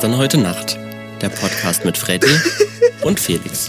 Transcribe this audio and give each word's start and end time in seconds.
Gestern, 0.00 0.16
heute 0.16 0.38
Nacht. 0.38 0.78
Der 1.20 1.28
Podcast 1.28 1.84
mit 1.84 1.94
Freddy 1.94 2.34
und 3.02 3.20
Felix. 3.20 3.68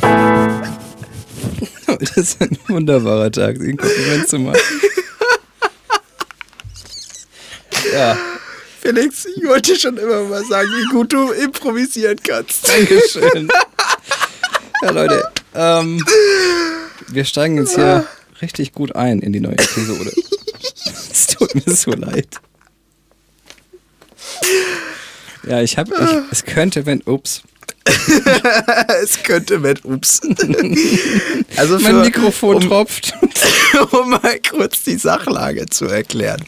Das 1.85 2.15
ist 2.15 2.41
ein 2.41 2.57
wunderbarer 2.69 3.29
Tag, 3.29 3.59
den 3.59 3.75
Kompliment 3.75 4.29
zu 4.29 4.39
machen. 4.39 4.57
Ja. 7.93 8.17
Felix, 8.79 9.25
ich 9.25 9.45
wollte 9.45 9.75
schon 9.75 9.97
immer 9.97 10.23
mal 10.23 10.45
sagen, 10.45 10.69
wie 10.69 10.93
gut 10.93 11.11
du 11.11 11.31
improvisieren 11.33 12.17
kannst. 12.25 12.65
Dankeschön. 12.65 13.49
Ja, 14.83 14.91
Leute, 14.91 15.29
ähm, 15.53 16.01
wir 17.09 17.25
steigen 17.25 17.57
jetzt 17.57 17.75
hier 17.75 18.07
richtig 18.41 18.71
gut 18.71 18.95
ein 18.95 19.19
in 19.19 19.33
die 19.33 19.41
neue 19.41 19.57
Episode. 19.57 20.13
Es 21.11 21.27
tut 21.27 21.53
mir 21.55 21.75
so 21.75 21.91
leid. 21.91 22.40
Ja, 25.51 25.61
ich 25.61 25.77
habe, 25.77 25.91
es 26.31 26.45
könnte, 26.45 26.85
wenn, 26.85 27.01
ups, 27.01 27.41
es 29.03 29.21
könnte 29.21 29.61
wenn 29.61 29.77
ups. 29.83 30.21
Also 31.57 31.77
für, 31.77 31.91
mein 31.91 32.01
Mikrofon 32.03 32.55
um, 32.55 32.61
tropft. 32.61 33.13
um 33.91 34.11
mal 34.11 34.39
kurz 34.49 34.83
die 34.83 34.95
Sachlage 34.95 35.65
zu 35.65 35.87
erklären. 35.87 36.41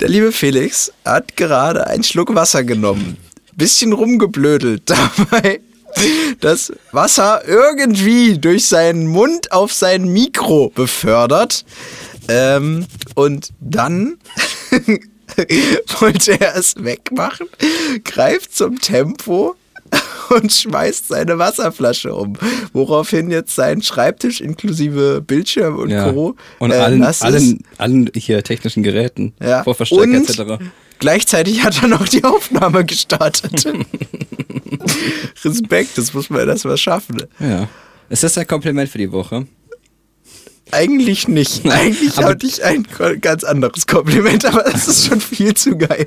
Der 0.00 0.08
liebe 0.08 0.32
Felix 0.32 0.92
hat 1.04 1.36
gerade 1.36 1.86
einen 1.86 2.02
Schluck 2.02 2.34
Wasser 2.34 2.64
genommen, 2.64 3.18
bisschen 3.54 3.92
rumgeblödelt 3.92 4.82
dabei, 4.90 5.60
das 6.40 6.72
Wasser 6.90 7.46
irgendwie 7.46 8.36
durch 8.36 8.66
seinen 8.66 9.06
Mund 9.06 9.52
auf 9.52 9.72
sein 9.72 10.08
Mikro 10.08 10.72
befördert. 10.74 11.64
Ähm, 12.26 12.84
und 13.14 13.50
dann 13.60 14.18
wollte 16.00 16.40
er 16.40 16.56
es 16.56 16.74
wegmachen, 16.76 17.46
greift 18.04 18.54
zum 18.56 18.78
Tempo 18.80 19.56
und 20.30 20.52
schmeißt 20.52 21.08
seine 21.08 21.38
Wasserflasche 21.38 22.14
um. 22.14 22.34
Woraufhin 22.72 23.30
jetzt 23.30 23.54
sein 23.54 23.82
Schreibtisch 23.82 24.40
inklusive 24.40 25.22
Bildschirm 25.26 25.76
und 25.78 25.90
Ja. 25.90 26.12
Co. 26.12 26.36
Und 26.58 26.72
äh, 26.72 26.74
allen, 26.74 27.02
allen, 27.02 27.64
allen 27.78 28.10
hier 28.14 28.42
technischen 28.42 28.82
Geräten, 28.82 29.32
Ja. 29.42 29.64
Vorverstärker 29.64 30.04
Und 30.04 30.14
etc. 30.28 30.62
Gleichzeitig 30.98 31.62
hat 31.62 31.80
er 31.82 31.88
noch 31.88 32.08
die 32.08 32.24
Aufnahme 32.24 32.84
gestartet. 32.84 33.64
Respekt, 35.44 35.96
das 35.96 36.12
muss 36.12 36.28
man 36.28 36.48
erst 36.48 36.64
mal 36.64 36.76
schaffen. 36.76 37.22
Ja. 37.38 37.68
Ist 38.10 38.22
das 38.24 38.36
ein 38.38 38.46
Kompliment 38.46 38.90
für 38.90 38.98
die 38.98 39.10
Woche? 39.12 39.46
Eigentlich 40.70 41.28
nicht. 41.28 41.64
Eigentlich 41.70 42.18
Aber- 42.18 42.28
hatte 42.28 42.46
ich 42.46 42.62
ein 42.64 42.86
ganz 43.20 43.44
anderes 43.44 43.86
Kompliment, 43.86 44.44
aber 44.44 44.62
das 44.64 44.88
ist 44.88 45.06
schon 45.06 45.20
viel 45.20 45.54
zu 45.54 45.76
geil. 45.76 46.06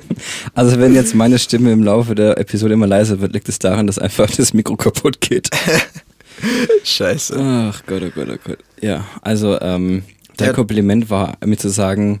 Also 0.54 0.78
wenn 0.78 0.94
jetzt 0.94 1.14
meine 1.14 1.38
Stimme 1.38 1.72
im 1.72 1.82
Laufe 1.82 2.14
der 2.14 2.38
Episode 2.38 2.74
immer 2.74 2.86
leiser 2.86 3.20
wird, 3.20 3.32
liegt 3.32 3.48
es 3.48 3.58
daran, 3.58 3.86
dass 3.86 3.98
einfach 3.98 4.30
das 4.30 4.54
Mikro 4.54 4.76
kaputt 4.76 5.20
geht. 5.20 5.50
Scheiße. 6.84 7.36
Ach 7.38 7.82
Gott, 7.86 8.02
oh 8.04 8.10
Gott, 8.14 8.28
oh 8.30 8.36
Gott. 8.44 8.58
Ja, 8.80 9.04
also 9.20 9.60
ähm, 9.60 10.02
dein 10.36 10.48
Ja. 10.48 10.52
Kompliment 10.54 11.10
war, 11.10 11.36
mir 11.44 11.56
zu 11.56 11.68
sagen, 11.68 12.20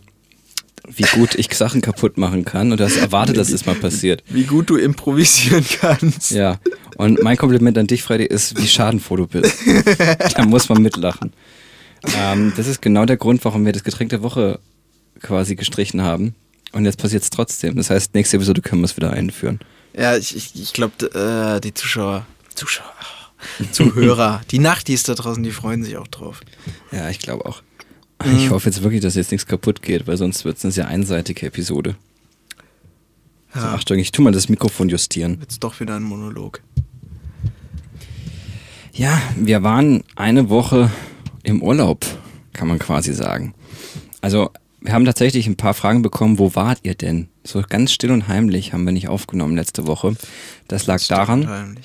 wie 0.88 1.04
gut 1.14 1.34
ich 1.36 1.52
Sachen 1.54 1.80
kaputt 1.80 2.18
machen 2.18 2.44
kann 2.44 2.72
und 2.72 2.80
du 2.80 2.84
hast 2.84 2.96
erwartet, 2.96 3.36
dass 3.36 3.50
es 3.50 3.66
mal 3.66 3.74
passiert. 3.74 4.22
Wie 4.28 4.44
gut 4.44 4.68
du 4.68 4.76
improvisieren 4.76 5.64
kannst. 5.80 6.32
Ja, 6.32 6.58
und 6.96 7.22
mein 7.22 7.36
Kompliment 7.36 7.78
an 7.78 7.86
dich, 7.86 8.02
Freddy, 8.02 8.24
ist, 8.26 8.60
wie 8.60 8.66
schadenfroh 8.66 9.16
du 9.16 9.26
bist. 9.26 9.58
da 10.36 10.44
muss 10.44 10.68
man 10.68 10.82
mitlachen. 10.82 11.32
Ähm, 12.18 12.52
das 12.56 12.66
ist 12.66 12.82
genau 12.82 13.04
der 13.06 13.16
Grund, 13.16 13.44
warum 13.44 13.64
wir 13.64 13.72
das 13.72 13.84
Getränk 13.84 14.10
der 14.10 14.22
Woche 14.22 14.58
quasi 15.20 15.54
gestrichen 15.54 16.02
haben. 16.02 16.34
Und 16.72 16.84
jetzt 16.84 16.98
passiert 16.98 17.22
es 17.22 17.30
trotzdem. 17.30 17.76
Das 17.76 17.90
heißt, 17.90 18.14
nächste 18.14 18.36
Episode 18.36 18.62
können 18.62 18.80
wir 18.82 18.86
es 18.86 18.96
wieder 18.96 19.10
einführen. 19.12 19.60
Ja, 19.96 20.16
ich, 20.16 20.34
ich, 20.36 20.54
ich 20.60 20.72
glaube, 20.72 21.04
äh, 21.14 21.60
die 21.60 21.74
Zuschauer, 21.74 22.26
Zuschauer, 22.54 22.92
Zuhörer, 23.72 24.40
die 24.50 24.58
Nachtis 24.58 25.02
da 25.02 25.14
draußen, 25.14 25.42
die 25.42 25.50
freuen 25.50 25.84
sich 25.84 25.96
auch 25.98 26.06
drauf. 26.08 26.40
Ja, 26.90 27.10
ich 27.10 27.18
glaube 27.18 27.44
auch. 27.46 27.62
Ich 28.36 28.50
hoffe 28.50 28.68
jetzt 28.70 28.82
wirklich, 28.82 29.00
dass 29.00 29.16
jetzt 29.16 29.32
nichts 29.32 29.46
kaputt 29.46 29.82
geht, 29.82 30.06
weil 30.06 30.16
sonst 30.16 30.44
wird 30.44 30.56
es 30.56 30.64
eine 30.64 30.70
sehr 30.72 30.86
einseitige 30.86 31.44
Episode. 31.46 31.96
So, 33.52 33.60
Ja, 33.60 33.74
Achtung, 33.74 33.98
ich 33.98 34.12
tu 34.12 34.22
mal 34.22 34.32
das 34.32 34.48
Mikrofon 34.48 34.88
justieren. 34.88 35.38
jetzt 35.40 35.58
doch 35.64 35.78
wieder 35.80 35.96
ein 35.96 36.04
Monolog. 36.04 36.62
Ja, 38.94 39.20
wir 39.36 39.62
waren 39.62 40.04
eine 40.16 40.48
Woche 40.48 40.90
im 41.42 41.62
Urlaub, 41.62 42.04
kann 42.52 42.68
man 42.68 42.78
quasi 42.78 43.12
sagen. 43.14 43.54
Also, 44.20 44.50
wir 44.80 44.92
haben 44.92 45.04
tatsächlich 45.04 45.46
ein 45.46 45.56
paar 45.56 45.74
Fragen 45.74 46.02
bekommen, 46.02 46.38
wo 46.38 46.54
wart 46.54 46.80
ihr 46.82 46.94
denn? 46.94 47.28
So 47.44 47.62
ganz 47.68 47.92
still 47.92 48.10
und 48.10 48.28
heimlich 48.28 48.72
haben 48.72 48.84
wir 48.84 48.92
nicht 48.92 49.08
aufgenommen 49.08 49.56
letzte 49.56 49.86
Woche. 49.86 50.16
Das 50.68 50.86
lag 50.86 51.00
daran, 51.06 51.76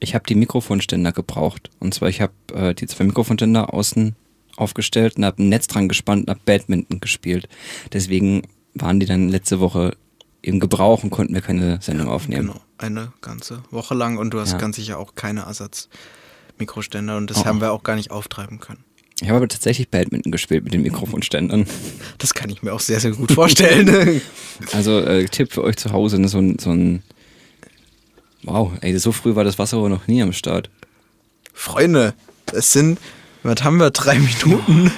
ich 0.00 0.14
habe 0.14 0.24
die 0.28 0.34
Mikrofonständer 0.34 1.12
gebraucht. 1.12 1.70
Und 1.80 1.94
zwar, 1.94 2.08
ich 2.08 2.20
habe 2.20 2.32
äh, 2.52 2.74
die 2.74 2.86
zwei 2.86 3.04
Mikrofonständer 3.04 3.72
außen 3.72 4.16
aufgestellt 4.56 5.16
und 5.16 5.24
habe 5.24 5.42
ein 5.42 5.48
Netz 5.48 5.66
dran 5.66 5.88
gespannt 5.88 6.24
und 6.24 6.30
habe 6.30 6.40
Badminton 6.44 7.00
gespielt. 7.00 7.48
Deswegen 7.92 8.42
waren 8.74 9.00
die 9.00 9.06
dann 9.06 9.28
letzte 9.30 9.60
Woche 9.60 9.96
im 10.42 10.60
Gebrauch 10.60 11.04
und 11.04 11.10
konnten 11.10 11.34
wir 11.34 11.40
keine 11.40 11.80
Sendung 11.80 12.08
aufnehmen. 12.08 12.48
Genau, 12.48 12.60
eine 12.78 13.12
ganze 13.22 13.62
Woche 13.70 13.94
lang 13.94 14.18
und 14.18 14.30
du 14.34 14.40
hast 14.40 14.52
Ja. 14.52 14.58
ganz 14.58 14.76
sicher 14.76 14.98
auch 14.98 15.14
keine 15.14 15.42
Ersatzmikroständer 15.42 17.16
und 17.16 17.30
das 17.30 17.38
Oh. 17.38 17.44
haben 17.46 17.60
wir 17.60 17.72
auch 17.72 17.82
gar 17.82 17.96
nicht 17.96 18.10
auftreiben 18.10 18.60
können. 18.60 18.84
Ich 19.22 19.28
habe 19.28 19.36
aber 19.36 19.48
tatsächlich 19.48 19.88
Badminton 19.88 20.32
gespielt 20.32 20.64
mit 20.64 20.74
den 20.74 20.82
Mikrofonständern. 20.82 21.64
Das 22.18 22.34
kann 22.34 22.50
ich 22.50 22.64
mir 22.64 22.72
auch 22.72 22.80
sehr, 22.80 22.98
sehr 22.98 23.12
gut 23.12 23.32
vorstellen. 23.32 24.20
Also 24.72 25.00
äh, 25.00 25.24
Tipp 25.24 25.52
für 25.52 25.64
euch 25.64 25.76
zu 25.76 25.92
Hause, 25.92 26.20
ne, 26.20 26.28
so 26.28 26.38
ein, 26.38 26.58
so 26.58 26.70
ein 26.70 27.02
Wow, 28.42 28.72
ey, 28.80 28.96
so 28.98 29.10
früh 29.10 29.34
war 29.34 29.44
das 29.44 29.58
Wasser 29.58 29.78
aber 29.78 29.88
noch 29.88 30.06
nie 30.06 30.22
am 30.22 30.32
Start. 30.32 30.70
Freunde, 31.52 32.14
es 32.52 32.72
sind, 32.72 32.98
was 33.42 33.64
haben 33.64 33.78
wir, 33.78 33.90
drei 33.90 34.18
Minuten? 34.18 34.92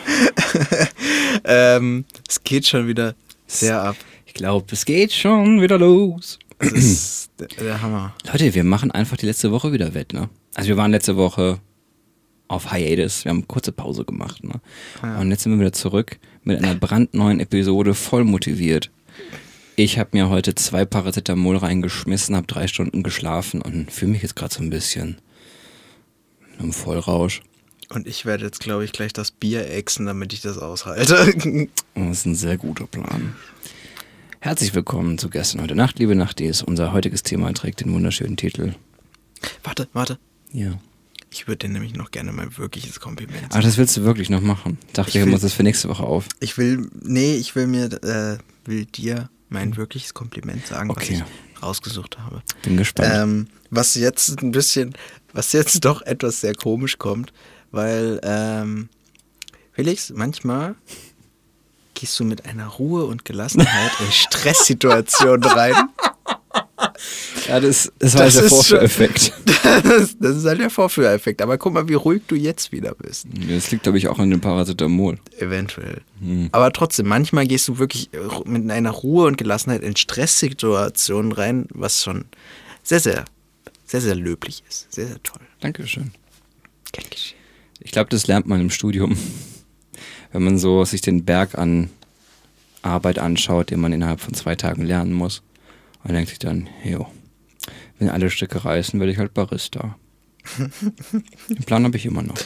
ähm, 1.44 2.04
es 2.28 2.42
geht 2.42 2.66
schon 2.66 2.88
wieder 2.88 3.14
sehr 3.46 3.80
ab. 3.80 3.96
Ich 4.26 4.34
glaube, 4.34 4.66
es 4.72 4.84
geht 4.84 5.12
schon 5.12 5.62
wieder 5.62 5.78
los. 5.78 6.38
Das 6.58 6.72
ist 6.72 7.30
der, 7.38 7.48
der 7.48 7.82
Hammer. 7.82 8.14
Leute, 8.30 8.54
wir 8.54 8.64
machen 8.64 8.90
einfach 8.90 9.16
die 9.16 9.26
letzte 9.26 9.50
Woche 9.50 9.72
wieder 9.72 9.94
wett, 9.94 10.12
ne? 10.12 10.28
Also 10.54 10.68
wir 10.68 10.76
waren 10.76 10.90
letzte 10.90 11.16
Woche 11.16 11.60
auf 12.48 12.72
Hiatus, 12.72 13.24
wir 13.24 13.30
haben 13.30 13.38
eine 13.38 13.46
kurze 13.46 13.72
Pause 13.72 14.04
gemacht, 14.04 14.44
ne? 14.44 14.60
Und 15.18 15.30
jetzt 15.30 15.42
sind 15.42 15.52
wir 15.52 15.60
wieder 15.60 15.72
zurück 15.72 16.18
mit 16.42 16.58
einer 16.58 16.74
brandneuen 16.74 17.40
Episode, 17.40 17.94
voll 17.94 18.24
motiviert. 18.24 18.90
Ich 19.76 19.98
habe 19.98 20.10
mir 20.12 20.28
heute 20.28 20.54
zwei 20.54 20.84
Paracetamol 20.84 21.56
reingeschmissen, 21.56 22.36
habe 22.36 22.46
drei 22.46 22.68
Stunden 22.68 23.02
geschlafen 23.02 23.60
und 23.60 23.90
fühle 23.90 24.12
mich 24.12 24.22
jetzt 24.22 24.36
gerade 24.36 24.54
so 24.54 24.62
ein 24.62 24.70
bisschen 24.70 25.18
im 26.60 26.72
Vollrausch. 26.72 27.42
Und 27.90 28.06
ich 28.06 28.24
werde 28.24 28.44
jetzt, 28.44 28.60
glaube 28.60 28.84
ich, 28.84 28.92
gleich 28.92 29.12
das 29.12 29.30
Bier 29.30 29.68
exen, 29.68 30.06
damit 30.06 30.32
ich 30.32 30.40
das 30.40 30.58
aushalte. 30.58 31.68
Das 31.94 32.18
ist 32.18 32.26
ein 32.26 32.34
sehr 32.34 32.56
guter 32.56 32.86
Plan. 32.86 33.34
Herzlich 34.40 34.74
willkommen 34.74 35.16
zu 35.18 35.30
Gestern 35.30 35.62
heute 35.62 35.74
Nacht, 35.74 35.98
liebe 35.98 36.14
Nachtis. 36.14 36.62
Unser 36.62 36.92
heutiges 36.92 37.22
Thema 37.22 37.52
trägt 37.52 37.80
den 37.80 37.92
wunderschönen 37.92 38.36
Titel. 38.36 38.74
warte, 39.62 39.88
warte. 39.92 40.18
Ja. 40.52 40.78
Ich 41.34 41.48
würde 41.48 41.66
dir 41.66 41.72
nämlich 41.72 41.94
noch 41.94 42.12
gerne 42.12 42.30
mein 42.30 42.56
wirkliches 42.58 43.00
Kompliment 43.00 43.48
Ach, 43.50 43.60
das 43.60 43.76
willst 43.76 43.96
du 43.96 44.04
wirklich 44.04 44.30
noch 44.30 44.40
machen? 44.40 44.78
Dachte, 44.92 45.18
Ich 45.18 45.26
wir 45.26 45.32
uns 45.32 45.42
das 45.42 45.52
für 45.52 45.64
nächste 45.64 45.88
Woche 45.88 46.04
auf. 46.04 46.28
Ich 46.38 46.56
will, 46.58 46.88
nee, 47.02 47.34
ich 47.34 47.56
will 47.56 47.66
mir, 47.66 47.86
äh, 48.04 48.38
will 48.64 48.84
dir 48.84 49.28
mein 49.48 49.76
wirkliches 49.76 50.14
Kompliment 50.14 50.64
sagen, 50.64 50.90
Okay. 50.90 51.20
was 51.20 51.26
ich 51.56 51.62
rausgesucht 51.62 52.18
habe. 52.20 52.40
Bin 52.62 52.76
gespannt. 52.76 53.10
Ähm, 53.12 53.48
was 53.70 53.96
jetzt 53.96 54.40
ein 54.42 54.52
bisschen, 54.52 54.94
was 55.32 55.50
jetzt 55.52 55.84
doch 55.84 56.02
etwas 56.02 56.40
sehr 56.40 56.54
komisch 56.54 56.98
kommt, 56.98 57.32
weil, 57.72 58.20
ähm, 58.22 58.88
Felix, 59.72 60.12
manchmal 60.14 60.76
gehst 61.94 62.18
du 62.20 62.24
mit 62.24 62.44
einer 62.44 62.68
Ruhe 62.68 63.06
und 63.06 63.24
Gelassenheit 63.24 63.90
in 63.98 64.12
Stresssituationen 64.12 65.42
rein. 65.42 65.74
Ja, 67.48 67.60
das, 67.60 67.92
das 67.98 68.14
war 68.14 68.24
das 68.24 68.34
der 68.34 68.44
Vorführeffekt. 68.44 69.32
Das, 69.82 70.16
das 70.18 70.36
ist 70.36 70.44
halt 70.44 70.60
der 70.60 70.70
Vorführeffekt. 70.70 71.40
Aber 71.40 71.58
guck 71.58 71.72
mal, 71.72 71.88
wie 71.88 71.94
ruhig 71.94 72.22
du 72.26 72.34
jetzt 72.34 72.70
wieder 72.70 72.94
bist. 72.94 73.26
Das 73.48 73.70
liegt, 73.70 73.84
glaube 73.84 73.98
ich, 73.98 74.08
auch 74.08 74.18
an 74.18 74.30
dem 74.30 74.40
Paracetamol. 74.40 75.18
Eventuell. 75.38 76.02
Hm. 76.20 76.50
Aber 76.52 76.70
trotzdem, 76.70 77.08
manchmal 77.08 77.46
gehst 77.46 77.66
du 77.68 77.78
wirklich 77.78 78.10
mit 78.44 78.70
einer 78.70 78.90
Ruhe 78.90 79.26
und 79.26 79.38
Gelassenheit 79.38 79.82
in 79.82 79.96
Stresssituationen 79.96 81.32
rein, 81.32 81.66
was 81.70 82.02
schon 82.02 82.26
sehr, 82.82 83.00
sehr, 83.00 83.24
sehr, 83.86 84.00
sehr 84.00 84.14
löblich 84.14 84.62
ist. 84.68 84.92
Sehr, 84.92 85.06
sehr 85.06 85.22
toll. 85.22 85.40
Dankeschön. 85.60 86.12
Geschehen. 87.10 87.38
Ich 87.80 87.90
glaube, 87.90 88.10
das 88.10 88.26
lernt 88.26 88.46
man 88.46 88.60
im 88.60 88.70
Studium. 88.70 89.16
Wenn 90.32 90.42
man 90.42 90.58
so 90.58 90.84
sich 90.84 91.00
den 91.00 91.24
Berg 91.24 91.56
an 91.56 91.90
Arbeit 92.82 93.18
anschaut, 93.18 93.70
den 93.70 93.80
man 93.80 93.92
innerhalb 93.92 94.20
von 94.20 94.34
zwei 94.34 94.56
Tagen 94.56 94.84
lernen 94.84 95.12
muss. 95.12 95.42
Und 96.02 96.12
denkt 96.12 96.28
sich 96.28 96.38
dann, 96.38 96.68
jo, 96.84 97.06
wenn 97.98 98.08
alle 98.08 98.30
Stücke 98.30 98.64
reißen, 98.64 98.98
werde 99.00 99.12
ich 99.12 99.18
halt 99.18 99.34
Barista. 99.34 99.96
Den 101.48 101.64
Plan 101.64 101.84
habe 101.84 101.96
ich 101.96 102.06
immer 102.06 102.22
noch. 102.22 102.38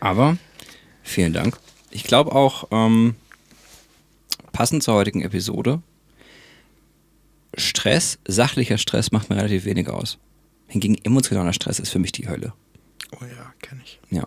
Aber 0.00 0.36
vielen 1.02 1.32
Dank. 1.32 1.58
Ich 1.90 2.04
glaube 2.04 2.32
auch, 2.32 2.68
ähm, 2.70 3.14
passend 4.52 4.82
zur 4.82 4.94
heutigen 4.94 5.22
Episode, 5.22 5.82
Stress, 7.56 8.18
sachlicher 8.26 8.78
Stress 8.78 9.10
macht 9.10 9.30
mir 9.30 9.36
relativ 9.36 9.64
wenig 9.64 9.88
aus. 9.88 10.18
Hingegen 10.66 10.96
emotionaler 11.02 11.52
Stress 11.52 11.78
ist 11.78 11.90
für 11.90 11.98
mich 11.98 12.12
die 12.12 12.28
Hölle. 12.28 12.52
Oh 13.12 13.24
ja, 13.24 13.52
kenne 13.62 13.80
ich. 13.84 13.98
Ja. 14.10 14.26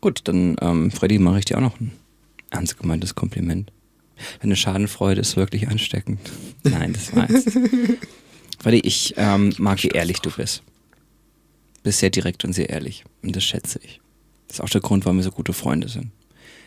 Gut, 0.00 0.20
dann, 0.24 0.56
ähm, 0.60 0.90
Freddy, 0.90 1.18
mache 1.18 1.40
ich 1.40 1.44
dir 1.44 1.56
auch 1.56 1.62
noch 1.62 1.80
ein 1.80 1.92
ernst 2.50 2.78
gemeintes 2.78 3.14
Kompliment. 3.14 3.72
Deine 4.40 4.56
Schadenfreude 4.56 5.20
ist 5.20 5.36
wirklich 5.36 5.68
ansteckend. 5.68 6.20
Nein, 6.62 6.92
das 6.92 7.14
war 7.14 7.26
Freddy, 8.62 8.78
ich 8.84 9.14
ähm, 9.16 9.52
mag, 9.58 9.82
wie 9.82 9.88
ehrlich 9.88 10.20
du 10.20 10.30
bist. 10.30 10.62
Bist 11.82 11.98
sehr 11.98 12.10
direkt 12.10 12.44
und 12.44 12.52
sehr 12.52 12.70
ehrlich. 12.70 13.02
Und 13.20 13.34
das 13.34 13.42
schätze 13.42 13.80
ich. 13.82 14.00
Das 14.46 14.58
ist 14.58 14.60
auch 14.60 14.68
der 14.68 14.80
Grund, 14.80 15.04
warum 15.04 15.16
wir 15.16 15.24
so 15.24 15.32
gute 15.32 15.52
Freunde 15.52 15.88
sind. 15.88 16.12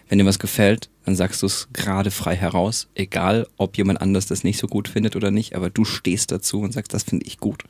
Wenn 0.09 0.17
dir 0.17 0.25
was 0.25 0.37
gefällt, 0.37 0.89
dann 1.05 1.15
sagst 1.15 1.41
du 1.41 1.45
es 1.45 1.69
gerade 1.71 2.11
frei 2.11 2.35
heraus, 2.35 2.89
egal 2.95 3.47
ob 3.55 3.77
jemand 3.77 4.01
anders 4.01 4.25
das 4.25 4.43
nicht 4.43 4.59
so 4.59 4.67
gut 4.67 4.89
findet 4.89 5.15
oder 5.15 5.31
nicht, 5.31 5.55
aber 5.55 5.69
du 5.69 5.85
stehst 5.85 6.33
dazu 6.33 6.59
und 6.59 6.73
sagst, 6.73 6.93
das 6.93 7.03
finde 7.03 7.25
ich 7.25 7.37
gut. 7.37 7.63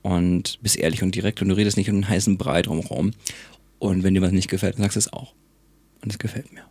Und 0.00 0.58
bist 0.62 0.76
ehrlich 0.76 1.02
und 1.02 1.14
direkt 1.14 1.42
und 1.42 1.50
du 1.50 1.54
redest 1.54 1.76
nicht 1.76 1.90
um 1.90 1.96
einen 1.96 2.08
heißen 2.08 2.38
Brei 2.38 2.62
drumherum. 2.62 3.10
Und 3.78 4.04
wenn 4.04 4.14
dir 4.14 4.22
was 4.22 4.32
nicht 4.32 4.48
gefällt, 4.48 4.76
dann 4.76 4.84
sagst 4.84 4.96
du 4.96 5.00
es 5.00 5.12
auch. 5.12 5.34
Und 6.00 6.10
es 6.10 6.18
gefällt 6.18 6.50
mir. 6.50 6.64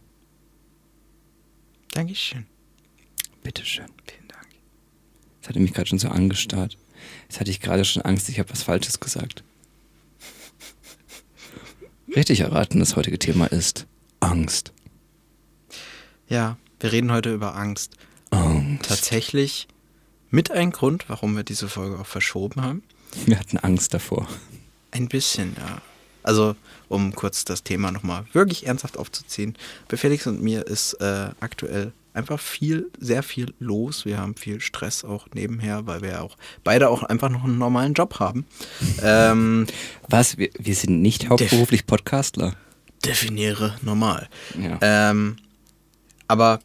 Dankeschön. 1.92 2.48
Bitteschön. 3.44 3.86
Vielen 4.08 4.28
Dank. 4.28 4.48
Das 5.42 5.50
hatte 5.50 5.60
mich 5.60 5.74
gerade 5.74 5.88
schon 5.88 6.00
so 6.00 6.08
angestarrt. 6.08 6.79
Jetzt 7.30 7.40
hatte 7.40 7.52
ich 7.52 7.60
gerade 7.60 7.86
schon 7.86 8.02
Angst, 8.02 8.28
ich 8.28 8.40
habe 8.40 8.50
was 8.50 8.64
Falsches 8.64 9.00
gesagt. 9.00 9.44
Richtig 12.16 12.40
erraten, 12.40 12.80
das 12.80 12.96
heutige 12.96 13.20
Thema 13.20 13.46
ist 13.46 13.86
Angst. 14.20 14.74
Ja, 16.28 16.58
wir 16.80 16.92
reden 16.92 17.12
heute 17.12 17.32
über 17.32 17.56
Angst. 17.56 17.94
Angst. 18.32 18.90
Tatsächlich 18.90 19.68
mit 20.32 20.50
ein 20.50 20.72
Grund, 20.72 21.06
warum 21.08 21.36
wir 21.36 21.44
diese 21.44 21.70
Folge 21.70 22.00
auch 22.00 22.08
verschoben 22.08 22.62
haben. 22.62 22.84
Wir 23.26 23.40
hatten 23.40 23.58
Angst 23.60 23.94
davor. 23.94 24.28
Ein 24.92 25.08
bisschen, 25.08 25.56
ja. 25.58 25.82
Also, 26.24 26.56
um 26.90 27.14
kurz 27.14 27.46
das 27.46 27.64
Thema 27.64 27.92
nochmal 27.92 28.26
wirklich 28.34 28.66
ernsthaft 28.66 28.98
aufzuziehen. 28.98 29.56
Bei 29.88 29.98
Felix 29.98 30.26
und 30.26 30.42
mir 30.42 30.66
ist 30.66 30.94
äh, 30.96 31.30
aktuell 31.40 31.94
einfach 32.14 32.40
viel, 32.40 32.92
sehr 33.00 33.24
viel 33.24 33.54
los. 33.60 34.06
Wir 34.06 34.18
haben 34.18 34.36
viel 34.36 34.62
Stress 34.62 35.04
auch 35.04 35.28
nebenher, 35.34 35.86
weil 35.86 36.02
wir 36.02 36.24
auch 36.24 36.38
beide 36.64 36.90
auch 36.90 37.04
einfach 37.04 37.30
noch 37.30 37.44
einen 37.44 37.58
normalen 37.58 37.94
Job 37.94 38.20
haben. 38.20 38.46
ähm, 39.04 39.68
Was? 40.08 40.38
Wir, 40.38 40.50
wir 40.58 40.76
sind 40.76 41.02
nicht 41.02 41.30
hauptberuflich 41.30 41.86
Podcastler. 41.86 42.56
definiere 43.06 43.76
normal. 43.82 44.30
Ja. 44.58 44.78
Ähm, 44.82 45.38
aber 46.28 46.60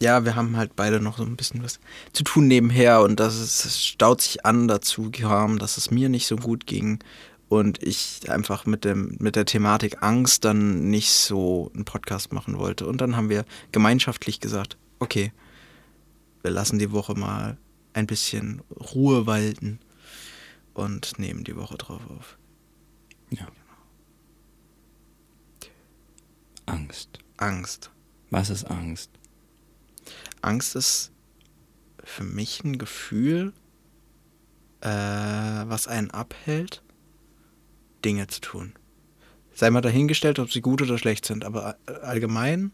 ja, 0.00 0.24
wir 0.24 0.34
haben 0.34 0.56
halt 0.56 0.74
beide 0.76 0.98
noch 0.98 1.18
so 1.18 1.24
ein 1.24 1.36
bisschen 1.36 1.62
was 1.62 1.78
zu 2.12 2.24
tun 2.24 2.48
nebenher 2.48 3.02
und 3.02 3.20
das, 3.20 3.38
ist, 3.38 3.64
es 3.66 3.84
staut 3.84 4.22
sich 4.22 4.46
an 4.46 4.66
dazu 4.66 5.10
kam, 5.10 5.58
dass 5.58 5.76
es 5.76 5.90
mir 5.90 6.08
nicht 6.08 6.26
so 6.26 6.36
gut 6.36 6.66
ging 6.66 7.00
und 7.50 7.82
ich 7.82 8.30
einfach 8.30 8.64
mit, 8.64 8.84
dem, 8.84 9.16
mit 9.18 9.34
der 9.34 9.44
Thematik 9.44 10.04
Angst 10.04 10.44
dann 10.44 10.88
nicht 10.88 11.10
so 11.10 11.72
einen 11.74 11.84
Podcast 11.84 12.32
machen 12.32 12.56
wollte. 12.56 12.86
Und 12.86 13.00
dann 13.00 13.16
haben 13.16 13.28
wir 13.28 13.44
gemeinschaftlich 13.72 14.38
gesagt, 14.38 14.78
okay, 15.00 15.32
wir 16.42 16.52
lassen 16.52 16.78
die 16.78 16.92
Woche 16.92 17.14
mal 17.14 17.58
ein 17.92 18.06
bisschen 18.06 18.62
Ruhe 18.94 19.26
walten 19.26 19.80
und 20.74 21.18
nehmen 21.18 21.42
die 21.42 21.56
Woche 21.56 21.76
drauf 21.76 22.00
auf. 22.16 22.38
ja. 23.30 23.48
Angst. 26.66 27.18
Angst. 27.36 27.90
Was 28.30 28.48
ist 28.48 28.64
Angst? 28.66 29.10
Angst 30.40 30.76
ist 30.76 31.10
für 32.04 32.22
mich 32.22 32.62
ein 32.62 32.78
Gefühl, 32.78 33.52
äh, 34.82 34.88
was 34.88 35.88
einen 35.88 36.12
abhält, 36.12 36.84
Dinge 38.04 38.26
zu 38.26 38.40
tun. 38.40 38.72
Sei 39.54 39.70
mal 39.70 39.80
dahingestellt, 39.80 40.38
ob 40.38 40.52
sie 40.52 40.60
gut 40.60 40.82
oder 40.82 40.98
schlecht 40.98 41.26
sind, 41.26 41.44
aber 41.44 41.76
allgemein 42.02 42.72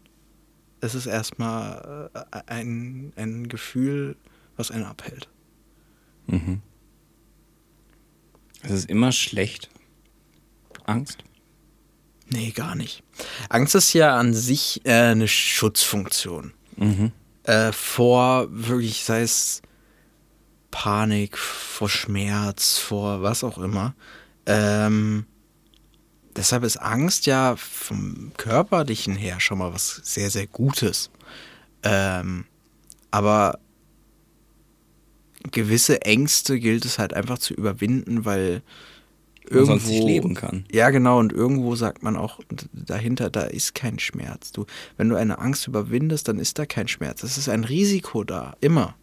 ist 0.81 0.93
es 0.93 1.05
erstmal 1.05 2.09
äh, 2.13 2.41
ein, 2.47 3.11
ein 3.15 3.49
Gefühl, 3.49 4.15
was 4.55 4.71
einen 4.71 4.85
abhält. 4.85 5.29
Mhm. 6.27 6.61
Es 8.61 8.71
ist 8.71 8.89
immer 8.89 9.11
schlecht. 9.11 9.69
Angst? 10.85 11.23
Nee, 12.29 12.51
gar 12.51 12.75
nicht. 12.75 13.03
Angst 13.49 13.75
ist 13.75 13.93
ja 13.93 14.17
an 14.17 14.33
sich 14.33 14.81
äh, 14.85 15.11
eine 15.11 15.27
Schutzfunktion. 15.27 16.53
Mhm. 16.75 17.11
äh, 17.43 17.71
vor 17.71 18.47
wirklich, 18.51 19.03
sei 19.03 19.21
es 19.21 19.61
Panik, 20.69 21.37
vor 21.37 21.89
Schmerz, 21.89 22.77
vor 22.77 23.23
was 23.23 23.43
auch 23.43 23.57
immer. 23.57 23.95
Ähm, 24.47 25.25
deshalb 26.35 26.63
ist 26.63 26.77
Angst 26.77 27.25
ja 27.25 27.55
vom 27.57 28.31
körperlichen 28.37 29.15
her 29.15 29.39
schon 29.39 29.59
mal 29.59 29.73
was 29.73 30.01
sehr, 30.03 30.29
sehr 30.29 30.47
Gutes. 30.47 31.11
Ähm, 31.83 32.45
aber 33.11 33.59
gewisse 35.51 36.01
Ängste 36.01 36.59
gilt 36.59 36.85
es 36.85 36.97
halt 36.97 37.13
einfach 37.13 37.37
zu 37.37 37.53
überwinden, 37.53 38.25
weil 38.25 38.61
Man 39.49 39.53
irgendwo 39.53 39.65
sonst 39.65 39.87
nicht 39.87 40.03
leben 40.03 40.33
kann. 40.33 40.65
ja, 40.71 40.89
genau. 40.89 41.19
Und 41.19 41.33
irgendwo 41.33 41.75
sagt 41.75 42.01
man 42.03 42.15
auch 42.15 42.39
dahinter, 42.73 43.29
da 43.29 43.41
ist 43.41 43.75
kein 43.75 43.99
Schmerz. 43.99 44.51
Du, 44.51 44.65
wenn 44.95 45.09
du 45.09 45.15
eine 45.15 45.39
Angst 45.39 45.67
überwindest, 45.67 46.27
dann 46.27 46.39
ist 46.39 46.57
da 46.57 46.65
kein 46.65 46.87
Schmerz. 46.87 47.23
Es 47.23 47.37
ist 47.37 47.49
ein 47.49 47.65
Risiko 47.65 48.23
da, 48.23 48.55
immer. 48.61 48.95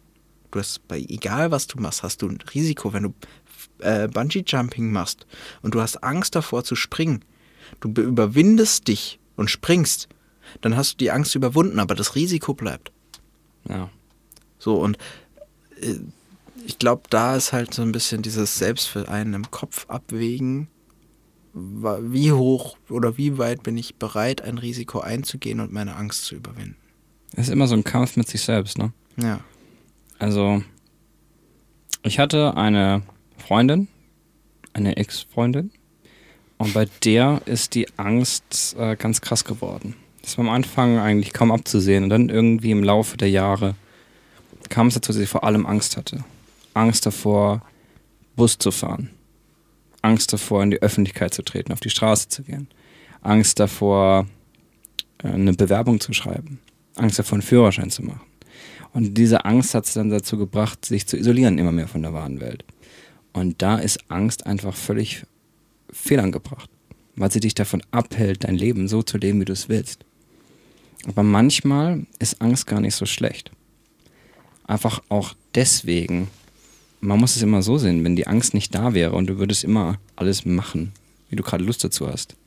Du 0.51 0.59
hast 0.59 0.87
bei 0.87 0.99
egal 0.99 1.51
was 1.51 1.67
du 1.67 1.79
machst, 1.79 2.01
hast 2.01 2.21
du 2.21 2.29
ein 2.29 2.39
Risiko. 2.53 2.93
Wenn 2.93 3.03
du 3.03 3.13
äh, 3.79 4.07
Bungee 4.07 4.43
Jumping 4.45 4.91
machst 4.91 5.25
und 5.61 5.75
du 5.75 5.81
hast 5.81 6.03
Angst 6.03 6.35
davor 6.35 6.63
zu 6.63 6.75
springen, 6.75 7.23
du 7.79 7.91
be- 7.91 8.01
überwindest 8.01 8.87
dich 8.87 9.19
und 9.35 9.49
springst, 9.49 10.07
dann 10.61 10.75
hast 10.75 10.93
du 10.93 10.97
die 10.97 11.11
Angst 11.11 11.35
überwunden, 11.35 11.79
aber 11.79 11.95
das 11.95 12.15
Risiko 12.15 12.53
bleibt. 12.53 12.91
Ja. 13.67 13.89
So, 14.59 14.75
und 14.75 14.97
äh, 15.81 15.95
ich 16.65 16.79
glaube, 16.79 17.03
da 17.09 17.35
ist 17.35 17.53
halt 17.53 17.73
so 17.73 17.81
ein 17.81 17.91
bisschen 17.91 18.21
dieses 18.21 18.57
Selbst 18.57 18.87
für 18.87 19.07
einen 19.09 19.33
im 19.33 19.51
Kopf 19.51 19.85
abwägen, 19.87 20.67
wie 21.53 22.31
hoch 22.31 22.77
oder 22.89 23.17
wie 23.17 23.37
weit 23.37 23.63
bin 23.63 23.77
ich 23.77 23.95
bereit, 23.95 24.41
ein 24.41 24.57
Risiko 24.57 24.99
einzugehen 24.99 25.59
und 25.59 25.71
meine 25.71 25.95
Angst 25.95 26.25
zu 26.25 26.35
überwinden. 26.35 26.75
Es 27.33 27.47
ist 27.47 27.53
immer 27.53 27.67
so 27.67 27.75
ein 27.75 27.83
Kampf 27.83 28.17
mit 28.17 28.27
sich 28.27 28.41
selbst, 28.41 28.77
ne? 28.77 28.91
Ja. 29.17 29.39
Also, 30.19 30.63
ich 32.03 32.19
hatte 32.19 32.57
eine 32.57 33.03
Freundin, 33.45 33.87
eine 34.73 34.97
Ex-Freundin, 34.97 35.71
und 36.57 36.73
bei 36.73 36.87
der 37.03 37.41
ist 37.45 37.75
die 37.75 37.87
Angst 37.97 38.75
äh, 38.79 38.95
ganz 38.95 39.21
krass 39.21 39.43
geworden. 39.43 39.95
Das 40.21 40.37
war 40.37 40.45
am 40.45 40.51
Anfang 40.51 40.97
eigentlich 40.97 41.31
kaum 41.31 41.51
abzusehen 41.51 42.05
und 42.05 42.09
dann 42.09 42.29
irgendwie 42.29 42.71
im 42.71 42.83
Laufe 42.83 43.17
der 43.17 43.29
Jahre 43.29 43.75
kam 44.69 44.87
es 44.87 44.95
dazu, 44.95 45.11
dass 45.11 45.19
sie 45.19 45.27
vor 45.27 45.43
allem 45.43 45.67
Angst 45.67 45.95
hatte. 45.95 46.23
Angst 46.73 47.05
davor, 47.05 47.61
Bus 48.35 48.57
zu 48.57 48.71
fahren. 48.71 49.11
Angst 50.01 50.33
davor, 50.33 50.63
in 50.63 50.71
die 50.71 50.81
Öffentlichkeit 50.81 51.33
zu 51.33 51.43
treten, 51.43 51.71
auf 51.71 51.81
die 51.81 51.91
Straße 51.91 52.29
zu 52.29 52.41
gehen. 52.41 52.67
Angst 53.21 53.59
davor, 53.59 54.25
äh, 55.23 55.27
eine 55.27 55.53
Bewerbung 55.53 55.99
zu 55.99 56.13
schreiben. 56.13 56.59
Angst 56.95 57.19
davor, 57.19 57.33
einen 57.33 57.41
Führerschein 57.43 57.91
zu 57.91 58.01
machen. 58.01 58.21
Und 58.93 59.15
diese 59.15 59.45
Angst 59.45 59.75
hat 59.75 59.85
sie 59.85 59.99
dann 59.99 60.09
dazu 60.09 60.37
gebracht, 60.37 60.85
sich 60.85 61.05
zu 61.05 61.17
isolieren 61.17 61.57
immer 61.57 61.73
mehr 61.73 61.87
von 61.87 62.01
der 62.01 62.13
wahren 62.13 62.39
Welt. 62.39 62.63
Und 63.35 63.61
da 63.61 63.77
ist 63.77 63.99
Angst 64.09 64.45
einfach 64.45 64.73
völlig 64.73 65.25
fehlangebracht, 65.91 66.69
weil 67.17 67.29
sie 67.31 67.41
dich 67.41 67.53
davon 67.53 67.83
abhält, 67.91 68.45
dein 68.45 68.55
Leben 68.55 68.87
so 68.87 69.03
zu 69.03 69.17
leben, 69.17 69.41
wie 69.41 69.45
du 69.45 69.51
es 69.51 69.67
willst. 69.67 70.05
Aber 71.05 71.21
manchmal 71.21 72.05
ist 72.17 72.41
Angst 72.41 72.65
gar 72.65 72.79
nicht 72.79 72.95
so 72.95 73.05
schlecht. 73.05 73.51
Einfach 74.63 75.03
auch 75.09 75.35
deswegen, 75.53 76.29
man 77.01 77.19
muss 77.19 77.35
es 77.35 77.41
immer 77.41 77.61
so 77.61 77.77
sehen, 77.77 78.05
wenn 78.05 78.15
die 78.15 78.25
Angst 78.25 78.53
nicht 78.53 78.73
da 78.73 78.93
wäre 78.93 79.11
und 79.11 79.27
du 79.27 79.37
würdest 79.37 79.65
immer 79.65 79.99
alles 80.15 80.45
machen, 80.45 80.93
wie 81.29 81.35
du 81.35 81.43
gerade 81.43 81.63
Lust 81.63 81.83
dazu 81.83 82.07
hast, 82.07 82.37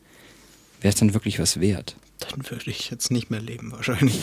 wäre 0.81 0.95
es 0.95 0.99
dann 0.99 1.13
wirklich 1.13 1.39
was 1.39 1.61
wert. 1.61 1.97
Dann 2.19 2.51
würde 2.51 2.71
ich 2.71 2.91
jetzt 2.91 3.11
nicht 3.11 3.31
mehr 3.31 3.43
leben, 3.43 3.73
wahrscheinlich. 3.73 4.21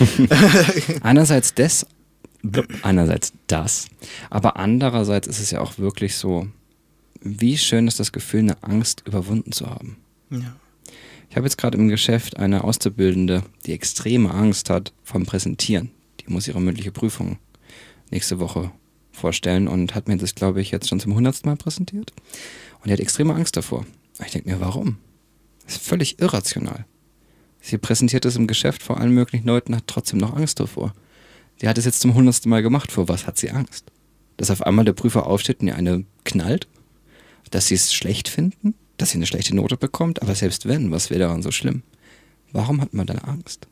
Einerseits 1.03 1.53
das, 1.53 1.85
einerseits 2.81 3.33
das, 3.45 3.87
aber 4.31 4.57
andererseits 4.57 5.27
ist 5.27 5.39
es 5.39 5.51
ja 5.51 5.61
auch 5.61 5.77
wirklich 5.77 6.15
so, 6.15 6.47
wie 7.25 7.57
schön 7.57 7.87
ist 7.87 7.99
das 7.99 8.11
Gefühl, 8.11 8.41
eine 8.41 8.63
Angst 8.63 9.03
überwunden 9.05 9.51
zu 9.51 9.67
haben. 9.67 9.97
ja. 10.29 10.55
Ich 11.27 11.35
habe 11.35 11.47
jetzt 11.47 11.57
gerade 11.57 11.77
im 11.77 11.89
Geschäft 11.89 12.37
eine 12.37 12.63
Auszubildende, 12.63 13.43
die 13.65 13.73
extreme 13.73 14.31
Angst 14.31 14.69
hat 14.69 14.93
vom 15.03 15.25
Präsentieren. 15.25 15.89
Die 16.21 16.31
muss 16.31 16.47
ihre 16.47 16.61
mündliche 16.61 16.91
Prüfung 16.91 17.39
nächste 18.11 18.39
Woche 18.39 18.71
vorstellen 19.11 19.67
und 19.67 19.95
hat 19.95 20.07
mir 20.07 20.17
das, 20.17 20.35
glaube 20.35 20.61
ich, 20.61 20.69
jetzt 20.71 20.87
schon 20.87 20.99
zum 20.99 21.15
hundertsten 21.15 21.49
Mal 21.49 21.57
präsentiert. 21.57 22.13
Und 22.79 22.85
die 22.85 22.93
hat 22.93 22.99
extreme 22.99 23.33
Angst 23.33 23.57
davor. 23.57 23.85
Ich 24.23 24.31
denke 24.31 24.49
mir, 24.49 24.61
warum? 24.61 24.97
Das 25.65 25.77
ist 25.77 25.83
völlig 25.83 26.21
irrational. 26.21 26.85
Sie 27.59 27.79
präsentiert 27.79 28.23
es 28.23 28.35
im 28.35 28.47
Geschäft 28.47 28.83
vor 28.83 29.01
allen 29.01 29.11
möglichen 29.11 29.47
Leuten, 29.47 29.75
hat 29.75 29.87
trotzdem 29.87 30.19
noch 30.19 30.35
Angst 30.35 30.59
davor. 30.59 30.93
Die 31.59 31.67
hat 31.67 31.77
es 31.79 31.85
jetzt 31.85 32.01
zum 32.01 32.13
hundertsten 32.13 32.51
Mal 32.51 32.61
gemacht. 32.61 32.91
Vor 32.91 33.09
was 33.09 33.25
hat 33.25 33.37
sie 33.37 33.49
Angst? 33.49 33.91
dass 34.37 34.51
auf 34.51 34.61
einmal 34.61 34.85
der 34.85 34.93
Prüfer 34.93 35.27
aufsteht 35.27 35.61
und 35.61 35.67
ihr 35.67 35.75
eine 35.75 36.05
knallt, 36.23 36.67
dass 37.51 37.67
sie 37.67 37.75
es 37.75 37.93
schlecht 37.93 38.27
finden, 38.29 38.75
dass 38.97 39.11
sie 39.11 39.17
eine 39.17 39.27
schlechte 39.27 39.55
Note 39.55 39.77
bekommt, 39.77 40.21
aber 40.21 40.35
selbst 40.35 40.67
wenn, 40.67 40.91
was 40.91 41.09
wäre 41.09 41.19
daran 41.21 41.41
so 41.41 41.51
schlimm? 41.51 41.83
Warum 42.51 42.81
hat 42.81 42.93
man 42.93 43.05
dann 43.07 43.19
Angst? 43.19 43.67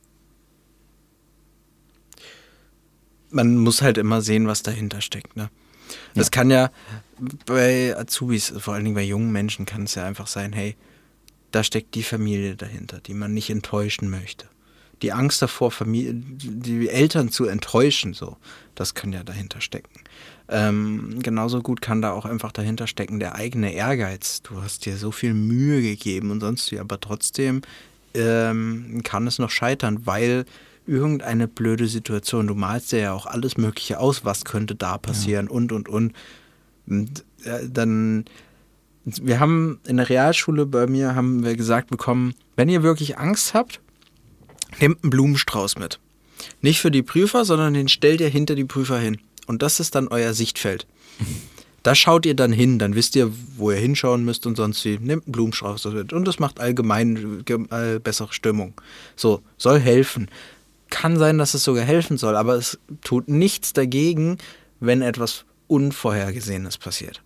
Man 3.29 3.57
muss 3.57 3.81
halt 3.81 3.97
immer 3.97 4.21
sehen, 4.21 4.47
was 4.47 4.61
dahinter 4.63 5.01
steckt. 5.01 5.35
Ne? 5.35 5.49
Das 6.13 6.27
Ja. 6.27 6.31
kann 6.31 6.51
ja 6.51 6.71
bei 7.45 7.95
Azubis, 7.97 8.53
vor 8.57 8.73
allen 8.73 8.83
Dingen 8.83 8.95
bei 8.95 9.03
jungen 9.03 9.31
Menschen, 9.31 9.65
kann 9.65 9.83
es 9.83 9.95
ja 9.95 10.05
einfach 10.05 10.27
sein, 10.27 10.53
hey, 10.53 10.75
da 11.51 11.63
steckt 11.63 11.95
die 11.95 12.03
Familie 12.03 12.55
dahinter, 12.55 12.99
die 12.99 13.13
man 13.13 13.33
nicht 13.33 13.49
enttäuschen 13.49 14.09
möchte. 14.09 14.47
Die 15.01 15.11
Angst 15.11 15.41
davor, 15.41 15.71
Familie, 15.71 16.13
die 16.15 16.87
Eltern 16.87 17.29
zu 17.29 17.45
enttäuschen, 17.45 18.13
so, 18.13 18.37
das 18.75 18.93
kann 18.93 19.11
ja 19.11 19.23
dahinter 19.23 19.59
stecken. 19.59 19.99
Ähm, 20.49 21.19
genauso 21.21 21.61
gut 21.61 21.81
kann 21.81 22.01
da 22.01 22.11
auch 22.11 22.25
einfach 22.25 22.51
dahinter 22.51 22.87
stecken 22.87 23.19
der 23.19 23.35
eigene 23.35 23.73
Ehrgeiz. 23.73 24.41
Du 24.41 24.61
hast 24.61 24.85
dir 24.85 24.97
so 24.97 25.11
viel 25.11 25.33
Mühe 25.33 25.81
gegeben 25.81 26.31
und 26.31 26.41
sonst 26.41 26.71
wie, 26.71 26.79
aber 26.79 26.99
trotzdem 26.99 27.61
ähm, 28.13 29.01
kann 29.03 29.25
es 29.27 29.39
noch 29.39 29.49
scheitern, 29.49 30.05
weil 30.05 30.45
irgendeine 30.85 31.47
blöde 31.47 31.87
Situation, 31.87 32.47
du 32.47 32.55
malst 32.55 32.91
dir 32.91 32.99
ja 32.99 33.13
auch 33.13 33.25
alles 33.25 33.57
Mögliche 33.57 33.99
aus, 33.99 34.25
was 34.25 34.43
könnte 34.43 34.75
da 34.75 34.97
passieren 34.97 35.47
und 35.47 35.71
und 35.71 35.87
und. 35.87 36.13
und 36.87 37.25
äh, 37.45 37.69
dann, 37.69 38.25
wir 39.05 39.39
haben 39.39 39.79
in 39.85 39.97
der 39.97 40.09
Realschule 40.09 40.65
bei 40.65 40.87
mir 40.87 41.15
haben 41.15 41.43
wir 41.43 41.55
gesagt 41.55 41.89
bekommen, 41.89 42.33
wenn 42.55 42.69
ihr 42.69 42.83
wirklich 42.83 43.17
Angst 43.17 43.53
habt, 43.53 43.81
nehmt 44.79 45.03
einen 45.03 45.09
Blumenstrauß 45.09 45.77
mit. 45.77 45.99
Nicht 46.61 46.79
für 46.81 46.91
die 46.91 47.03
Prüfer, 47.03 47.45
sondern 47.45 47.73
den 47.73 47.87
stellt 47.87 48.21
ihr 48.21 48.29
hinter 48.29 48.55
die 48.55 48.65
Prüfer 48.65 48.99
hin. 48.99 49.17
Und 49.47 49.61
das 49.61 49.79
ist 49.79 49.95
dann 49.95 50.07
euer 50.07 50.33
Sichtfeld. 50.33 50.87
Da 51.83 51.95
schaut 51.95 52.25
ihr 52.25 52.33
dann 52.33 52.53
hin, 52.53 52.79
dann 52.79 52.95
wisst 52.95 53.15
ihr, 53.15 53.31
wo 53.57 53.71
ihr 53.71 53.77
hinschauen 53.77 54.23
müsst 54.23 54.45
und 54.45 54.55
sonst 54.55 54.83
wie. 54.85 54.97
Nehmt 54.99 55.25
einen 55.25 55.31
Blumenstrauß 55.33 55.85
mit. 55.85 56.13
Und 56.13 56.25
das 56.25 56.39
macht 56.39 56.59
allgemein 56.61 57.43
ge- 57.45 57.65
äh, 57.71 57.99
bessere 57.99 58.31
Stimmung. 58.31 58.73
So, 59.17 59.41
soll 59.57 59.79
helfen. 59.79 60.29
Kann 60.89 61.17
sein, 61.17 61.37
dass 61.37 61.53
es 61.55 61.63
sogar 61.63 61.83
helfen 61.83 62.17
soll, 62.17 62.35
aber 62.37 62.55
es 62.55 62.79
tut 63.01 63.27
nichts 63.27 63.73
dagegen, 63.73 64.37
wenn 64.79 65.01
etwas 65.01 65.43
Unvorhergesehenes 65.67 66.77
passiert. 66.77 67.21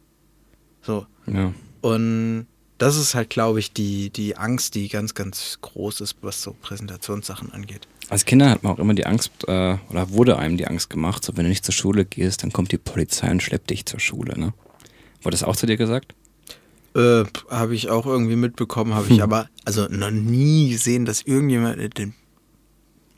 So. 0.82 1.06
Ja. 1.28 1.54
Und 1.82 2.48
das 2.78 2.98
ist 2.98 3.16
halt, 3.16 3.30
glaube 3.30 3.60
ich, 3.60 3.74
die, 3.74 4.10
die 4.10 4.38
Angst, 4.38 4.76
die 4.76 4.88
ganz, 4.88 5.14
ganz 5.14 5.58
groß 5.62 6.02
ist, 6.02 6.18
was 6.22 6.42
so 6.42 6.56
Präsentationssachen 6.62 7.52
angeht. 7.54 7.88
Als 8.10 8.26
Kinder 8.26 8.50
hat 8.50 8.64
man 8.64 8.74
auch 8.74 8.80
immer 8.80 8.94
die 8.94 9.06
Angst, 9.06 9.32
äh, 9.48 9.78
oder 9.90 10.10
wurde 10.12 10.38
einem 10.38 10.58
die 10.58 10.68
Angst 10.68 10.90
gemacht, 10.90 11.24
so 11.26 11.36
wenn 11.36 11.44
du 11.44 11.50
nicht 11.50 11.66
zur 11.66 11.74
Schule 11.74 12.06
gehst, 12.06 12.44
dann 12.44 12.54
kommt 12.54 12.72
die 12.72 12.78
Polizei 12.78 13.30
und 13.30 13.44
schleppt 13.44 13.70
dich 13.70 13.86
zur 13.86 14.00
Schule, 14.00 14.40
ne? 14.40 14.54
Wurde 15.22 15.36
das 15.36 15.44
auch 15.44 15.56
zu 15.56 15.66
dir 15.66 15.78
gesagt? 15.78 16.14
Äh, 16.96 17.26
habe 17.50 17.76
ich 17.76 17.90
auch 17.90 18.06
irgendwie 18.06 18.36
mitbekommen, 18.36 18.94
habe 18.94 19.08
ich 19.12 19.22
aber 19.22 19.50
also 19.66 19.88
noch 19.90 20.12
nie 20.12 20.70
gesehen, 20.70 21.06
dass 21.06 21.22
irgendjemand 21.22 21.98
den 21.98 22.14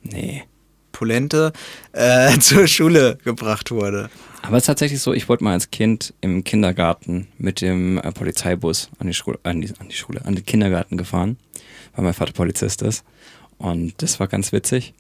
Nee. 0.04 0.44
Polente 0.92 1.54
äh, 1.92 2.38
zur 2.40 2.68
Schule 2.68 3.18
gebracht 3.24 3.72
wurde. 3.72 4.10
Aber 4.42 4.58
es 4.58 4.64
ist 4.64 4.68
tatsächlich 4.68 5.02
so, 5.02 5.14
ich 5.14 5.30
wollte 5.30 5.44
mal 5.44 5.54
als 5.54 5.72
Kind 5.72 6.14
im 6.22 6.44
Kindergarten 6.44 7.28
mit 7.38 7.62
dem 7.62 7.98
äh, 7.98 8.12
Polizeibus 8.12 8.90
an 9.00 9.08
die 9.08 9.14
Schule, 9.14 9.40
an 9.44 9.62
die, 9.62 9.72
an 9.80 9.90
die 9.90 9.96
Schule, 9.96 10.24
an 10.26 10.36
den 10.36 10.46
Kindergarten 10.46 10.98
gefahren, 10.98 11.38
weil 11.96 12.06
mein 12.06 12.14
Vater 12.14 12.34
Polizist 12.34 12.82
ist. 12.82 13.04
Und 13.58 14.02
das 14.02 14.20
war 14.20 14.28
ganz 14.28 14.52
witzig. 14.52 14.94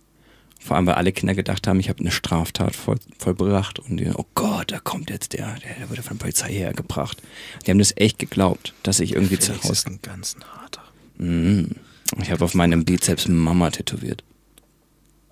Vor 0.61 0.75
allem, 0.75 0.87
weil 0.87 0.95
alle 0.95 1.13
Kinder 1.13 1.33
gedacht 1.35 1.67
haben, 1.67 1.79
ich 1.79 1.87
habe 1.87 1.99
eine 1.99 2.11
Straftat 2.11 2.75
voll, 2.75 2.97
vollbracht 3.17 3.79
und 3.79 3.95
die, 3.95 4.09
oh 4.13 4.25
Gott, 4.35 4.73
da 4.73 4.79
kommt 4.79 5.09
jetzt 5.09 5.31
der, 5.31 5.55
der, 5.63 5.75
der 5.75 5.89
wurde 5.89 6.03
von 6.03 6.17
der 6.17 6.23
Polizei 6.23 6.51
hergebracht. 6.51 7.21
Die 7.65 7.71
haben 7.71 7.79
das 7.79 7.93
echt 7.95 8.19
geglaubt, 8.19 8.73
dass 8.83 8.99
ich 8.99 9.13
irgendwie 9.13 9.39
zu 9.39 9.53
Felix 9.53 9.69
ist 9.69 9.85
Hause. 9.85 9.95
ein 9.95 9.99
ganz 10.01 10.35
harter. 10.53 10.83
Mm. 11.17 11.75
Ich 12.21 12.31
habe 12.31 12.43
auf 12.43 12.55
meinem 12.55 12.83
Bizeps 12.83 13.27
Mama 13.29 13.69
tätowiert. 13.69 14.23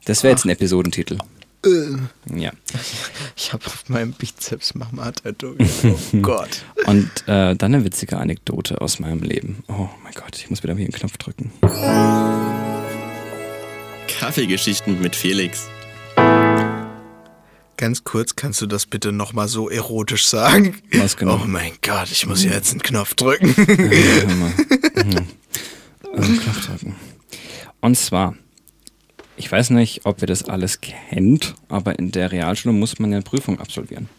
Das 0.05 0.23
wäre 0.23 0.31
jetzt 0.31 0.45
ein 0.45 0.49
Episodentitel. 0.49 1.17
Ja. 2.35 2.51
Ich 3.39 3.53
habe 3.53 3.65
auf 3.67 3.87
meinem 3.87 4.13
Bizeps 4.13 4.73
Mama 4.73 5.11
tätowiert. 5.11 5.69
Oh 5.83 6.17
Gott. 6.21 6.63
Und 6.85 7.09
äh, 7.27 7.55
dann 7.55 7.75
eine 7.75 7.85
witzige 7.85 8.17
Anekdote 8.17 8.81
aus 8.81 8.99
meinem 8.99 9.21
Leben. 9.21 9.63
Oh 9.67 9.87
mein 10.03 10.13
Gott, 10.13 10.35
ich 10.37 10.49
muss 10.49 10.63
wieder 10.63 10.75
hier 10.75 10.85
einen 10.85 10.91
Knopf 10.93 11.17
drücken. 11.17 11.51
Kaffeegeschichten 14.07 14.99
mit 15.01 15.15
Felix. 15.15 15.67
Ganz 17.77 18.03
kurz, 18.03 18.35
kannst 18.35 18.59
du 18.61 18.65
das 18.65 18.87
bitte 18.87 19.11
nochmal 19.11 19.47
so 19.47 19.69
erotisch 19.69 20.25
sagen? 20.25 20.81
Was 20.93 21.15
genau? 21.15 21.41
Oh 21.43 21.47
mein 21.47 21.73
Gott, 21.83 22.09
ich 22.11 22.25
muss 22.25 22.41
hier 22.41 22.51
jetzt 22.51 22.71
einen 22.71 22.81
Knopf 22.81 23.13
drücken. 23.13 23.53
Hör 23.55 24.35
mal. 24.35 24.53
Hm. 24.95 25.27
Äh, 26.13 26.37
Knopf 26.39 26.65
drücken. 26.65 26.95
Und 27.79 27.95
zwar, 27.95 28.33
ich 29.37 29.51
weiß 29.51 29.69
nicht, 29.69 30.05
ob 30.05 30.21
ihr 30.21 30.27
das 30.27 30.43
alles 30.43 30.81
kennt, 30.81 31.55
aber 31.69 31.97
in 31.99 32.11
der 32.11 32.31
Realschule 32.31 32.73
muss 32.73 32.99
man 32.99 33.11
ja 33.11 33.17
eine 33.17 33.23
Prüfung 33.23 33.59
absolvieren. 33.59 34.09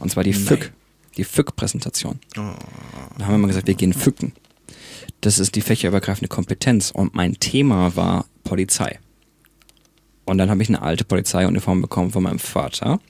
Und 0.00 0.10
zwar 0.10 0.24
die 0.24 0.32
FÜK, 0.32 0.72
die 1.16 1.24
FÜK-Präsentation. 1.24 2.18
Da 2.34 2.56
haben 3.20 3.34
wir 3.34 3.38
mal 3.38 3.46
gesagt, 3.46 3.68
wir 3.68 3.74
gehen 3.74 3.92
FÜKen. 3.92 4.32
Das 5.20 5.38
ist 5.38 5.54
die 5.54 5.60
fächerübergreifende 5.60 6.28
Kompetenz 6.28 6.90
und 6.90 7.14
mein 7.14 7.38
Thema 7.38 7.96
war 7.96 8.26
Polizei. 8.44 8.98
Und 10.24 10.38
dann 10.38 10.50
habe 10.50 10.62
ich 10.62 10.68
eine 10.68 10.82
alte 10.82 11.04
Polizeiuniform 11.04 11.80
bekommen 11.80 12.10
von 12.10 12.24
meinem 12.24 12.40
Vater 12.40 13.00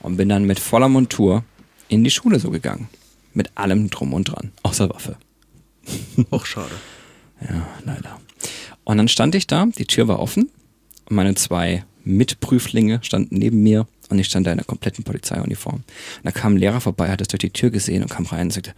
und 0.00 0.16
bin 0.16 0.30
dann 0.30 0.44
mit 0.44 0.58
voller 0.58 0.88
Montur 0.88 1.44
in 1.88 2.02
die 2.02 2.10
Schule 2.10 2.38
so 2.38 2.50
gegangen. 2.50 2.88
Mit 3.34 3.50
allem 3.54 3.90
drum 3.90 4.14
und 4.14 4.24
dran, 4.24 4.52
außer 4.62 4.88
Waffe. 4.90 5.16
Auch 6.30 6.46
schade. 6.46 6.74
Ja, 7.40 7.66
leider. 7.84 8.20
Und 8.84 8.96
dann 8.96 9.08
stand 9.08 9.34
ich 9.34 9.46
da, 9.46 9.66
die 9.66 9.86
Tür 9.86 10.08
war 10.08 10.18
offen 10.18 10.50
meine 11.14 11.34
zwei 11.34 11.84
Mitprüflinge 12.04 13.00
standen 13.02 13.38
neben 13.38 13.62
mir 13.62 13.86
und 14.08 14.18
ich 14.18 14.26
stand 14.26 14.46
da 14.46 14.52
in 14.52 14.58
der 14.58 14.66
kompletten 14.66 15.04
Polizeiuniform. 15.04 15.76
Und 15.76 15.84
da 16.24 16.30
kam 16.30 16.54
ein 16.54 16.58
Lehrer 16.58 16.80
vorbei, 16.80 17.10
hat 17.10 17.20
das 17.20 17.28
durch 17.28 17.40
die 17.40 17.50
Tür 17.50 17.70
gesehen 17.70 18.02
und 18.02 18.10
kam 18.10 18.26
rein 18.26 18.46
und 18.46 18.52
sagte, 18.52 18.74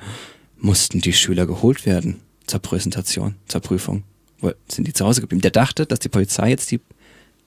mussten 0.59 1.01
die 1.01 1.13
Schüler 1.13 1.47
geholt 1.47 1.87
werden 1.87 2.21
zur 2.47 2.61
Präsentation, 2.61 3.35
zur 3.49 3.61
Prüfung? 3.61 4.03
Wo 4.41 4.53
sind 4.69 4.87
die 4.87 4.93
zu 4.93 5.05
Hause 5.05 5.21
geblieben? 5.21 5.43
Der 5.43 5.51
dachte, 5.51 5.87
dass 5.87 5.99
die 5.99 6.09
Polizei 6.09 6.51
jetzt 6.51 6.71
die, 6.71 6.81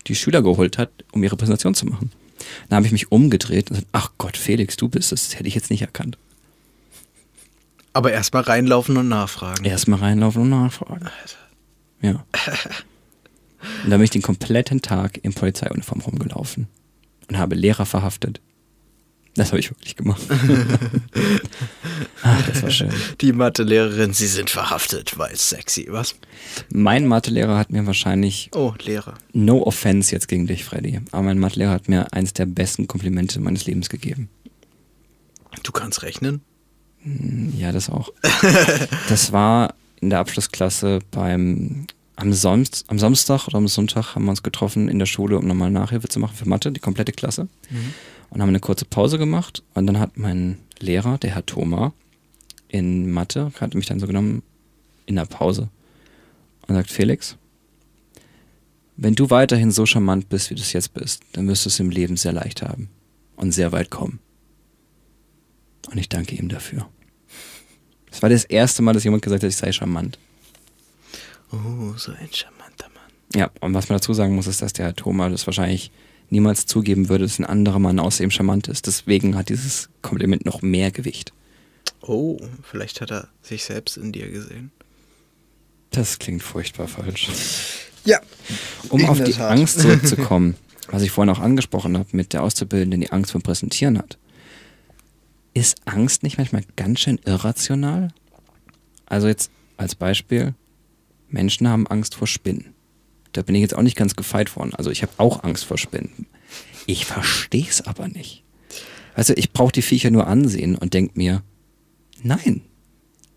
die 0.07 0.15
Schüler 0.15 0.41
geholt 0.41 0.77
hat, 0.77 0.89
um 1.11 1.23
ihre 1.23 1.37
Präsentation 1.37 1.75
zu 1.75 1.85
machen. 1.85 2.11
Dann 2.69 2.77
habe 2.77 2.85
ich 2.85 2.91
mich 2.91 3.11
umgedreht 3.11 3.69
und 3.69 3.75
gesagt, 3.75 3.89
ach 3.91 4.11
Gott, 4.17 4.37
Felix, 4.37 4.77
du 4.77 4.89
bist 4.89 5.11
es, 5.11 5.29
das 5.29 5.39
hätte 5.39 5.47
ich 5.47 5.55
jetzt 5.55 5.69
nicht 5.69 5.81
erkannt. 5.81 6.17
Aber 7.93 8.11
erstmal 8.11 8.43
reinlaufen 8.43 8.95
und 8.97 9.07
nachfragen. 9.07 9.65
Erstmal 9.65 9.99
reinlaufen 9.99 10.43
und 10.43 10.49
nachfragen. 10.49 11.09
Ja. 12.01 12.25
Und 13.83 13.89
dann 13.89 13.99
bin 13.99 14.03
ich 14.03 14.09
den 14.11 14.21
kompletten 14.21 14.81
Tag 14.81 15.19
in 15.23 15.33
Polizeiuniform 15.33 16.01
rumgelaufen 16.01 16.67
und 17.29 17.37
habe 17.37 17.55
Lehrer 17.55 17.85
verhaftet. 17.85 18.39
Das 19.35 19.49
habe 19.49 19.59
ich 19.59 19.69
wirklich 19.69 19.95
gemacht. 19.95 20.21
Ach, 22.23 22.41
das 22.47 22.63
war 22.63 22.71
schön. 22.71 22.89
Die 23.21 23.33
Mathelehrerin, 23.33 24.11
Sie 24.13 24.25
sind 24.25 24.49
verhaftet, 24.49 25.17
weil 25.19 25.31
es 25.33 25.49
sexy, 25.49 25.87
was? 25.91 26.15
Mein 26.73 27.05
Mathelehrer 27.05 27.55
hat 27.57 27.69
mir 27.71 27.85
wahrscheinlich, 27.85 28.49
Oh, 28.55 28.73
Lehrer. 28.83 29.13
no 29.33 29.61
offense 29.63 30.11
jetzt 30.11 30.27
gegen 30.27 30.47
dich, 30.47 30.63
Freddy, 30.65 31.01
aber 31.11 31.21
mein 31.23 31.37
Mathelehrer 31.37 31.71
hat 31.71 31.87
mir 31.87 32.11
eins 32.13 32.33
der 32.33 32.47
besten 32.47 32.87
Komplimente 32.87 33.39
meines 33.39 33.65
Lebens 33.67 33.89
gegeben. 33.89 34.29
Du 35.63 35.71
kannst 35.71 36.01
rechnen? 36.01 36.41
Ja, 37.57 37.71
das 37.71 37.89
auch. 37.89 38.09
Das 39.09 39.31
war 39.31 39.75
in 40.01 40.09
der 40.09 40.19
Abschlussklasse 40.19 40.99
beim 41.11 41.85
am, 42.17 42.33
Sonst, 42.33 42.85
am 42.87 42.99
Samstag 42.99 43.47
oder 43.47 43.57
am 43.57 43.67
Sonntag 43.67 44.15
haben 44.15 44.25
wir 44.25 44.31
uns 44.31 44.43
getroffen 44.43 44.89
in 44.89 44.99
der 44.99 45.05
Schule, 45.05 45.37
um 45.37 45.47
nochmal 45.47 45.71
Nachhilfe 45.71 46.09
zu 46.09 46.19
machen 46.19 46.35
für 46.35 46.49
Mathe, 46.49 46.71
die 46.71 46.79
komplette 46.79 47.11
Klasse. 47.13 47.47
Und 48.29 48.41
haben 48.41 48.49
eine 48.49 48.59
kurze 48.59 48.85
Pause 48.85 49.17
gemacht. 49.17 49.63
Und 49.75 49.87
dann 49.87 49.99
hat 49.99 50.17
mein 50.17 50.57
Lehrer, 50.79 51.17
der 51.19 51.35
Herr 51.35 51.45
Thoma, 51.45 51.93
in 52.67 53.11
Mathe, 53.11 53.51
hat 53.61 53.75
mich 53.75 53.85
dann 53.85 53.99
so 53.99 54.07
genommen 54.07 54.43
in 55.05 55.15
der 55.15 55.25
Pause 55.25 55.69
und 56.67 56.75
sagt, 56.75 56.91
Felix, 56.91 57.37
wenn 58.97 59.15
du 59.15 59.29
weiterhin 59.29 59.71
so 59.71 59.85
charmant 59.85 60.27
bist, 60.27 60.49
wie 60.49 60.55
du 60.55 60.61
es 60.61 60.73
jetzt 60.73 60.93
bist, 60.93 61.21
dann 61.33 61.47
wirst 61.47 61.65
du 61.65 61.69
es 61.69 61.79
im 61.79 61.91
Leben 61.91 62.17
sehr 62.17 62.33
leicht 62.33 62.63
haben 62.63 62.89
und 63.35 63.51
sehr 63.51 63.71
weit 63.71 63.91
kommen. 63.91 64.19
Und 65.91 65.99
ich 65.99 66.09
danke 66.09 66.35
ihm 66.35 66.49
dafür. 66.49 66.89
Das 68.09 68.23
war 68.23 68.29
das 68.29 68.43
erste 68.43 68.81
Mal, 68.81 68.93
dass 68.93 69.03
jemand 69.03 69.21
gesagt 69.21 69.43
hat, 69.43 69.49
ich 69.49 69.55
sei 69.55 69.71
charmant. 69.71 70.17
Oh, 71.51 71.93
so 71.97 72.11
ein 72.11 72.29
charmanter 72.31 72.89
Mann. 72.93 73.11
Ja, 73.35 73.49
und 73.61 73.73
was 73.73 73.89
man 73.89 73.97
dazu 73.97 74.13
sagen 74.13 74.35
muss, 74.35 74.47
ist, 74.47 74.61
dass 74.61 74.73
der 74.73 74.85
Herr 74.85 74.95
Thoma 74.95 75.29
das 75.29 75.47
wahrscheinlich 75.47 75.91
niemals 76.29 76.65
zugeben 76.65 77.09
würde, 77.09 77.23
dass 77.25 77.39
ein 77.39 77.45
anderer 77.45 77.79
Mann 77.79 77.99
außerdem 77.99 78.31
charmant 78.31 78.67
ist. 78.67 78.87
Deswegen 78.87 79.35
hat 79.35 79.49
dieses 79.49 79.89
Kompliment 80.01 80.45
noch 80.45 80.61
mehr 80.61 80.91
Gewicht. 80.91 81.33
Oh, 82.01 82.37
vielleicht 82.63 83.01
hat 83.01 83.11
er 83.11 83.27
sich 83.41 83.63
selbst 83.63 83.97
in 83.97 84.11
dir 84.11 84.29
gesehen. 84.29 84.71
Das 85.91 86.19
klingt 86.19 86.43
furchtbar 86.43 86.87
falsch. 86.87 87.29
Ja. 88.05 88.19
Um 88.89 89.05
auf 89.05 89.23
die 89.23 89.31
Tat. 89.31 89.51
Angst 89.51 89.79
zurückzukommen, 89.79 90.55
was 90.89 91.01
ich 91.01 91.11
vorhin 91.11 91.33
auch 91.33 91.39
angesprochen 91.39 91.97
habe, 91.97 92.09
mit 92.11 92.33
der 92.33 92.43
Auszubildenden, 92.43 93.01
die 93.01 93.11
Angst 93.11 93.31
vor 93.31 93.41
Präsentieren 93.41 93.97
hat. 93.97 94.17
ist 95.53 95.77
Angst 95.85 96.23
nicht 96.23 96.37
manchmal 96.37 96.63
ganz 96.75 96.99
schön 96.99 97.19
irrational? 97.25 98.09
Also 99.05 99.27
jetzt 99.27 99.49
als 99.77 99.95
Beispiel, 99.95 100.53
Menschen 101.29 101.67
haben 101.67 101.87
Angst 101.87 102.15
vor 102.15 102.27
Spinnen. 102.27 102.73
Da 103.33 103.41
bin 103.41 103.55
ich 103.55 103.61
jetzt 103.61 103.75
auch 103.75 103.81
nicht 103.81 103.97
ganz 103.97 104.15
gefeit 104.15 104.49
von. 104.49 104.73
Also 104.73 104.89
ich 104.89 105.01
habe 105.01 105.13
auch 105.17 105.43
Angst 105.43 105.65
vor 105.65 105.77
Spinnen. 105.77 106.27
Ich 106.85 107.05
verstehe 107.05 107.67
es 107.69 107.85
aber 107.85 108.07
nicht. 108.07 108.43
Also 109.13 109.33
ich 109.35 109.51
brauche 109.51 109.71
die 109.71 109.81
Viecher 109.81 110.11
nur 110.11 110.27
ansehen 110.27 110.75
und 110.75 110.93
denke 110.93 111.13
mir, 111.17 111.43
nein, 112.21 112.61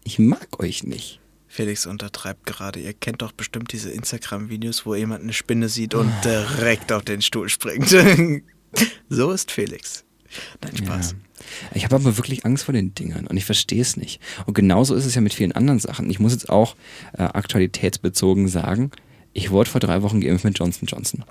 ich 0.05 0.19
mag 0.19 0.61
euch 0.61 0.85
nicht. 0.85 1.21
Felix 1.49 1.85
untertreibt 1.85 2.47
gerade. 2.47 2.79
Ihr 2.79 2.93
kennt 2.93 3.23
doch 3.23 3.33
bestimmt 3.33 3.73
diese 3.73 3.91
Instagram-Videos, 3.91 4.87
wo 4.87 4.95
jemand 4.95 5.25
eine 5.25 5.33
Spinne 5.33 5.69
sieht 5.69 5.95
und 5.95 6.13
direkt 6.25 6.93
auf 6.93 7.03
den 7.03 7.23
Stuhl 7.23 7.49
springt. 7.49 7.89
so 9.09 9.33
ist 9.33 9.51
Felix. 9.51 10.05
Nein, 10.63 10.77
Spaß. 10.77 11.13
Ja. 11.13 11.19
Ich 11.75 11.85
habe 11.85 11.97
aber 11.97 12.17
wirklich 12.17 12.45
Angst 12.45 12.65
vor 12.65 12.73
den 12.73 12.95
Dingern 12.95 13.27
und 13.27 13.37
ich 13.37 13.45
verstehe 13.45 13.81
es 13.81 13.97
nicht. 13.97 14.21
Und 14.47 14.55
genauso 14.55 14.95
ist 14.95 15.07
es 15.07 15.15
ja 15.15 15.21
mit 15.21 15.35
vielen 15.35 15.53
anderen 15.53 15.79
Sachen. 15.79 16.11
Ich 16.11 16.21
muss 16.21 16.33
jetzt 16.33 16.51
auch 16.51 16.77
äh, 17.13 17.23
aktualitätsbezogen 17.23 18.49
sagen, 18.49 18.91
ich 19.33 19.51
wurde 19.51 19.71
vor 19.71 19.81
drei 19.81 20.03
Wochen 20.03 20.21
geimpft 20.21 20.45
mit 20.45 20.59
Johnson 20.59 20.87
Johnson. 20.87 21.25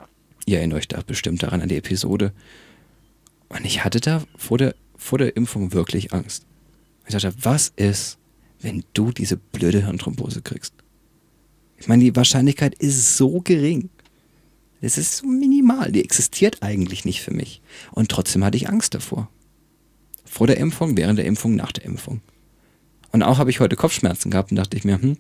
Ihr 0.46 0.58
erinnert 0.60 0.80
euch 0.80 0.88
da 0.88 1.02
bestimmt 1.06 1.44
daran 1.44 1.62
an 1.62 1.70
die 1.70 1.78
Episode. 1.78 2.34
Und 3.50 3.66
ich 3.66 3.84
hatte 3.84 4.00
da 4.00 4.24
vor 4.38 4.58
der, 4.58 4.76
vor 4.96 5.18
der 5.18 5.36
Impfung 5.36 5.74
wirklich 5.74 6.14
Angst. 6.14 6.46
Ich 7.06 7.14
dachte, 7.14 7.34
was 7.42 7.74
ist, 7.76 8.18
wenn 8.62 8.84
du 8.94 9.12
diese 9.12 9.38
blöde 9.38 9.84
Hirnthrombose 9.84 10.42
kriegst? 10.42 10.74
Ich 11.78 11.88
meine, 11.88 12.04
die 12.04 12.16
Wahrscheinlichkeit 12.16 12.76
ist 12.76 13.18
so 13.18 13.42
gering. 13.42 13.90
Es 14.82 14.98
ist 14.98 15.18
so 15.18 15.28
minimal. 15.28 15.92
Die 15.92 16.04
existiert 16.04 16.62
eigentlich 16.62 17.06
nicht 17.06 17.22
für 17.22 17.34
mich. 17.34 17.62
Und 17.92 18.10
trotzdem 18.10 18.44
hatte 18.44 18.58
ich 18.58 18.70
Angst 18.70 18.94
davor. 18.94 19.30
Vor 20.26 20.48
der 20.48 20.58
Impfung, 20.58 20.96
während 20.96 21.20
der 21.20 21.26
Impfung, 21.26 21.56
nach 21.56 21.72
der 21.72 21.86
Impfung. 21.86 22.22
Und 23.12 23.24
auch 23.24 23.38
habe 23.40 23.50
ich 23.50 23.60
heute 23.60 23.76
Kopfschmerzen 23.76 24.32
gehabt 24.32 24.52
und 24.52 24.58
dachte 24.58 24.78
ich 24.78 24.84
mir, 24.84 25.02
hm, 25.02 25.18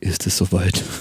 ist 0.00 0.26
es 0.26 0.36
soweit? 0.36 0.82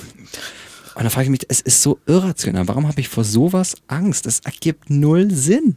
Und 0.95 1.01
dann 1.01 1.09
frage 1.09 1.25
ich 1.25 1.31
mich, 1.31 1.45
es 1.47 1.59
ist 1.59 1.81
so 1.81 1.99
irrational. 2.05 2.67
Warum 2.67 2.87
habe 2.87 3.01
ich 3.01 3.09
vor 3.09 3.23
sowas 3.23 3.77
Angst? 3.87 4.27
Das 4.27 4.41
ergibt 4.41 4.91
null 4.91 5.31
Sinn. 5.31 5.75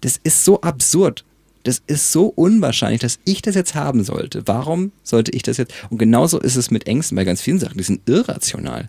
Das 0.00 0.18
ist 0.24 0.44
so 0.44 0.60
absurd. 0.62 1.24
Das 1.62 1.80
ist 1.86 2.10
so 2.10 2.26
unwahrscheinlich, 2.26 3.00
dass 3.00 3.20
ich 3.24 3.40
das 3.40 3.54
jetzt 3.54 3.76
haben 3.76 4.02
sollte. 4.02 4.42
Warum 4.46 4.90
sollte 5.04 5.30
ich 5.30 5.44
das 5.44 5.58
jetzt? 5.58 5.72
Und 5.90 5.98
genauso 5.98 6.40
ist 6.40 6.56
es 6.56 6.72
mit 6.72 6.88
Ängsten 6.88 7.14
bei 7.14 7.24
ganz 7.24 7.40
vielen 7.40 7.60
Sachen. 7.60 7.78
Die 7.78 7.84
sind 7.84 8.08
irrational. 8.08 8.88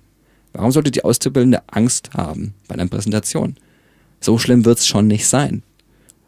Warum 0.60 0.74
sollte 0.74 0.92
die 0.92 1.06
Auszubildende 1.06 1.64
Angst 1.68 2.12
haben 2.16 2.54
bei 2.68 2.76
einer 2.76 2.86
Präsentation? 2.86 3.56
So 4.20 4.38
schlimm 4.38 4.66
wird 4.66 4.78
es 4.78 4.88
schon 4.88 5.08
nicht 5.08 5.26
sein. 5.26 5.64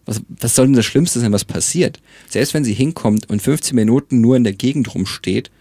Was, 0.06 0.22
was 0.30 0.56
soll 0.56 0.68
denn 0.68 0.76
das 0.78 0.86
Schlimmste 0.86 1.20
sein, 1.20 1.34
was 1.34 1.44
passiert? 1.44 2.00
Selbst 2.30 2.54
wenn 2.54 2.64
sie 2.64 2.74
hinkommt 2.74 3.30
und 3.30 3.42
15 3.42 3.76
Minuten 3.76 4.22
nur 4.22 4.38
in 4.38 4.46
der 4.46 4.54
Gegend 4.54 4.96
rumsteht, 4.96 5.52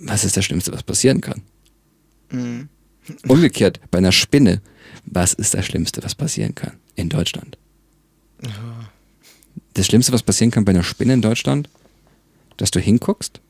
was 0.00 0.24
ist 0.24 0.38
das 0.38 0.46
Schlimmste, 0.46 0.72
was 0.72 0.82
passieren 0.82 1.20
kann? 1.20 1.42
Mhm. 2.30 2.70
Umgekehrt, 3.28 3.80
bei 3.90 3.98
einer 3.98 4.12
Spinne, 4.12 4.62
was 5.04 5.34
ist 5.34 5.52
das 5.52 5.66
Schlimmste, 5.66 6.02
was 6.02 6.14
passieren 6.14 6.54
kann 6.54 6.78
in 6.94 7.10
Deutschland? 7.10 7.58
Das 9.74 9.84
Schlimmste, 9.84 10.14
was 10.14 10.22
passieren 10.22 10.52
kann 10.52 10.64
bei 10.64 10.70
einer 10.70 10.84
Spinne 10.84 11.12
in 11.12 11.20
Deutschland, 11.20 11.68
dass 12.56 12.70
du 12.70 12.80
hinguckst, 12.80 13.42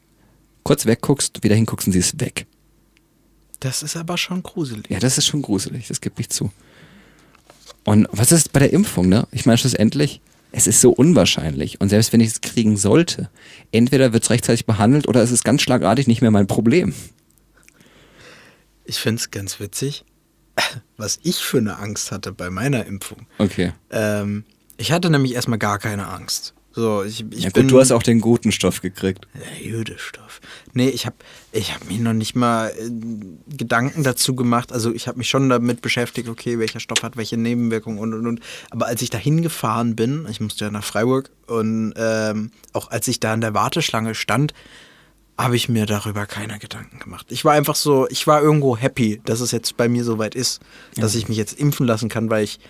kurz 0.65 0.87
wegguckst, 0.87 1.45
wieder 1.45 1.55
hinguckst 1.55 1.87
und 1.87 1.93
sie 1.93 2.01
ist 2.01 2.21
weg. 2.21 2.47
Das 3.61 3.83
ist 3.83 3.97
aber 3.97 4.17
schon 4.17 4.43
gruselig. 4.43 4.91
Ja, 4.91 4.99
das 4.99 5.19
ist 5.19 5.27
schon 5.27 5.43
gruselig, 5.43 5.89
das 5.89 6.01
gebe 6.01 6.21
ich 6.21 6.31
zu. 6.31 6.51
Und 7.85 8.09
was 8.11 8.33
ist 8.33 8.53
bei 8.53 8.61
der 8.61 8.73
Impfung, 8.73 9.09
ne? 9.09 9.27
Ich 9.33 9.47
meine, 9.47 9.59
schlussendlich, 9.59 10.21
es 10.53 10.67
ist 10.67 10.81
so 10.81 10.91
unwahrscheinlich. 10.91 11.81
Und 11.81 11.91
selbst 11.91 12.13
wenn 12.13 12.21
ich 12.21 12.29
es 12.29 12.41
kriegen 12.41 12.77
sollte, 12.77 13.31
entweder 13.73 14.13
wird 14.13 14.25
es 14.25 14.31
rechtzeitig 14.31 14.67
behandelt 14.67 15.09
oder 15.09 15.23
es 15.23 15.31
ist 15.31 15.45
ganz 15.45 15.63
schlagartig 15.63 16.07
nicht 16.07 16.23
mehr 16.23 16.31
mein 16.31 16.47
Problem. 16.47 16.95
Ich 18.85 18.99
finde 18.99 19.21
es 19.21 19.31
ganz 19.31 19.61
witzig, 19.61 20.05
was 20.97 21.21
ich 21.23 21.37
für 21.37 21.59
eine 21.59 21.79
Angst 21.79 22.13
hatte 22.13 22.33
bei 22.33 22.51
meiner 22.51 22.87
Impfung. 22.87 23.27
Okay. 23.39 23.73
Ähm, 23.91 24.45
ich 24.77 24.93
hatte 24.93 25.11
nämlich 25.11 25.35
erstmal 25.35 25.59
gar 25.59 25.79
keine 25.79 26.09
Angst. 26.09 26.55
So, 26.73 27.03
ich, 27.03 27.25
ich 27.33 27.45
ja, 27.45 27.51
bin, 27.51 27.65
gut, 27.65 27.73
du 27.73 27.81
hast 27.81 27.91
auch 27.91 28.03
den 28.03 28.21
guten 28.21 28.53
Stoff 28.53 28.81
gekriegt. 28.81 29.27
Der 29.35 29.67
Jüdestoff. 29.67 30.41
Nee, 30.73 30.89
ich 30.89 31.05
habe 31.05 31.17
ich 31.51 31.75
hab 31.75 31.85
mir 31.89 31.99
noch 31.99 32.13
nicht 32.13 32.37
mal 32.37 32.69
äh, 32.69 33.57
Gedanken 33.57 34.05
dazu 34.05 34.37
gemacht. 34.37 34.73
Also 34.73 34.95
ich 34.95 35.09
habe 35.09 35.19
mich 35.19 35.29
schon 35.29 35.49
damit 35.49 35.83
beschäftigt, 35.83 36.29
okay, 36.29 36.61
welcher 36.61 36.79
Stoff 36.79 37.03
hat 37.03 37.17
welche 37.17 37.37
Nebenwirkungen 37.37 37.99
und 37.99 38.15
und 38.15 38.27
und. 38.27 38.41
Aber 38.71 38.87
als 38.87 39.03
ich 39.03 39.11
da 39.11 39.19
hingefahren 39.19 39.97
bin, 39.97 40.27
ich 40.31 40.41
musste 40.41 40.67
ja 40.67 40.71
nach 40.71 40.85
Freiburg 40.85 41.31
und 41.49 41.93
ähm, 41.97 42.53
auch 42.73 42.91
als 42.91 43.09
ich 43.09 43.19
da 43.19 43.35
in 43.35 43.41
der 43.41 43.53
Warteschlange 43.55 44.15
stand, 44.15 44.55
habe 45.37 45.57
ich 45.57 45.69
mir 45.69 45.87
darüber 45.87 46.27
keine 46.27 46.59
Gedanken 46.61 47.01
gemacht. 47.01 47.27
Ich 47.31 47.45
war 47.45 47.55
einfach 47.55 47.75
so, 47.75 48.07
ich 48.11 48.27
war 48.27 48.43
irgendwo 48.43 48.77
happy, 48.77 49.21
dass 49.25 49.41
es 49.41 49.51
jetzt 49.51 49.77
bei 49.77 49.89
mir 49.89 50.05
soweit 50.05 50.37
ist, 50.37 50.61
ja. 50.95 51.03
dass 51.03 51.17
ich 51.17 51.29
mich 51.29 51.39
jetzt 51.39 51.59
impfen 51.59 51.87
lassen 51.87 52.09
kann, 52.09 52.31
weil 52.31 52.45
ich 52.45 52.61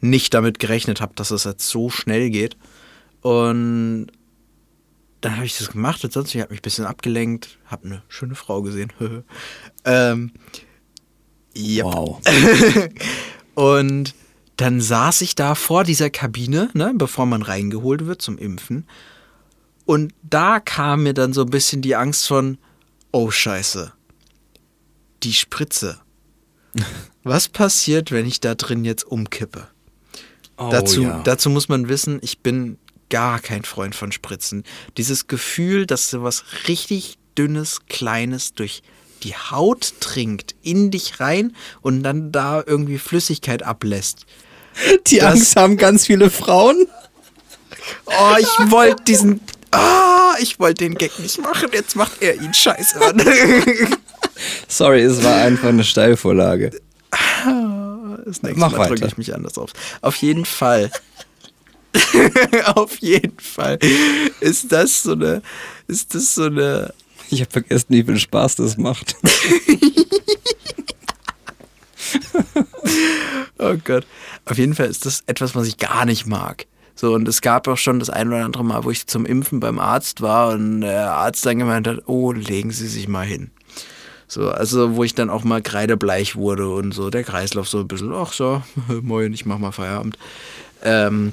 nicht 0.00 0.32
damit 0.32 0.58
gerechnet 0.58 1.00
habe, 1.00 1.12
dass 1.14 1.30
es 1.30 1.44
jetzt 1.44 1.68
so 1.68 1.90
schnell 1.90 2.30
geht. 2.30 2.56
Und 3.22 4.08
dann 5.20 5.36
habe 5.36 5.46
ich 5.46 5.58
das 5.58 5.70
gemacht 5.70 6.02
und 6.04 6.12
sonst, 6.12 6.34
ich 6.34 6.40
habe 6.40 6.50
mich 6.50 6.60
ein 6.60 6.62
bisschen 6.62 6.86
abgelenkt, 6.86 7.58
habe 7.66 7.86
eine 7.86 8.02
schöne 8.08 8.34
Frau 8.34 8.62
gesehen. 8.62 8.92
ähm. 9.84 10.32
Wow. 11.54 12.20
und 13.54 14.14
dann 14.56 14.80
saß 14.80 15.22
ich 15.22 15.34
da 15.34 15.54
vor 15.54 15.84
dieser 15.84 16.10
Kabine, 16.10 16.70
ne, 16.74 16.92
bevor 16.94 17.26
man 17.26 17.42
reingeholt 17.42 18.06
wird 18.06 18.22
zum 18.22 18.38
Impfen. 18.38 18.86
Und 19.84 20.14
da 20.22 20.60
kam 20.60 21.02
mir 21.02 21.14
dann 21.14 21.32
so 21.32 21.42
ein 21.42 21.50
bisschen 21.50 21.82
die 21.82 21.96
Angst 21.96 22.28
von, 22.28 22.58
oh 23.10 23.30
scheiße, 23.30 23.92
die 25.22 25.32
Spritze. 25.32 25.98
Was 27.24 27.48
passiert, 27.48 28.12
wenn 28.12 28.26
ich 28.26 28.40
da 28.40 28.54
drin 28.54 28.84
jetzt 28.84 29.04
umkippe? 29.04 29.66
Oh, 30.56 30.68
dazu, 30.70 31.02
ja. 31.02 31.22
dazu 31.24 31.50
muss 31.50 31.68
man 31.68 31.88
wissen, 31.88 32.20
ich 32.22 32.40
bin 32.40 32.78
gar 33.10 33.40
kein 33.40 33.64
Freund 33.64 33.94
von 33.94 34.12
Spritzen. 34.12 34.64
Dieses 34.96 35.26
Gefühl, 35.26 35.86
dass 35.86 36.10
so 36.10 36.22
was 36.22 36.44
richtig 36.68 37.18
dünnes, 37.36 37.80
kleines 37.88 38.54
durch 38.54 38.82
die 39.22 39.34
Haut 39.34 39.94
trinkt, 40.00 40.54
in 40.62 40.90
dich 40.90 41.20
rein 41.20 41.54
und 41.82 42.02
dann 42.02 42.32
da 42.32 42.62
irgendwie 42.64 42.98
Flüssigkeit 42.98 43.62
ablässt. 43.62 44.24
Die 45.08 45.18
das, 45.18 45.32
Angst 45.32 45.56
haben 45.56 45.76
ganz 45.76 46.06
viele 46.06 46.30
Frauen. 46.30 46.86
Oh, 48.06 48.36
ich 48.38 48.70
wollte 48.70 49.04
diesen. 49.04 49.40
Ah, 49.72 50.34
ich 50.40 50.58
wollte 50.58 50.84
den 50.84 50.94
Gag 50.94 51.18
nicht 51.18 51.40
machen. 51.40 51.68
Jetzt 51.72 51.96
macht 51.96 52.22
er 52.22 52.40
ihn 52.40 52.54
scheiße 52.54 53.00
an. 53.00 53.20
Sorry, 54.68 55.02
es 55.02 55.22
war 55.22 55.42
einfach 55.42 55.68
eine 55.68 55.84
Steilvorlage. 55.84 56.70
Das 58.24 58.42
nächste 58.42 58.60
Mach 58.60 58.72
Mal 58.72 58.88
drücke 58.88 59.06
ich 59.06 59.18
mich 59.18 59.34
anders 59.34 59.58
auf. 59.58 59.72
Auf 60.00 60.16
jeden 60.16 60.44
Fall 60.44 60.90
Auf 62.74 62.98
jeden 62.98 63.38
Fall 63.38 63.78
ist 64.40 64.70
das 64.72 65.02
so 65.02 65.12
eine, 65.12 65.42
ist 65.86 66.14
das 66.14 66.34
so 66.34 66.44
eine. 66.44 66.92
Ich 67.30 67.40
habe 67.40 67.50
vergessen, 67.50 67.86
wie 67.90 68.02
viel 68.02 68.18
Spaß 68.18 68.56
das 68.56 68.76
macht. 68.76 69.16
oh 73.58 73.76
Gott. 73.84 74.06
Auf 74.46 74.58
jeden 74.58 74.74
Fall 74.74 74.88
ist 74.88 75.06
das 75.06 75.22
etwas, 75.26 75.54
was 75.54 75.68
ich 75.68 75.78
gar 75.78 76.04
nicht 76.06 76.26
mag. 76.26 76.66
So, 76.96 77.14
und 77.14 77.26
es 77.28 77.40
gab 77.40 77.66
auch 77.68 77.78
schon 77.78 77.98
das 77.98 78.10
ein 78.10 78.28
oder 78.28 78.44
andere 78.44 78.64
Mal, 78.64 78.84
wo 78.84 78.90
ich 78.90 79.06
zum 79.06 79.24
Impfen 79.24 79.60
beim 79.60 79.78
Arzt 79.78 80.20
war 80.20 80.50
und 80.50 80.82
der 80.82 81.12
Arzt 81.12 81.46
dann 81.46 81.58
gemeint 81.58 81.86
hat, 81.86 82.02
oh, 82.06 82.32
legen 82.32 82.72
Sie 82.72 82.88
sich 82.88 83.08
mal 83.08 83.24
hin. 83.24 83.50
So, 84.28 84.50
also 84.50 84.96
wo 84.96 85.02
ich 85.02 85.14
dann 85.14 85.30
auch 85.30 85.42
mal 85.42 85.62
kreidebleich 85.62 86.36
wurde 86.36 86.68
und 86.68 86.92
so, 86.92 87.10
der 87.10 87.24
Kreislauf 87.24 87.68
so 87.68 87.78
ein 87.80 87.88
bisschen, 87.88 88.12
ach 88.12 88.32
so, 88.32 88.62
moin, 89.02 89.32
ich 89.32 89.46
mach 89.46 89.58
mal 89.58 89.72
Feierabend. 89.72 90.18
Ähm, 90.82 91.32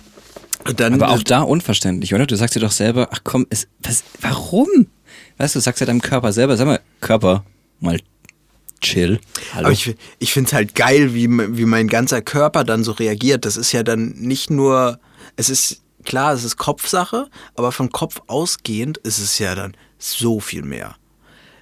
dann, 0.75 1.01
Aber 1.01 1.09
auch 1.09 1.23
da 1.23 1.41
unverständlich, 1.41 2.13
oder? 2.13 2.25
Du 2.25 2.35
sagst 2.35 2.55
dir 2.55 2.59
doch 2.59 2.71
selber, 2.71 3.09
ach 3.11 3.19
komm, 3.23 3.45
es, 3.49 3.67
was, 3.81 4.03
warum? 4.21 4.87
Weißt 5.37 5.55
du, 5.55 5.59
du 5.59 5.63
sagst 5.63 5.79
ja 5.79 5.85
deinem 5.85 6.01
Körper 6.01 6.33
selber, 6.33 6.57
sag 6.57 6.65
mal, 6.67 6.81
Körper, 6.99 7.45
mal 7.79 7.99
chill. 8.81 9.19
Hallo. 9.53 9.65
Aber 9.65 9.71
ich, 9.71 9.95
ich 10.19 10.33
finde 10.33 10.47
es 10.47 10.53
halt 10.53 10.75
geil, 10.75 11.13
wie, 11.13 11.29
wie 11.29 11.65
mein 11.65 11.87
ganzer 11.87 12.21
Körper 12.21 12.63
dann 12.63 12.83
so 12.83 12.91
reagiert. 12.91 13.45
Das 13.45 13.57
ist 13.57 13.71
ja 13.71 13.83
dann 13.83 14.09
nicht 14.09 14.49
nur, 14.49 14.99
es 15.35 15.49
ist 15.49 15.81
klar, 16.05 16.33
es 16.33 16.43
ist 16.43 16.57
Kopfsache, 16.57 17.27
aber 17.55 17.71
von 17.71 17.91
Kopf 17.91 18.21
ausgehend 18.27 18.97
ist 18.99 19.19
es 19.19 19.39
ja 19.39 19.55
dann 19.55 19.75
so 19.99 20.39
viel 20.39 20.63
mehr. 20.63 20.95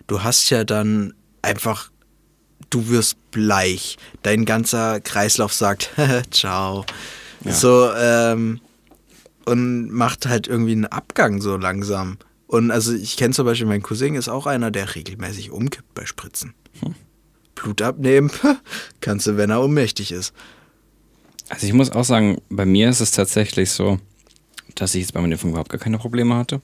Du 0.08 0.23
hast 0.23 0.49
ja 0.49 0.63
dann 0.63 1.13
einfach, 1.41 1.89
du 2.69 2.89
wirst 2.89 3.17
bleich. 3.31 3.97
Dein 4.21 4.45
ganzer 4.45 4.99
Kreislauf 4.99 5.53
sagt, 5.53 5.91
ciao. 6.31 6.86
Ja. 7.43 7.51
So, 7.53 7.91
ähm, 7.93 8.60
und 9.45 9.91
macht 9.91 10.25
halt 10.25 10.47
irgendwie 10.47 10.73
einen 10.73 10.86
Abgang 10.86 11.41
so 11.41 11.58
langsam. 11.58 12.17
Und 12.47 12.71
also 12.71 12.93
ich 12.93 13.17
kenne 13.17 13.34
zum 13.34 13.45
Beispiel, 13.45 13.67
mein 13.67 13.81
Cousin 13.81 14.15
ist 14.15 14.29
auch 14.29 14.45
einer, 14.45 14.71
der 14.71 14.95
regelmäßig 14.95 15.51
umkippt 15.51 15.93
bei 15.93 16.05
Spritzen. 16.05 16.53
Hm. 16.81 16.95
Blut 17.55 17.81
abnehmen 17.81 18.31
kannst 19.01 19.27
du, 19.27 19.38
wenn 19.38 19.49
er 19.49 19.63
ohnmächtig 19.63 20.12
ist. 20.12 20.34
Also 21.49 21.67
ich 21.67 21.73
muss 21.73 21.91
auch 21.91 22.03
sagen, 22.03 22.41
bei 22.49 22.65
mir 22.65 22.89
ist 22.89 22.99
es 22.99 23.12
tatsächlich 23.12 23.71
so, 23.71 23.99
dass 24.75 24.95
ich 24.95 25.01
jetzt 25.01 25.13
bei 25.13 25.21
meiner 25.21 25.34
Impfung 25.34 25.51
überhaupt 25.51 25.69
gar 25.69 25.79
keine 25.79 25.97
Probleme 25.97 26.36
hatte. 26.36 26.62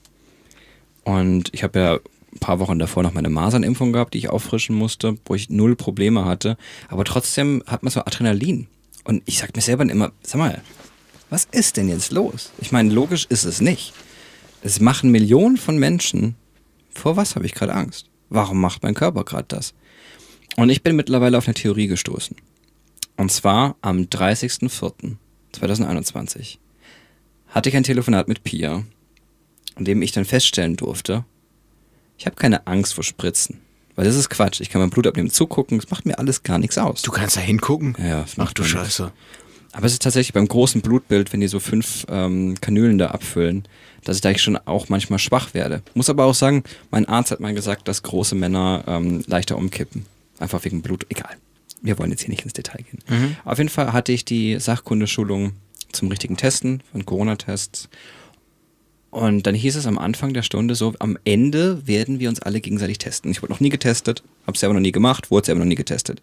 Und 1.04 1.52
ich 1.52 1.62
habe 1.62 1.78
ja 1.78 1.94
ein 1.94 2.38
paar 2.40 2.58
Wochen 2.58 2.78
davor 2.78 3.02
noch 3.02 3.14
meine 3.14 3.30
Masernimpfung 3.30 3.92
gehabt, 3.92 4.14
die 4.14 4.18
ich 4.18 4.30
auffrischen 4.30 4.74
musste, 4.74 5.18
wo 5.26 5.34
ich 5.34 5.50
null 5.50 5.76
Probleme 5.76 6.24
hatte. 6.24 6.56
Aber 6.88 7.04
trotzdem 7.04 7.62
hat 7.66 7.82
man 7.82 7.90
so 7.92 8.00
Adrenalin. 8.00 8.66
Und 9.04 9.22
ich 9.26 9.38
sag 9.38 9.54
mir 9.54 9.62
selber 9.62 9.84
immer, 9.84 10.12
sag 10.22 10.38
mal, 10.38 10.62
was 11.32 11.48
ist 11.50 11.76
denn 11.78 11.88
jetzt 11.88 12.12
los? 12.12 12.52
Ich 12.58 12.70
meine, 12.72 12.92
logisch 12.92 13.24
ist 13.26 13.44
es 13.44 13.62
nicht. 13.62 13.94
Es 14.62 14.80
machen 14.80 15.10
Millionen 15.10 15.56
von 15.56 15.78
Menschen. 15.78 16.34
Vor 16.94 17.16
was 17.16 17.36
habe 17.36 17.46
ich 17.46 17.54
gerade 17.54 17.72
Angst? 17.72 18.10
Warum 18.28 18.60
macht 18.60 18.82
mein 18.82 18.92
Körper 18.92 19.24
gerade 19.24 19.46
das? 19.48 19.72
Und 20.56 20.68
ich 20.68 20.82
bin 20.82 20.94
mittlerweile 20.94 21.38
auf 21.38 21.46
eine 21.46 21.54
Theorie 21.54 21.86
gestoßen. 21.86 22.36
Und 23.16 23.32
zwar 23.32 23.76
am 23.80 24.02
30.04.2021 24.02 26.58
hatte 27.48 27.70
ich 27.70 27.76
ein 27.76 27.84
Telefonat 27.84 28.28
mit 28.28 28.44
Pia, 28.44 28.84
in 29.78 29.86
dem 29.86 30.02
ich 30.02 30.12
dann 30.12 30.26
feststellen 30.26 30.76
durfte, 30.76 31.24
ich 32.18 32.26
habe 32.26 32.36
keine 32.36 32.66
Angst 32.66 32.92
vor 32.92 33.04
Spritzen. 33.04 33.62
Weil 33.94 34.04
das 34.04 34.16
ist 34.16 34.30
Quatsch. 34.30 34.60
Ich 34.60 34.70
kann 34.70 34.80
mein 34.80 34.90
Blut 34.90 35.06
abnehmen, 35.06 35.30
zugucken, 35.30 35.78
es 35.78 35.90
macht 35.90 36.06
mir 36.06 36.18
alles 36.18 36.42
gar 36.42 36.58
nichts 36.58 36.78
aus. 36.78 37.02
Du 37.02 37.10
kannst 37.10 37.36
da 37.36 37.40
hingucken? 37.40 37.96
Ja, 37.98 38.24
Ach 38.38 38.52
du 38.52 38.64
Scheiße. 38.64 39.12
Aber 39.72 39.86
es 39.86 39.92
ist 39.92 40.02
tatsächlich 40.02 40.34
beim 40.34 40.46
großen 40.46 40.82
Blutbild, 40.82 41.32
wenn 41.32 41.40
die 41.40 41.48
so 41.48 41.60
fünf 41.60 42.06
ähm, 42.08 42.54
Kanülen 42.60 42.98
da 42.98 43.08
abfüllen, 43.08 43.64
dass 44.04 44.16
ich 44.16 44.22
da 44.22 44.36
schon 44.36 44.56
auch 44.56 44.88
manchmal 44.88 45.18
schwach 45.18 45.54
werde. 45.54 45.82
Muss 45.94 46.10
aber 46.10 46.24
auch 46.24 46.34
sagen, 46.34 46.62
mein 46.90 47.06
Arzt 47.06 47.30
hat 47.30 47.40
mal 47.40 47.54
gesagt, 47.54 47.88
dass 47.88 48.02
große 48.02 48.34
Männer 48.34 48.84
ähm, 48.86 49.24
leichter 49.26 49.56
umkippen. 49.56 50.04
Einfach 50.38 50.64
wegen 50.64 50.82
Blut. 50.82 51.06
Egal. 51.08 51.36
Wir 51.80 51.98
wollen 51.98 52.10
jetzt 52.10 52.20
hier 52.20 52.30
nicht 52.30 52.42
ins 52.44 52.52
Detail 52.52 52.84
gehen. 52.84 53.36
Auf 53.44 53.58
jeden 53.58 53.70
Fall 53.70 53.92
hatte 53.92 54.12
ich 54.12 54.24
die 54.24 54.58
Sachkundeschulung 54.60 55.52
zum 55.90 56.08
richtigen 56.08 56.36
Testen 56.36 56.82
von 56.92 57.04
Corona-Tests. 57.04 57.88
Und 59.12 59.46
dann 59.46 59.54
hieß 59.54 59.76
es 59.76 59.86
am 59.86 59.98
Anfang 59.98 60.32
der 60.32 60.42
Stunde 60.42 60.74
so, 60.74 60.94
am 60.98 61.18
Ende 61.26 61.86
werden 61.86 62.18
wir 62.18 62.30
uns 62.30 62.40
alle 62.40 62.62
gegenseitig 62.62 62.96
testen. 62.96 63.30
Ich 63.30 63.42
wurde 63.42 63.52
noch 63.52 63.60
nie 63.60 63.68
getestet, 63.68 64.22
habe 64.46 64.56
selber 64.56 64.72
noch 64.72 64.80
nie 64.80 64.90
gemacht, 64.90 65.30
wurde 65.30 65.44
selber 65.44 65.58
noch 65.58 65.66
nie 65.66 65.74
getestet. 65.74 66.22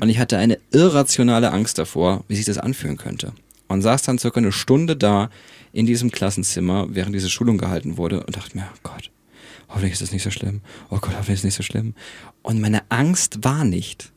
Und 0.00 0.08
ich 0.08 0.20
hatte 0.20 0.38
eine 0.38 0.56
irrationale 0.70 1.50
Angst 1.50 1.78
davor, 1.78 2.22
wie 2.28 2.36
sich 2.36 2.44
das 2.44 2.58
anfühlen 2.58 2.96
könnte. 2.96 3.32
Und 3.66 3.82
saß 3.82 4.02
dann 4.02 4.20
circa 4.20 4.38
eine 4.38 4.52
Stunde 4.52 4.96
da 4.96 5.30
in 5.72 5.84
diesem 5.84 6.12
Klassenzimmer, 6.12 6.86
während 6.90 7.12
diese 7.12 7.28
Schulung 7.28 7.58
gehalten 7.58 7.96
wurde 7.96 8.22
und 8.24 8.36
dachte 8.36 8.56
mir, 8.56 8.68
oh 8.72 8.78
Gott, 8.84 9.10
hoffentlich 9.68 9.94
ist 9.94 10.02
das 10.02 10.12
nicht 10.12 10.22
so 10.22 10.30
schlimm. 10.30 10.60
Oh 10.90 10.98
Gott, 11.00 11.14
hoffentlich 11.14 11.34
ist 11.34 11.40
es 11.40 11.44
nicht 11.44 11.56
so 11.56 11.64
schlimm. 11.64 11.94
Und 12.42 12.60
meine 12.60 12.82
Angst 12.88 13.42
war 13.42 13.64
nicht, 13.64 14.12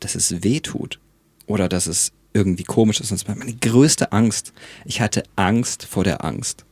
dass 0.00 0.14
es 0.14 0.42
weh 0.42 0.60
tut 0.60 1.00
oder 1.46 1.68
dass 1.68 1.86
es 1.86 2.12
irgendwie 2.32 2.64
komisch 2.64 3.00
ist. 3.00 3.12
Das 3.12 3.28
war 3.28 3.36
meine 3.36 3.54
größte 3.54 4.12
Angst. 4.12 4.54
Ich 4.86 5.02
hatte 5.02 5.22
Angst 5.36 5.84
vor 5.84 6.02
der 6.02 6.24
Angst. 6.24 6.65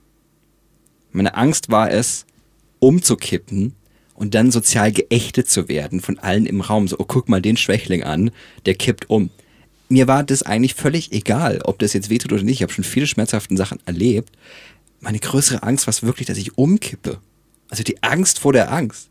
Meine 1.15 1.37
Angst 1.37 1.71
war 1.71 1.91
es, 1.91 2.27
umzukippen 2.81 3.75
und 4.15 4.35
dann 4.35 4.51
sozial 4.51 4.93
geächtet 4.93 5.49
zu 5.49 5.69
werden 5.69 6.01
von 6.01 6.19
allen 6.19 6.45
im 6.45 6.61
Raum. 6.61 6.89
So, 6.89 6.97
oh, 6.99 7.05
guck 7.07 7.29
mal 7.29 7.41
den 7.41 7.57
Schwächling 7.57 8.03
an, 8.03 8.33
der 8.67 8.75
kippt 8.75 9.09
um. 9.09 9.31
Mir 9.89 10.09
war 10.09 10.25
das 10.25 10.43
eigentlich 10.43 10.75
völlig 10.75 11.13
egal, 11.13 11.61
ob 11.65 11.79
das 11.79 11.93
jetzt 11.93 12.11
wehtut 12.11 12.33
oder 12.33 12.43
nicht. 12.43 12.57
Ich 12.57 12.63
habe 12.63 12.73
schon 12.73 12.85
viele 12.85 13.07
schmerzhaften 13.07 13.57
Sachen 13.57 13.79
erlebt. 13.87 14.37
Meine 15.01 15.21
größere 15.21 15.63
Angst 15.63 15.87
war 15.87 15.93
es 15.93 16.03
wirklich, 16.03 16.27
dass 16.27 16.39
ich 16.39 16.59
umkippe. 16.59 17.21
Also 17.69 17.85
die 17.85 18.03
Angst 18.03 18.41
vor 18.41 18.53
der 18.53 18.73
Angst. 18.73 19.09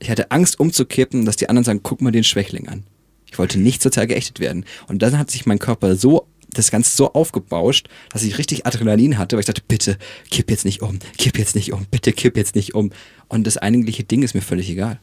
Ich 0.00 0.10
hatte 0.10 0.30
Angst 0.30 0.58
umzukippen, 0.58 1.26
dass 1.26 1.36
die 1.36 1.48
anderen 1.48 1.64
sagen, 1.64 1.80
guck 1.82 2.00
mal 2.00 2.10
den 2.10 2.24
Schwächling 2.24 2.68
an. 2.68 2.84
Ich 3.30 3.38
wollte 3.38 3.60
nicht 3.60 3.82
sozial 3.82 4.08
geächtet 4.08 4.40
werden. 4.40 4.64
Und 4.88 5.02
dann 5.02 5.16
hat 5.16 5.30
sich 5.30 5.46
mein 5.46 5.60
Körper 5.60 5.94
so, 5.94 6.26
das 6.52 6.70
Ganze 6.70 6.96
so 6.96 7.12
aufgebauscht, 7.12 7.88
dass 8.10 8.22
ich 8.22 8.38
richtig 8.38 8.66
Adrenalin 8.66 9.18
hatte, 9.18 9.36
weil 9.36 9.40
ich 9.40 9.46
dachte, 9.46 9.62
bitte, 9.66 9.96
kipp 10.30 10.50
jetzt 10.50 10.64
nicht 10.64 10.82
um, 10.82 10.98
kipp 11.18 11.38
jetzt 11.38 11.54
nicht 11.54 11.72
um, 11.72 11.86
bitte 11.90 12.12
kipp 12.12 12.36
jetzt 12.36 12.54
nicht 12.54 12.74
um. 12.74 12.90
Und 13.28 13.46
das 13.46 13.56
eigentliche 13.56 14.04
Ding 14.04 14.22
ist 14.22 14.34
mir 14.34 14.42
völlig 14.42 14.68
egal. 14.70 15.00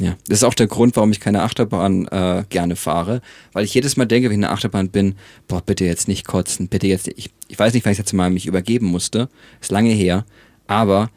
Ja, 0.00 0.16
das 0.26 0.38
ist 0.38 0.44
auch 0.44 0.54
der 0.54 0.66
Grund, 0.66 0.96
warum 0.96 1.12
ich 1.12 1.20
keine 1.20 1.42
Achterbahn 1.42 2.08
äh, 2.08 2.44
gerne 2.48 2.74
fahre, 2.74 3.20
weil 3.52 3.64
ich 3.64 3.74
jedes 3.74 3.96
Mal 3.96 4.06
denke, 4.06 4.26
wenn 4.26 4.32
ich 4.32 4.36
in 4.36 4.40
der 4.40 4.50
Achterbahn 4.50 4.88
bin, 4.88 5.14
boah, 5.46 5.60
bitte 5.60 5.84
jetzt 5.84 6.08
nicht 6.08 6.26
kotzen, 6.26 6.66
bitte 6.66 6.88
jetzt 6.88 7.06
nicht. 7.06 7.18
Ich, 7.18 7.30
ich 7.46 7.58
weiß 7.58 7.74
nicht, 7.74 7.84
wann 7.84 7.92
ich 7.92 7.98
das 7.98 8.06
letzte 8.06 8.16
Mal 8.16 8.30
mich 8.30 8.46
übergeben 8.46 8.86
musste, 8.86 9.28
ist 9.60 9.70
lange 9.70 9.90
her, 9.90 10.24
aber 10.66 11.10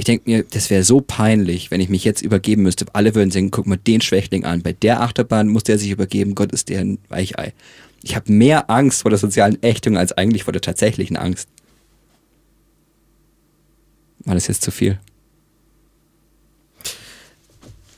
ich 0.00 0.06
denke 0.06 0.30
mir, 0.30 0.44
das 0.44 0.70
wäre 0.70 0.82
so 0.82 1.02
peinlich, 1.02 1.70
wenn 1.70 1.82
ich 1.82 1.90
mich 1.90 2.04
jetzt 2.04 2.22
übergeben 2.22 2.62
müsste. 2.62 2.86
Alle 2.94 3.14
würden 3.14 3.30
sagen, 3.30 3.50
guck 3.50 3.66
mal 3.66 3.76
den 3.76 4.00
Schwächling 4.00 4.46
an. 4.46 4.62
Bei 4.62 4.72
der 4.72 5.02
Achterbahn 5.02 5.48
muss 5.48 5.64
der 5.64 5.76
sich 5.76 5.90
übergeben, 5.90 6.34
Gott 6.34 6.52
ist 6.52 6.70
der 6.70 6.80
ein 6.80 6.98
Weichei. 7.10 7.52
Ich 8.02 8.16
habe 8.16 8.32
mehr 8.32 8.70
Angst 8.70 9.02
vor 9.02 9.10
der 9.10 9.18
sozialen 9.18 9.62
Ächtung 9.62 9.98
als 9.98 10.12
eigentlich 10.12 10.44
vor 10.44 10.54
der 10.54 10.62
tatsächlichen 10.62 11.18
Angst. 11.18 11.50
War 14.20 14.32
das 14.32 14.46
jetzt 14.46 14.62
zu 14.62 14.70
viel? 14.70 14.98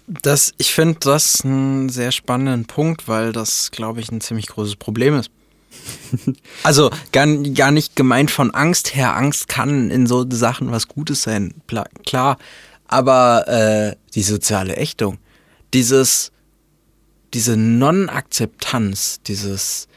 Das, 0.08 0.54
ich 0.58 0.74
finde 0.74 0.98
das 0.98 1.44
einen 1.44 1.88
sehr 1.88 2.10
spannenden 2.10 2.64
Punkt, 2.64 3.06
weil 3.06 3.30
das, 3.30 3.70
glaube 3.70 4.00
ich, 4.00 4.10
ein 4.10 4.20
ziemlich 4.20 4.48
großes 4.48 4.74
Problem 4.74 5.16
ist. 5.16 5.30
Also 6.62 6.90
gar, 7.12 7.26
gar 7.26 7.70
nicht 7.70 7.96
gemeint 7.96 8.30
von 8.30 8.52
Angst 8.52 8.94
her. 8.94 9.16
Angst 9.16 9.48
kann 9.48 9.90
in 9.90 10.06
so 10.06 10.26
Sachen 10.30 10.70
was 10.70 10.88
Gutes 10.88 11.22
sein, 11.22 11.54
klar. 12.04 12.38
Aber 12.86 13.48
äh, 13.48 13.96
die 14.14 14.22
soziale 14.22 14.76
Ächtung, 14.76 15.18
dieses, 15.72 16.30
diese 17.32 17.56
Non-Akzeptanz, 17.56 19.22
dieses, 19.22 19.88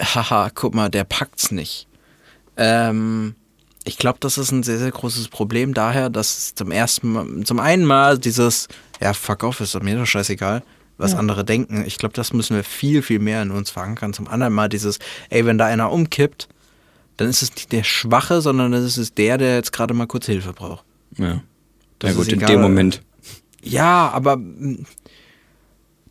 haha, 0.00 0.50
guck 0.54 0.74
mal, 0.74 0.90
der 0.90 1.04
packt's 1.04 1.50
nicht. 1.50 1.88
Ähm, 2.56 3.34
ich 3.84 3.96
glaube, 3.96 4.18
das 4.20 4.36
ist 4.36 4.50
ein 4.50 4.62
sehr, 4.62 4.78
sehr 4.78 4.90
großes 4.90 5.28
Problem 5.28 5.72
daher, 5.72 6.10
dass 6.10 6.54
zum 6.54 6.70
ersten 6.70 7.12
Mal, 7.12 7.44
zum 7.44 7.58
einen 7.58 7.86
Mal 7.86 8.18
dieses, 8.18 8.68
ja, 9.00 9.14
fuck 9.14 9.44
off, 9.44 9.60
ist 9.60 9.80
mir 9.82 9.96
doch 9.96 10.06
scheißegal, 10.06 10.62
was 10.98 11.14
andere 11.14 11.44
denken. 11.44 11.84
Ich 11.86 11.96
glaube, 11.96 12.14
das 12.14 12.32
müssen 12.32 12.56
wir 12.56 12.64
viel, 12.64 13.02
viel 13.02 13.20
mehr 13.20 13.40
in 13.40 13.50
uns 13.50 13.70
verankern. 13.70 14.12
Zum 14.12 14.28
anderen 14.28 14.52
mal 14.52 14.68
dieses, 14.68 14.98
ey, 15.30 15.46
wenn 15.46 15.56
da 15.56 15.66
einer 15.66 15.90
umkippt, 15.92 16.48
dann 17.16 17.28
ist 17.28 17.42
es 17.42 17.54
nicht 17.54 17.72
der 17.72 17.84
Schwache, 17.84 18.40
sondern 18.40 18.72
es 18.72 18.98
ist 18.98 19.16
der, 19.16 19.38
der 19.38 19.54
jetzt 19.56 19.72
gerade 19.72 19.94
mal 19.94 20.06
kurz 20.06 20.26
Hilfe 20.26 20.52
braucht. 20.52 20.84
Ja. 21.16 21.42
Das 21.98 22.10
ja 22.10 22.16
gut, 22.16 22.26
ist 22.26 22.32
in 22.32 22.38
egal. 22.38 22.50
dem 22.50 22.60
Moment. 22.60 23.02
Ja, 23.62 24.10
aber 24.10 24.36
mm, 24.36 24.86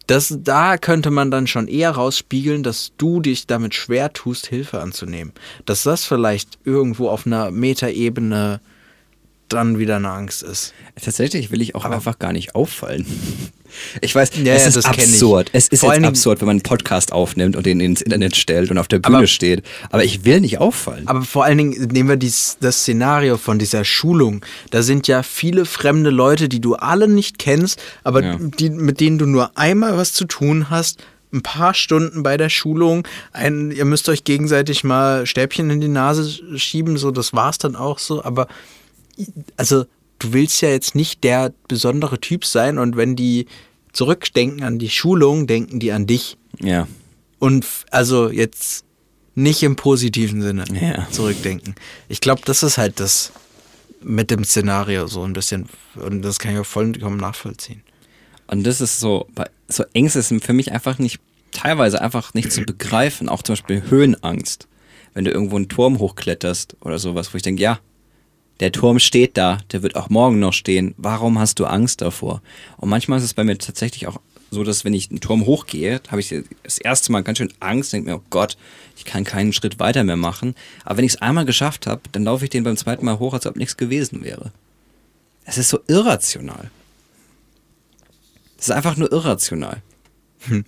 das, 0.07 0.37
da 0.39 0.77
könnte 0.77 1.11
man 1.11 1.31
dann 1.31 1.47
schon 1.47 1.67
eher 1.67 1.91
rausspiegeln, 1.91 2.63
dass 2.63 2.93
du 2.97 3.19
dich 3.19 3.45
damit 3.45 3.73
schwer 3.73 4.13
tust, 4.13 4.47
Hilfe 4.47 4.81
anzunehmen. 4.81 5.33
Dass 5.65 5.83
das 5.83 6.05
vielleicht 6.05 6.59
irgendwo 6.63 7.09
auf 7.09 7.25
einer 7.25 7.51
Metaebene 7.51 8.61
dann 9.49 9.79
wieder 9.79 9.97
eine 9.97 10.09
Angst 10.09 10.43
ist. 10.43 10.73
Tatsächlich 11.01 11.51
will 11.51 11.61
ich 11.61 11.75
auch 11.75 11.85
einfach 11.85 12.19
gar 12.19 12.33
nicht 12.33 12.55
auffallen. 12.55 13.05
Ich 14.01 14.15
weiß, 14.15 14.31
Ja, 14.43 14.53
es 14.55 14.75
ist 14.75 14.85
absurd. 14.85 15.49
Es 15.53 15.67
ist 15.67 15.81
Vor 15.81 15.93
jetzt 15.93 16.05
absurd, 16.05 16.39
wenn 16.41 16.47
man 16.47 16.55
einen 16.55 16.61
Podcast 16.63 17.11
aufnimmt 17.11 17.55
und 17.55 17.65
den 17.65 17.79
ins 17.79 18.01
Internet 18.01 18.35
stellt 18.35 18.71
und 18.71 18.77
auf 18.77 18.87
der 18.87 18.99
Bühne 18.99 19.17
Aber- 19.17 19.27
steht. 19.27 19.63
Aber 19.89 20.03
ich 20.03 20.23
will 20.25 20.39
nicht 20.41 20.57
auffallen. 20.59 21.07
Aber 21.07 21.21
vor 21.21 21.43
allen 21.43 21.57
Dingen 21.57 21.87
nehmen 21.91 22.09
wir 22.09 22.15
dies, 22.15 22.57
das 22.61 22.79
Szenario 22.81 23.37
von 23.37 23.59
dieser 23.59 23.83
Schulung. 23.83 24.43
Da 24.71 24.81
sind 24.81 25.07
ja 25.07 25.21
viele 25.21 25.65
fremde 25.65 26.09
Leute, 26.09 26.49
die 26.49 26.61
du 26.61 26.75
alle 26.75 27.07
nicht 27.07 27.39
kennst, 27.39 27.79
aber 28.03 28.23
Ja. 28.23 28.37
die, 28.39 28.69
mit 28.69 28.99
denen 28.99 29.17
du 29.19 29.25
nur 29.25 29.57
einmal 29.57 29.97
was 29.97 30.13
zu 30.13 30.25
tun 30.25 30.69
hast. 30.69 30.99
Ein 31.33 31.41
paar 31.43 31.73
Stunden 31.73 32.23
bei 32.23 32.37
der 32.37 32.47
Schulung. 32.49 33.05
Ein, 33.33 33.71
ihr 33.71 33.83
müsst 33.83 34.07
euch 34.07 34.23
gegenseitig 34.23 34.85
mal 34.85 35.25
Stäbchen 35.27 35.69
in 35.69 35.81
die 35.81 35.89
Nase 35.89 36.57
schieben, 36.57 36.97
so 36.97 37.11
das 37.11 37.33
war's 37.33 37.57
dann 37.57 37.75
auch 37.75 37.99
so. 37.99 38.23
Aber 38.23 38.47
also 39.57 39.85
du 40.19 40.33
willst 40.33 40.61
ja 40.61 40.69
jetzt 40.69 40.95
nicht 40.95 41.23
der 41.23 41.53
besondere 41.67 42.19
Typ 42.19 42.45
sein 42.45 42.77
und 42.77 42.97
wenn 42.97 43.15
die 43.15 43.45
zurückdenken 43.93 44.63
an 44.63 44.79
die 44.79 44.89
Schulung, 44.89 45.47
denken 45.47 45.79
die 45.79 45.91
an 45.91 46.05
dich. 46.07 46.37
ja. 46.59 46.87
Und 47.39 47.65
also 47.91 48.31
jetzt 48.31 48.83
nicht 49.35 49.61
im 49.61 49.75
positiven 49.75 50.41
Sinne 50.41 50.63
Ja. 50.81 51.07
zurückdenken. 51.11 51.75
Ich 52.09 52.19
glaube, 52.19 52.41
das 52.45 52.63
ist 52.63 52.79
halt 52.79 52.99
das 52.99 53.31
mit 54.01 54.31
dem 54.31 54.43
Szenario 54.43 55.05
so 55.05 55.21
ein 55.23 55.33
bisschen. 55.33 55.69
Und 55.95 56.23
das 56.23 56.39
kann 56.39 56.53
ich 56.53 56.59
auch 56.59 56.65
vollkommen 56.65 57.17
nachvollziehen. 57.17 57.83
Und 58.47 58.63
das 58.65 58.81
ist 58.81 58.99
so, 58.99 59.27
so 59.67 59.83
Ängste 59.93 60.23
sind 60.23 60.43
für 60.43 60.53
mich 60.53 60.71
einfach 60.71 60.97
nicht, 60.97 61.19
teilweise 61.51 62.01
einfach 62.01 62.33
nicht 62.33 62.51
zu 62.51 62.61
begreifen. 62.63 63.29
Auch 63.29 63.43
zum 63.43 63.53
Beispiel 63.53 63.83
Höhenangst. 63.87 64.67
Wenn 65.13 65.25
du 65.25 65.29
irgendwo 65.31 65.57
einen 65.57 65.69
Turm 65.69 65.99
hochkletterst 65.99 66.75
oder 66.81 66.97
sowas, 66.97 67.31
wo 67.33 67.37
ich 67.37 67.43
denke, 67.43 67.61
ja, 67.61 67.79
der 68.59 68.71
Turm 68.71 68.99
steht 68.99 69.37
da, 69.37 69.59
der 69.71 69.83
wird 69.83 69.95
auch 69.95 70.09
morgen 70.09 70.39
noch 70.39 70.53
stehen. 70.53 70.95
Warum 70.97 71.39
hast 71.39 71.59
du 71.59 71.65
Angst 71.65 72.01
davor? 72.01 72.41
Und 72.77 72.89
manchmal 72.89 73.19
ist 73.19 73.25
es 73.25 73.33
bei 73.33 73.43
mir 73.43 73.57
tatsächlich 73.57 74.07
auch 74.07 74.19
so, 74.49 74.63
dass 74.63 74.85
wenn 74.85 74.93
ich 74.93 75.09
einen 75.09 75.19
Turm 75.19 75.45
hochgehe, 75.45 76.01
habe 76.09 76.21
ich 76.21 76.33
das 76.63 76.77
erste 76.77 77.11
Mal 77.11 77.21
ganz 77.21 77.37
schön 77.37 77.53
Angst, 77.59 77.91
denke 77.93 78.09
mir, 78.09 78.17
oh 78.17 78.23
Gott, 78.29 78.57
ich 78.95 79.05
kann 79.05 79.23
keinen 79.23 79.53
Schritt 79.53 79.79
weiter 79.79 80.03
mehr 80.03 80.15
machen. 80.15 80.55
Aber 80.85 80.97
wenn 80.97 81.05
ich 81.05 81.13
es 81.13 81.21
einmal 81.21 81.45
geschafft 81.45 81.85
habe, 81.85 82.01
dann 82.13 82.23
laufe 82.23 82.45
ich 82.45 82.49
den 82.49 82.63
beim 82.63 82.77
zweiten 82.77 83.05
Mal 83.05 83.19
hoch, 83.19 83.33
als 83.33 83.45
ob 83.45 83.57
nichts 83.57 83.77
gewesen 83.77 84.23
wäre. 84.23 84.51
Es 85.45 85.57
ist 85.57 85.69
so 85.69 85.79
irrational. 85.87 86.71
Es 88.57 88.65
ist 88.65 88.71
einfach 88.71 88.97
nur 88.97 89.11
irrational. 89.11 89.81
Und 90.49 90.65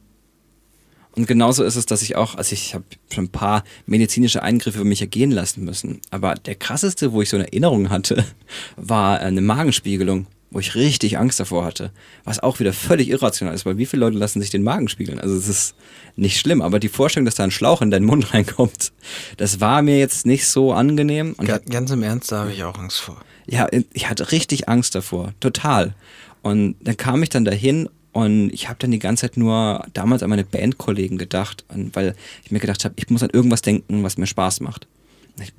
Und 1.19 1.27
genauso 1.27 1.65
ist 1.65 1.75
es, 1.75 1.85
dass 1.85 2.01
ich 2.01 2.15
auch, 2.15 2.35
also 2.35 2.53
ich 2.53 2.73
habe 2.73 2.85
schon 3.13 3.25
ein 3.25 3.29
paar 3.29 3.65
medizinische 3.85 4.41
Eingriffe 4.41 4.79
über 4.79 4.87
mich 4.87 5.01
ergehen 5.01 5.31
lassen 5.31 5.65
müssen. 5.65 5.99
Aber 6.11 6.35
der 6.35 6.55
krasseste, 6.55 7.11
wo 7.11 7.21
ich 7.21 7.27
so 7.29 7.35
eine 7.35 7.47
Erinnerung 7.47 7.89
hatte, 7.89 8.23
war 8.77 9.19
eine 9.19 9.41
Magenspiegelung, 9.41 10.27
wo 10.49 10.59
ich 10.59 10.75
richtig 10.75 11.17
Angst 11.17 11.37
davor 11.41 11.65
hatte. 11.65 11.91
Was 12.23 12.39
auch 12.39 12.61
wieder 12.61 12.71
völlig 12.71 13.09
irrational 13.09 13.53
ist, 13.53 13.65
weil 13.65 13.77
wie 13.77 13.85
viele 13.85 13.99
Leute 13.99 14.17
lassen 14.17 14.39
sich 14.39 14.49
den 14.49 14.63
Magen 14.63 14.87
spiegeln? 14.87 15.19
Also 15.19 15.35
es 15.35 15.49
ist 15.49 15.75
nicht 16.15 16.39
schlimm, 16.39 16.61
aber 16.61 16.79
die 16.79 16.87
Vorstellung, 16.87 17.25
dass 17.25 17.35
da 17.35 17.43
ein 17.43 17.51
Schlauch 17.51 17.81
in 17.81 17.91
deinen 17.91 18.05
Mund 18.05 18.33
reinkommt, 18.33 18.93
das 19.35 19.59
war 19.59 19.81
mir 19.81 19.99
jetzt 19.99 20.25
nicht 20.25 20.47
so 20.47 20.71
angenehm. 20.71 21.33
Und 21.37 21.47
Ga- 21.47 21.59
Ganz 21.69 21.91
im 21.91 22.01
Ernst, 22.01 22.31
da 22.31 22.39
habe 22.43 22.53
ich 22.53 22.63
auch 22.63 22.79
Angst 22.79 23.01
vor. 23.01 23.17
ja, 23.45 23.67
ich 23.91 24.09
hatte 24.09 24.31
richtig 24.31 24.69
Angst 24.69 24.95
davor, 24.95 25.33
total. 25.41 25.95
Und 26.43 26.75
dann 26.81 26.95
kam 26.95 27.21
ich 27.23 27.27
dann 27.29 27.43
dahin 27.43 27.89
und 28.11 28.49
ich 28.51 28.67
habe 28.67 28.79
dann 28.79 28.91
die 28.91 28.99
ganze 28.99 29.21
Zeit 29.21 29.37
nur 29.37 29.85
damals 29.93 30.23
an 30.23 30.29
meine 30.29 30.43
Bandkollegen 30.43 31.17
gedacht, 31.17 31.63
weil 31.69 32.15
ich 32.43 32.51
mir 32.51 32.59
gedacht 32.59 32.83
habe, 32.83 32.95
ich 32.97 33.09
muss 33.09 33.23
an 33.23 33.29
irgendwas 33.29 33.61
denken, 33.61 34.03
was 34.03 34.17
mir 34.17 34.27
Spaß 34.27 34.61
macht. 34.61 34.87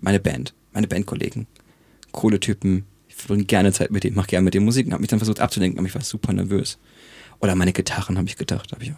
Meine 0.01 0.21
Band, 0.21 0.53
meine 0.73 0.89
Bandkollegen, 0.89 1.47
coole 2.13 2.41
Typen, 2.41 2.85
ich 3.09 3.15
verbringe 3.15 3.45
gerne 3.45 3.73
Zeit 3.73 3.91
mit 3.91 4.05
denen, 4.05 4.17
mache 4.17 4.29
gerne 4.29 4.45
mit 4.45 4.55
denen 4.55 4.67
Musik 4.67 4.87
und 4.87 4.93
habe 4.93 5.01
mich 5.01 5.11
dann 5.11 5.19
versucht 5.19 5.41
abzulenken, 5.41 5.79
aber 5.79 5.89
ich 5.89 5.95
war 5.95 6.03
super 6.03 6.33
nervös. 6.33 6.79
Oder 7.39 7.55
meine 7.55 7.73
Gitarren 7.73 8.19
habe 8.19 8.29
ich 8.29 8.37
gedacht, 8.37 8.73
habe 8.73 8.85
ich, 8.85 8.93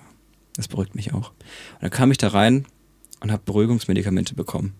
das 0.57 0.67
beruhigt 0.67 0.95
mich 0.95 1.13
auch. 1.13 1.31
Und 1.31 1.83
dann 1.83 1.91
kam 1.91 2.11
ich 2.11 2.19
da 2.19 2.29
rein 2.29 2.67
und 3.21 3.31
habe 3.31 3.43
Beruhigungsmedikamente 3.45 4.35
bekommen. 4.35 4.75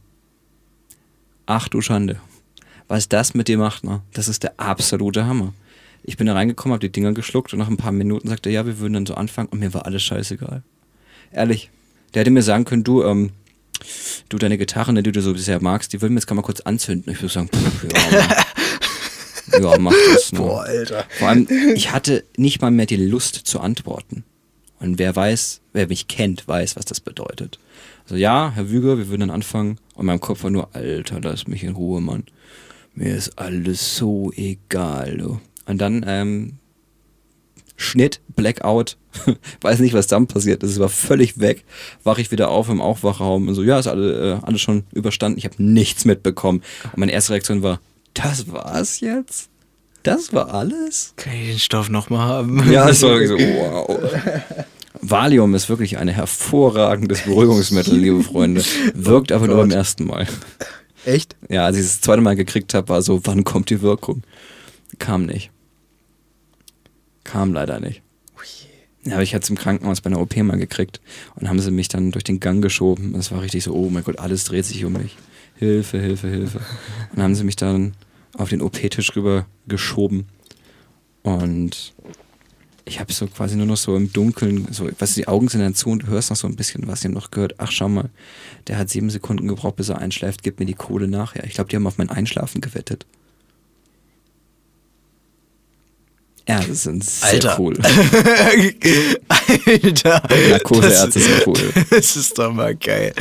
Ach 1.47 1.69
du 1.69 1.81
Schande. 1.81 2.21
Was 2.89 3.09
das 3.09 3.35
mit 3.35 3.49
dir 3.49 3.59
macht, 3.59 3.85
ne? 3.85 4.03
Das 4.13 4.29
ist 4.29 4.43
der 4.43 4.59
absolute 4.59 5.25
Hammer. 5.25 5.55
Ich 6.05 6.17
bin 6.17 6.27
da 6.27 6.33
reingekommen, 6.33 6.73
habe 6.75 6.87
die 6.87 6.93
Dinger 6.93 7.13
geschluckt 7.13 7.53
und 7.53 7.59
nach 7.59 7.69
ein 7.69 7.77
paar 7.77 7.93
Minuten 7.93 8.29
sagte 8.29 8.49
er, 8.49 8.55
ja, 8.55 8.67
wir 8.67 8.79
würden 8.79 8.95
dann 8.95 9.07
so 9.07 9.15
anfangen 9.15 9.49
und 9.49 9.61
mir 9.61 9.73
war 9.73 9.87
alles 9.87 10.03
scheißegal. 10.03 10.63
Ehrlich. 11.33 11.71
Der 12.15 12.21
hätte 12.21 12.31
mir 12.31 12.43
sagen 12.43 12.65
können, 12.65 12.85
du, 12.85 13.03
ähm, 13.05 13.31
du, 14.29 14.37
deine 14.37 14.59
Gitarre, 14.59 14.93
die 15.03 15.13
du 15.13 15.23
so 15.23 15.35
sehr 15.35 15.63
magst, 15.63 15.93
die 15.93 16.03
würden 16.03 16.13
wir 16.13 16.19
jetzt 16.19 16.27
gerade 16.27 16.37
mal 16.37 16.43
kurz 16.43 16.61
anzünden. 16.61 17.13
Ich 17.13 17.23
würde 17.23 17.33
sagen, 17.33 17.49
pff, 17.49 17.85
ja, 19.53 19.61
ja, 19.61 19.79
mach 19.79 19.95
das. 20.13 20.33
Ne? 20.33 20.39
Boah, 20.39 20.63
Alter. 20.65 21.07
Vor 21.19 21.29
allem, 21.29 21.49
ich 21.75 21.93
hatte 21.93 22.25
nicht 22.37 22.61
mal 22.61 22.71
mehr 22.71 22.87
die 22.87 22.97
Lust 22.97 23.35
zu 23.35 23.61
antworten. 23.61 24.25
Und 24.79 24.99
wer 24.99 25.15
weiß, 25.15 25.61
wer 25.73 25.87
mich 25.87 26.09
kennt, 26.09 26.47
weiß, 26.49 26.77
was 26.77 26.85
das 26.85 27.01
bedeutet. 27.01 27.59
Also 28.05 28.17
ja, 28.17 28.53
Herr 28.55 28.69
Wüger, 28.69 28.99
wir 28.99 29.09
würden 29.09 29.21
dann 29.21 29.31
anfangen. 29.31 29.79
Und 29.95 30.07
mein 30.07 30.21
Kopf 30.21 30.43
war 30.43 30.51
nur, 30.51 30.75
Alter, 30.75 31.21
lass 31.23 31.47
mich 31.47 31.63
in 31.63 31.75
Ruhe, 31.75 32.01
Mann. 32.01 32.25
Mir 32.95 33.15
ist 33.15 33.39
alles 33.39 33.97
so 33.97 34.33
egal, 34.35 35.17
du. 35.17 35.41
Und 35.67 35.79
dann, 35.79 36.05
ähm, 36.07 36.59
Schnitt, 37.77 38.21
Blackout, 38.37 38.97
weiß 39.61 39.81
nicht, 39.81 39.95
was 39.95 40.07
dann 40.07 40.27
passiert 40.27 40.63
ist, 40.63 40.73
es 40.73 40.79
war 40.79 40.89
völlig 40.89 41.41
weg, 41.41 41.65
wache 42.05 42.21
ich 42.21 42.31
wieder 42.31 42.51
auf 42.51 42.69
im 42.69 42.81
Aufwachraum 42.81 43.49
und 43.49 43.55
so, 43.55 43.63
ja, 43.63 43.79
ist 43.79 43.89
alle, 43.89 44.35
äh, 44.35 44.47
alles 44.47 44.61
schon 44.61 44.85
überstanden, 44.93 45.39
ich 45.39 45.45
habe 45.45 45.63
nichts 45.63 46.05
mitbekommen. 46.05 46.63
Und 46.85 46.99
meine 46.99 47.13
erste 47.13 47.33
Reaktion 47.33 47.63
war, 47.63 47.81
das 48.15 48.51
war's 48.51 49.01
jetzt? 49.01 49.49
Das 50.03 50.33
war 50.33 50.53
alles? 50.53 51.15
Kann 51.17 51.33
ich 51.35 51.49
den 51.49 51.59
Stoff 51.59 51.89
nochmal 51.89 52.21
haben? 52.21 52.71
Ja, 52.71 52.89
es 52.89 53.03
war 53.03 53.19
so, 53.27 53.39
wow. 53.39 54.01
Valium 55.01 55.55
ist 55.55 55.69
wirklich 55.69 55.99
ein 55.99 56.09
hervorragendes 56.09 57.23
Beruhigungsmittel, 57.23 57.97
liebe 57.97 58.23
Freunde. 58.23 58.63
Wirkt 58.95 59.33
aber 59.33 59.47
nur 59.47 59.57
beim 59.57 59.71
ersten 59.71 60.05
Mal. 60.05 60.27
Echt? 61.05 61.37
Ja, 61.49 61.67
als 61.67 61.77
ich 61.77 61.83
das 61.83 62.01
zweite 62.01 62.21
Mal 62.21 62.37
gekriegt 62.37 62.75
habe, 62.75 62.89
war 62.89 63.03
so, 63.03 63.21
wann 63.25 63.45
kommt 63.45 63.71
die 63.71 63.81
Wirkung? 63.81 64.23
Kam 64.99 65.27
nicht. 65.27 65.52
Kam 67.25 67.53
leider 67.53 67.81
nicht. 67.81 68.03
Ja, 69.05 69.15
aber 69.15 69.23
ich 69.23 69.35
hatte 69.35 69.43
es 69.43 69.51
im 69.51 69.57
Krankenhaus 69.57 70.01
bei 70.01 70.11
einer 70.11 70.21
OP 70.21 70.37
mal 70.37 70.59
gekriegt 70.59 71.01
und 71.35 71.49
haben 71.49 71.59
sie 71.59 71.73
mich 71.73 71.89
dann 71.89 72.13
durch 72.13 72.23
den 72.23 72.39
Gang 72.39 72.63
geschoben. 72.63 73.15
Das 73.15 73.33
war 73.33 73.43
richtig 73.43 73.65
so, 73.65 73.75
oh 73.75 73.91
mein 73.91 74.05
Gott, 74.05 74.21
alles 74.21 74.45
dreht 74.45 74.65
sich 74.65 74.85
um 74.85 74.93
mich. 74.93 75.17
Hilfe, 75.57 75.99
Hilfe, 75.99 76.29
Hilfe. 76.29 76.59
Und 76.59 77.17
dann 77.17 77.25
haben 77.25 77.35
sie 77.35 77.45
mich 77.45 77.57
dann 77.57 77.95
auf 78.37 78.49
den 78.49 78.63
OP-Tisch 78.63 79.15
rüber 79.17 79.47
geschoben 79.67 80.27
und 81.23 81.95
ich 82.85 82.99
habe 82.99 83.13
so 83.13 83.27
quasi 83.27 83.57
nur 83.57 83.67
noch 83.67 83.77
so 83.77 83.97
im 83.97 84.13
Dunkeln, 84.13 84.67
so, 84.71 84.89
was 84.99 85.15
die 85.15 85.29
Augen 85.29 85.49
sind 85.49 85.61
dann 85.61 85.75
zu 85.75 85.91
und 85.91 86.03
du 86.03 86.07
hörst 86.09 86.31
noch 86.31 86.37
so 86.37 86.49
ein 86.49 86.57
bisschen, 86.57 86.87
was 86.89 87.05
ihm 87.05 87.13
noch 87.13 87.31
gehört. 87.31 87.55
Ach, 87.59 87.71
schau 87.71 87.89
mal, 87.89 88.11
der 88.67 88.77
hat 88.77 88.91
sieben 88.91 89.09
Sekunden 89.09 89.47
gebraucht, 89.47 89.77
bis 89.77 89.89
er 89.89 89.99
einschläft, 89.99 90.43
gib 90.43 90.59
mir 90.59 90.67
die 90.67 90.75
Kohle 90.75 91.07
nachher. 91.07 91.45
Ich 91.45 91.55
glaube, 91.55 91.71
die 91.71 91.77
haben 91.77 91.87
auf 91.87 91.99
mein 91.99 92.11
Einschlafen 92.11 92.61
gewettet. 92.61 93.07
Ja, 96.49 96.59
das 96.61 96.83
sind 96.83 97.05
sehr 97.05 97.29
Alter. 97.31 97.57
cool. 97.61 97.79
Alter. 99.29 100.23
Narkoseärzte 100.51 101.19
das- 101.21 101.25
sind 101.25 101.47
cool. 101.47 101.73
Das 101.91 102.17
ist 102.17 102.37
doch 102.39 102.53
mal 102.53 102.75
geil. 102.75 103.15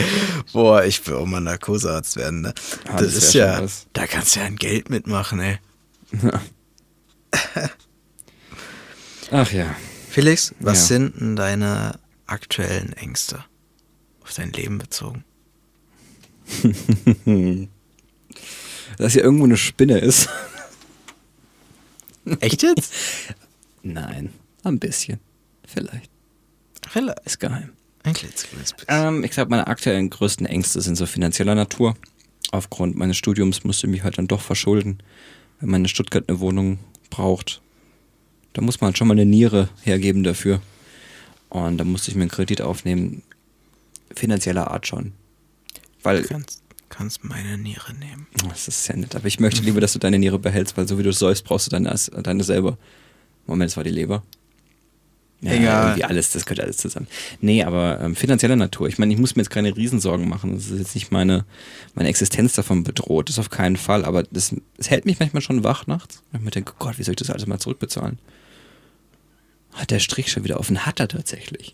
Boah, 0.53 0.83
ich 0.83 1.05
will 1.05 1.13
auch 1.15 1.25
mal 1.25 1.39
Narkosearzt 1.39 2.15
werden, 2.17 2.41
ne? 2.41 2.53
Ah, 2.87 2.93
das, 2.97 3.13
das 3.13 3.23
ist 3.25 3.33
ja, 3.33 3.61
was. 3.61 3.85
da 3.93 4.07
kannst 4.07 4.35
du 4.35 4.39
ja 4.39 4.45
ein 4.47 4.55
Geld 4.55 4.89
mitmachen, 4.89 5.39
ey. 5.39 5.59
Ach 9.31 9.51
ja. 9.51 9.75
Felix, 10.09 10.53
was 10.59 10.79
Ja. 10.89 10.97
sind 10.97 11.19
denn 11.21 11.35
deine 11.35 11.99
aktuellen 12.25 12.93
Ängste? 12.93 13.43
Auf 14.23 14.33
dein 14.33 14.51
Leben 14.51 14.77
bezogen. 14.77 15.23
Dass 18.97 19.13
hier 19.13 19.23
irgendwo 19.23 19.45
eine 19.45 19.57
Spinne 19.57 19.99
ist. 19.99 20.27
Echt 22.39 22.63
jetzt? 22.63 22.93
Nein, 23.83 24.31
ein 24.63 24.79
bisschen. 24.79 25.19
Vielleicht. 25.65 26.09
Vielleicht. 26.89 27.19
Ist 27.25 27.39
geheim. 27.39 27.71
Ein 28.03 28.13
klitzekleines 28.13 28.73
bisschen. 28.73 28.87
Ähm, 28.89 29.23
ich 29.23 29.31
glaube, 29.31 29.49
meine 29.49 29.67
aktuellen 29.67 30.09
größten 30.09 30.45
Ängste 30.45 30.81
sind 30.81 30.95
so 30.95 31.05
finanzieller 31.05 31.55
Natur. 31.55 31.95
Aufgrund 32.51 32.95
meines 32.95 33.17
Studiums 33.17 33.63
musste 33.63 33.87
ich 33.87 33.91
mich 33.91 34.03
halt 34.03 34.17
dann 34.17 34.27
doch 34.27 34.41
verschulden. 34.41 35.01
Wenn 35.59 35.69
man 35.69 35.81
in 35.81 35.87
Stuttgart 35.87 36.27
eine 36.27 36.39
Wohnung 36.39 36.79
braucht, 37.09 37.61
da 38.53 38.61
muss 38.61 38.81
man 38.81 38.87
halt 38.87 38.97
schon 38.97 39.07
mal 39.07 39.13
eine 39.13 39.25
Niere 39.25 39.69
hergeben 39.83 40.23
dafür. 40.23 40.61
Und 41.49 41.77
da 41.77 41.83
musste 41.83 42.11
ich 42.11 42.15
mir 42.15 42.23
einen 42.23 42.31
Kredit 42.31 42.61
aufnehmen. 42.61 43.23
Finanzieller 44.15 44.71
Art 44.71 44.87
schon. 44.87 45.13
Weil, 46.03 46.25
kannst, 46.91 47.21
kannst 47.21 47.23
meine 47.23 47.57
Niere 47.57 47.93
nehmen. 47.93 48.27
Das 48.49 48.67
ist 48.67 48.83
sehr 48.83 48.97
nett, 48.97 49.15
aber 49.15 49.25
ich 49.25 49.39
möchte 49.39 49.61
lieber, 49.63 49.81
dass 49.81 49.93
du 49.93 49.99
deine 49.99 50.19
Niere 50.19 50.37
behältst, 50.37 50.77
weil 50.77 50.87
so 50.87 50.99
wie 50.99 51.03
du 51.03 51.11
säufst, 51.11 51.45
brauchst 51.45 51.67
du 51.67 51.71
deine, 51.71 51.95
deine 52.21 52.43
selber. 52.43 52.77
Moment, 53.47 53.71
es 53.71 53.77
war 53.77 53.83
die 53.83 53.89
Leber. 53.89 54.23
Ja, 55.41 55.53
Egal. 55.53 55.83
irgendwie 55.87 56.03
alles, 56.03 56.31
das 56.31 56.45
gehört 56.45 56.59
alles 56.59 56.77
zusammen. 56.77 57.07
Nee, 57.39 57.63
aber 57.63 57.99
ähm, 57.99 58.15
finanzieller 58.15 58.55
Natur. 58.55 58.87
Ich 58.87 58.99
meine, 58.99 59.11
ich 59.11 59.19
muss 59.19 59.35
mir 59.35 59.41
jetzt 59.41 59.49
keine 59.49 59.75
Riesensorgen 59.75 60.29
machen. 60.29 60.53
Das 60.53 60.69
ist 60.69 60.77
jetzt 60.77 60.93
nicht 60.93 61.11
meine, 61.11 61.45
meine 61.95 62.09
Existenz 62.09 62.53
davon 62.53 62.83
bedroht. 62.83 63.29
Das 63.29 63.39
auf 63.39 63.49
keinen 63.49 63.77
Fall. 63.77 64.05
Aber 64.05 64.21
das, 64.21 64.55
das 64.77 64.91
hält 64.91 65.05
mich 65.05 65.19
manchmal 65.19 65.41
schon 65.41 65.63
wach 65.63 65.87
nachts. 65.87 66.21
Und 66.31 66.39
ich 66.39 66.45
mir 66.45 66.51
denke, 66.51 66.73
Gott, 66.77 66.99
wie 66.99 67.03
soll 67.03 67.13
ich 67.13 67.17
das 67.17 67.31
alles 67.31 67.47
mal 67.47 67.57
zurückbezahlen? 67.57 68.19
Hat 69.73 69.89
der 69.89 69.97
Strich 69.97 70.31
schon 70.31 70.43
wieder 70.43 70.59
offen? 70.59 70.85
Hat 70.85 70.99
er 70.99 71.07
tatsächlich. 71.07 71.71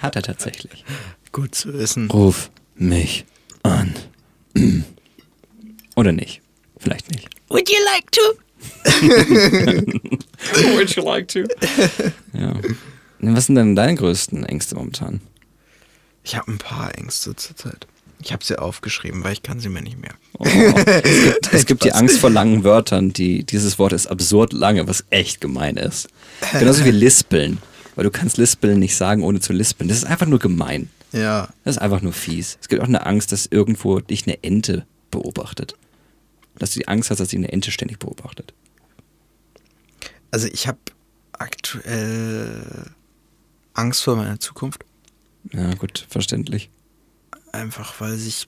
Hat 0.00 0.14
er 0.14 0.22
tatsächlich. 0.22 0.84
Gut 1.32 1.56
zu 1.56 1.74
wissen. 1.74 2.08
Ruf 2.08 2.50
mich 2.76 3.26
an. 3.80 4.84
Oder 5.96 6.12
nicht. 6.12 6.42
Vielleicht 6.78 7.10
nicht. 7.10 7.28
Would 7.48 7.68
you 7.68 7.76
like 7.84 8.10
to? 8.12 8.20
Would 10.76 10.94
you 10.96 11.02
like 11.02 11.28
to? 11.28 11.40
ja. 12.32 12.54
Was 13.20 13.46
sind 13.46 13.56
denn 13.56 13.74
deine 13.76 13.94
größten 13.96 14.44
Ängste 14.44 14.76
momentan? 14.76 15.20
Ich 16.24 16.36
habe 16.36 16.50
ein 16.52 16.58
paar 16.58 16.96
Ängste 16.96 17.34
zurzeit. 17.36 17.86
Ich 18.22 18.32
habe 18.32 18.44
sie 18.44 18.58
aufgeschrieben, 18.58 19.24
weil 19.24 19.32
ich 19.32 19.42
kann 19.42 19.60
sie 19.60 19.70
mir 19.70 19.80
nicht 19.80 19.98
merken. 19.98 20.18
Oh, 20.38 20.44
es 20.44 21.04
gibt, 21.04 21.52
es 21.52 21.66
gibt 21.66 21.84
die. 21.84 21.92
Angst 21.92 22.18
vor 22.18 22.28
langen 22.30 22.64
Wörtern, 22.64 23.12
die, 23.12 23.44
dieses 23.44 23.78
Wort 23.78 23.92
ist 23.94 24.06
absurd 24.06 24.52
lange, 24.52 24.86
was 24.86 25.04
echt 25.08 25.40
gemein 25.40 25.76
ist. 25.76 26.08
Genauso 26.52 26.84
wie 26.84 26.90
Lispeln. 26.92 27.58
Weil 27.94 28.04
du 28.04 28.10
kannst 28.10 28.36
Lispeln 28.36 28.78
nicht 28.78 28.94
sagen, 28.94 29.22
ohne 29.22 29.40
zu 29.40 29.52
lispeln. 29.52 29.88
Das 29.88 29.98
ist 29.98 30.04
einfach 30.04 30.26
nur 30.26 30.38
gemein. 30.38 30.90
Ja, 31.12 31.48
Das 31.64 31.76
ist 31.76 31.82
einfach 31.82 32.02
nur 32.02 32.12
fies. 32.12 32.58
Es 32.60 32.68
gibt 32.68 32.82
auch 32.82 32.86
eine 32.88 33.04
Angst, 33.06 33.32
dass 33.32 33.46
irgendwo 33.46 34.00
dich 34.00 34.26
eine 34.26 34.42
Ente 34.42 34.86
beobachtet. 35.10 35.76
Dass 36.56 36.72
du 36.72 36.80
die 36.80 36.88
Angst 36.88 37.10
hast, 37.10 37.18
dass 37.18 37.28
dich 37.28 37.38
eine 37.38 37.52
Ente 37.52 37.70
ständig 37.70 37.98
beobachtet. 37.98 38.54
also 40.30 40.46
ich 40.46 40.68
habe 40.68 40.78
aktuell 41.32 42.90
Angst 43.74 44.02
vor 44.02 44.16
meiner 44.16 44.38
Zukunft. 44.38 44.84
Ja, 45.52 45.74
gut, 45.74 46.06
verständlich. 46.08 46.70
Einfach 47.52 48.00
weil 48.00 48.16
sich 48.16 48.46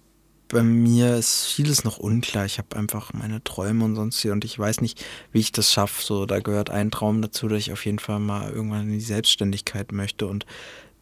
bei 0.48 0.62
mir 0.62 1.16
ist 1.16 1.46
vieles 1.46 1.82
noch 1.82 1.96
unklar. 1.96 2.44
Ich 2.44 2.58
habe 2.58 2.76
einfach 2.76 3.14
meine 3.14 3.42
Träume 3.42 3.86
und 3.86 3.96
sonst 3.96 4.22
und 4.26 4.44
ich 4.44 4.58
weiß 4.58 4.82
nicht, 4.82 5.02
wie 5.32 5.40
ich 5.40 5.50
das 5.50 5.72
schaffe. 5.72 6.04
So, 6.04 6.26
da 6.26 6.40
gehört 6.40 6.68
ein 6.68 6.90
Traum 6.90 7.22
dazu, 7.22 7.48
dass 7.48 7.58
ich 7.58 7.72
auf 7.72 7.86
jeden 7.86 7.98
Fall 7.98 8.18
mal 8.20 8.50
irgendwann 8.50 8.82
in 8.82 8.92
die 8.92 9.00
Selbstständigkeit 9.00 9.92
möchte 9.92 10.26
und 10.26 10.44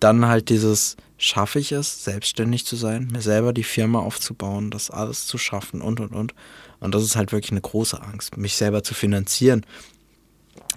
dann 0.01 0.27
halt 0.27 0.49
dieses, 0.49 0.97
schaffe 1.19 1.59
ich 1.59 1.73
es, 1.73 2.05
selbstständig 2.05 2.67
zu 2.67 2.77
sein, 2.77 3.09
mir 3.13 3.21
selber 3.23 3.53
die 3.53 3.65
Firma 3.65 4.01
aufzubauen, 4.01 4.71
das 4.71 4.91
alles 4.91 5.27
zu 5.27 5.39
schaffen 5.39 5.81
und 5.83 6.01
und 6.01 6.13
und. 6.13 6.35
Und 6.81 6.95
das 6.95 7.03
ist 7.05 7.15
halt 7.17 7.33
wirklich 7.33 7.53
eine 7.53 7.61
große 7.61 8.01
Angst, 8.03 8.37
mich 8.39 8.55
selber 8.57 8.83
zu 8.83 8.95
finanzieren. 8.95 9.65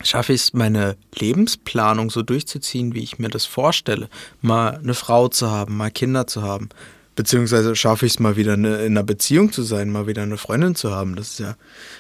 schaffe 0.04 0.34
ich 0.34 0.42
es, 0.42 0.54
meine 0.54 0.98
Lebensplanung 1.16 2.10
so 2.10 2.24
durchzuziehen, 2.24 2.94
wie 2.94 3.04
ich 3.04 3.20
mir 3.20 3.30
das 3.30 3.46
vorstelle. 3.46 4.10
Mal 4.42 4.78
eine 4.78 4.94
Frau 4.96 5.30
zu 5.30 5.50
haben, 5.50 5.78
mal 5.78 5.92
Kinder 5.92 6.28
zu 6.28 6.42
haben. 6.42 6.70
Beziehungsweise 7.16 7.76
schaffe 7.76 8.06
ich 8.08 8.14
es 8.14 8.20
mal 8.20 8.36
wieder 8.36 8.54
eine, 8.54 8.78
in 8.80 8.94
einer 8.94 9.04
Beziehung 9.04 9.52
zu 9.54 9.62
sein, 9.64 9.92
mal 9.92 10.08
wieder 10.08 10.24
eine 10.24 10.38
Freundin 10.38 10.76
zu 10.76 10.92
haben. 10.92 11.16
Das 11.16 11.30
ist 11.34 11.40
ja, 11.40 11.56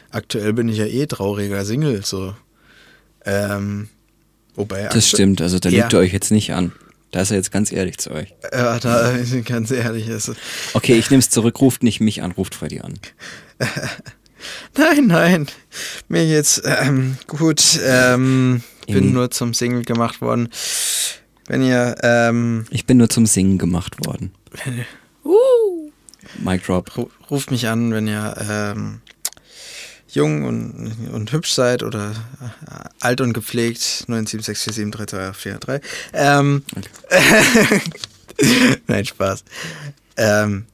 aktuell 0.09 0.53
bin 0.53 0.67
ich 0.69 0.77
ja 0.79 0.85
eh 0.85 1.05
trauriger 1.05 1.63
Single, 1.65 2.03
so. 2.03 2.35
Ähm, 3.25 3.87
wobei. 4.55 4.89
Das 4.91 5.07
stimmt, 5.07 5.39
also 5.41 5.59
da 5.59 5.69
Ja. 5.69 5.83
lügt 5.83 5.93
ihr 5.93 5.99
euch 5.99 6.13
jetzt 6.13 6.31
nicht 6.31 6.51
an. 6.53 6.73
Da 7.13 7.21
ist 7.21 7.29
er 7.31 7.37
jetzt 7.37 7.51
ganz 7.51 7.71
ehrlich 7.71 7.99
zu 7.99 8.09
euch. 8.11 8.33
Ja, 8.51 8.79
da 8.79 9.11
ist 9.11 9.45
ganz 9.45 9.69
ehrlich. 9.71 10.09
Also, 10.09 10.33
Okay, 10.73 10.95
ich 10.97 11.09
nehme 11.11 11.19
es 11.21 11.29
zurück, 11.29 11.61
ruft 11.61 11.83
nicht 11.83 11.99
mich 12.01 12.23
an, 12.23 12.31
ruft 12.31 12.55
Freddy 12.55 12.79
an. 12.81 12.95
nein, 14.77 15.07
nein. 15.07 15.47
Mir 16.07 16.27
jetzt 16.27 16.63
ähm, 16.65 17.17
gut. 17.27 17.79
Ähm, 17.85 18.63
bin 18.87 19.13
nur 19.13 19.29
zum 19.31 19.53
Single 19.53 19.83
gemacht 19.83 20.21
worden. 20.21 20.49
Wenn 21.47 21.61
ihr 21.63 21.95
ähm, 22.01 22.65
Ich 22.71 22.85
bin 22.87 22.97
nur 22.97 23.09
zum 23.09 23.25
Singen 23.27 23.57
gemacht 23.59 24.05
worden. 24.07 24.31
Mic 26.43 26.63
drop. 26.65 26.89
ru- 26.97 27.09
ruft 27.29 27.51
mich 27.51 27.67
an, 27.67 27.93
wenn 27.93 28.07
ihr 28.07 28.35
ähm, 28.49 29.01
jung 30.15 30.43
und, 30.45 31.09
und 31.11 31.31
hübsch 31.31 31.53
seid 31.53 31.83
oder 31.83 32.11
äh, 32.11 32.89
alt 32.99 33.21
und 33.21 33.33
gepflegt. 33.33 33.81
976473343. 34.07 35.81
Ähm, 36.13 36.63
Nein, 38.87 39.05
Spaß. 39.05 39.43
Ähm, 40.17 40.65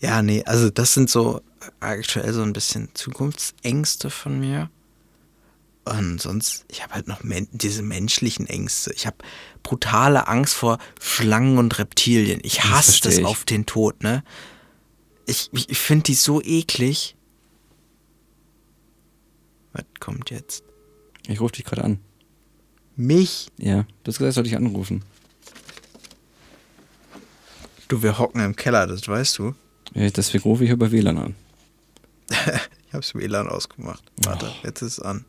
ja, 0.00 0.22
nee, 0.22 0.42
also 0.44 0.70
das 0.70 0.94
sind 0.94 1.10
so 1.10 1.40
aktuell 1.80 2.32
so 2.32 2.42
ein 2.42 2.52
bisschen 2.52 2.88
Zukunftsängste 2.94 4.10
von 4.10 4.38
mir. 4.40 4.70
Und 5.84 6.20
sonst, 6.20 6.64
ich 6.68 6.82
habe 6.82 6.94
halt 6.94 7.08
noch 7.08 7.24
men 7.24 7.48
diese 7.50 7.82
menschlichen 7.82 8.46
Ängste. 8.46 8.92
Ich 8.94 9.06
habe 9.06 9.16
brutale 9.62 10.28
Angst 10.28 10.54
vor 10.54 10.78
Schlangen 11.00 11.58
und 11.58 11.78
Reptilien. 11.78 12.40
Ich 12.44 12.56
Das 12.58 12.70
hasse 12.70 13.00
das 13.02 13.18
ich. 13.18 13.24
auf 13.24 13.44
den 13.44 13.66
Tod, 13.66 14.02
ne? 14.02 14.22
Ich, 15.26 15.50
ich, 15.52 15.70
ich 15.70 15.78
finde 15.78 16.04
die 16.04 16.14
so 16.14 16.40
eklig. 16.40 17.16
Was 19.72 19.84
kommt 20.00 20.30
jetzt? 20.30 20.64
Ich 21.26 21.40
rufe 21.40 21.52
dich 21.54 21.64
gerade 21.64 21.84
an. 21.84 22.00
Mich? 22.96 23.48
Ja, 23.58 23.82
du 24.04 24.08
hast 24.08 24.18
gesagt, 24.18 24.30
ich 24.30 24.34
soll 24.34 24.44
dich 24.44 24.56
anrufen. 24.56 25.02
Du, 27.88 28.02
wir 28.02 28.18
hocken 28.18 28.40
im 28.42 28.56
Keller, 28.56 28.86
das 28.86 29.06
weißt 29.06 29.38
du. 29.38 29.54
Ja, 29.94 30.08
Deswegen 30.10 30.42
rufe 30.44 30.64
ich 30.64 30.70
über 30.70 30.90
WLAN 30.92 31.18
an. 31.18 31.34
Ich 32.88 32.94
hab's 32.94 33.14
WLAN 33.14 33.48
ausgemacht. 33.48 34.04
Warte, 34.22 34.52
jetzt 34.64 34.82
ist 34.82 34.98
es 34.98 35.00
an. 35.00 35.24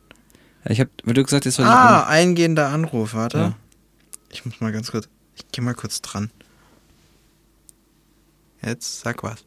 Ja, 0.66 0.70
ich 0.72 0.80
habe, 0.80 0.90
weil 1.04 1.14
du 1.14 1.22
gesagt 1.22 1.46
hast, 1.46 1.54
soll 1.54 1.64
ich 1.64 1.70
Ah, 1.72 2.04
eingehender 2.06 2.68
Anruf, 2.68 3.14
warte. 3.14 3.38
Ja. 3.38 3.56
Ich 4.28 4.44
muss 4.44 4.60
mal 4.60 4.70
ganz 4.70 4.90
kurz. 4.90 5.08
Ich 5.34 5.46
geh 5.50 5.62
mal 5.62 5.72
kurz 5.74 6.02
dran. 6.02 6.30
Jetzt 8.62 9.00
sag 9.00 9.22
was. 9.22 9.46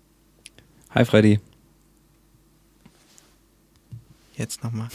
Hi 0.96 1.06
Freddy. 1.06 1.40
Jetzt 4.38 4.64
nochmal. 4.64 4.90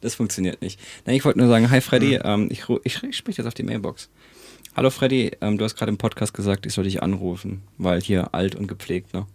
Das 0.00 0.16
funktioniert 0.16 0.60
nicht. 0.62 0.80
Nein, 1.06 1.14
ich 1.14 1.24
wollte 1.24 1.38
nur 1.38 1.46
sagen, 1.46 1.70
hi 1.70 1.80
Freddy, 1.80 2.16
ähm, 2.16 2.48
ich, 2.50 2.64
ich, 2.82 3.02
ich 3.04 3.16
spreche 3.16 3.40
jetzt 3.40 3.46
auf 3.46 3.54
die 3.54 3.62
Mailbox. 3.62 4.10
Hallo 4.74 4.90
Freddy, 4.90 5.30
ähm, 5.40 5.58
du 5.58 5.64
hast 5.64 5.76
gerade 5.76 5.90
im 5.90 5.96
Podcast 5.96 6.34
gesagt, 6.34 6.66
ich 6.66 6.72
soll 6.72 6.84
dich 6.84 7.02
anrufen, 7.02 7.62
weil 7.78 8.00
hier 8.00 8.34
alt 8.34 8.56
und 8.56 8.66
gepflegt, 8.66 9.14
ne? 9.14 9.26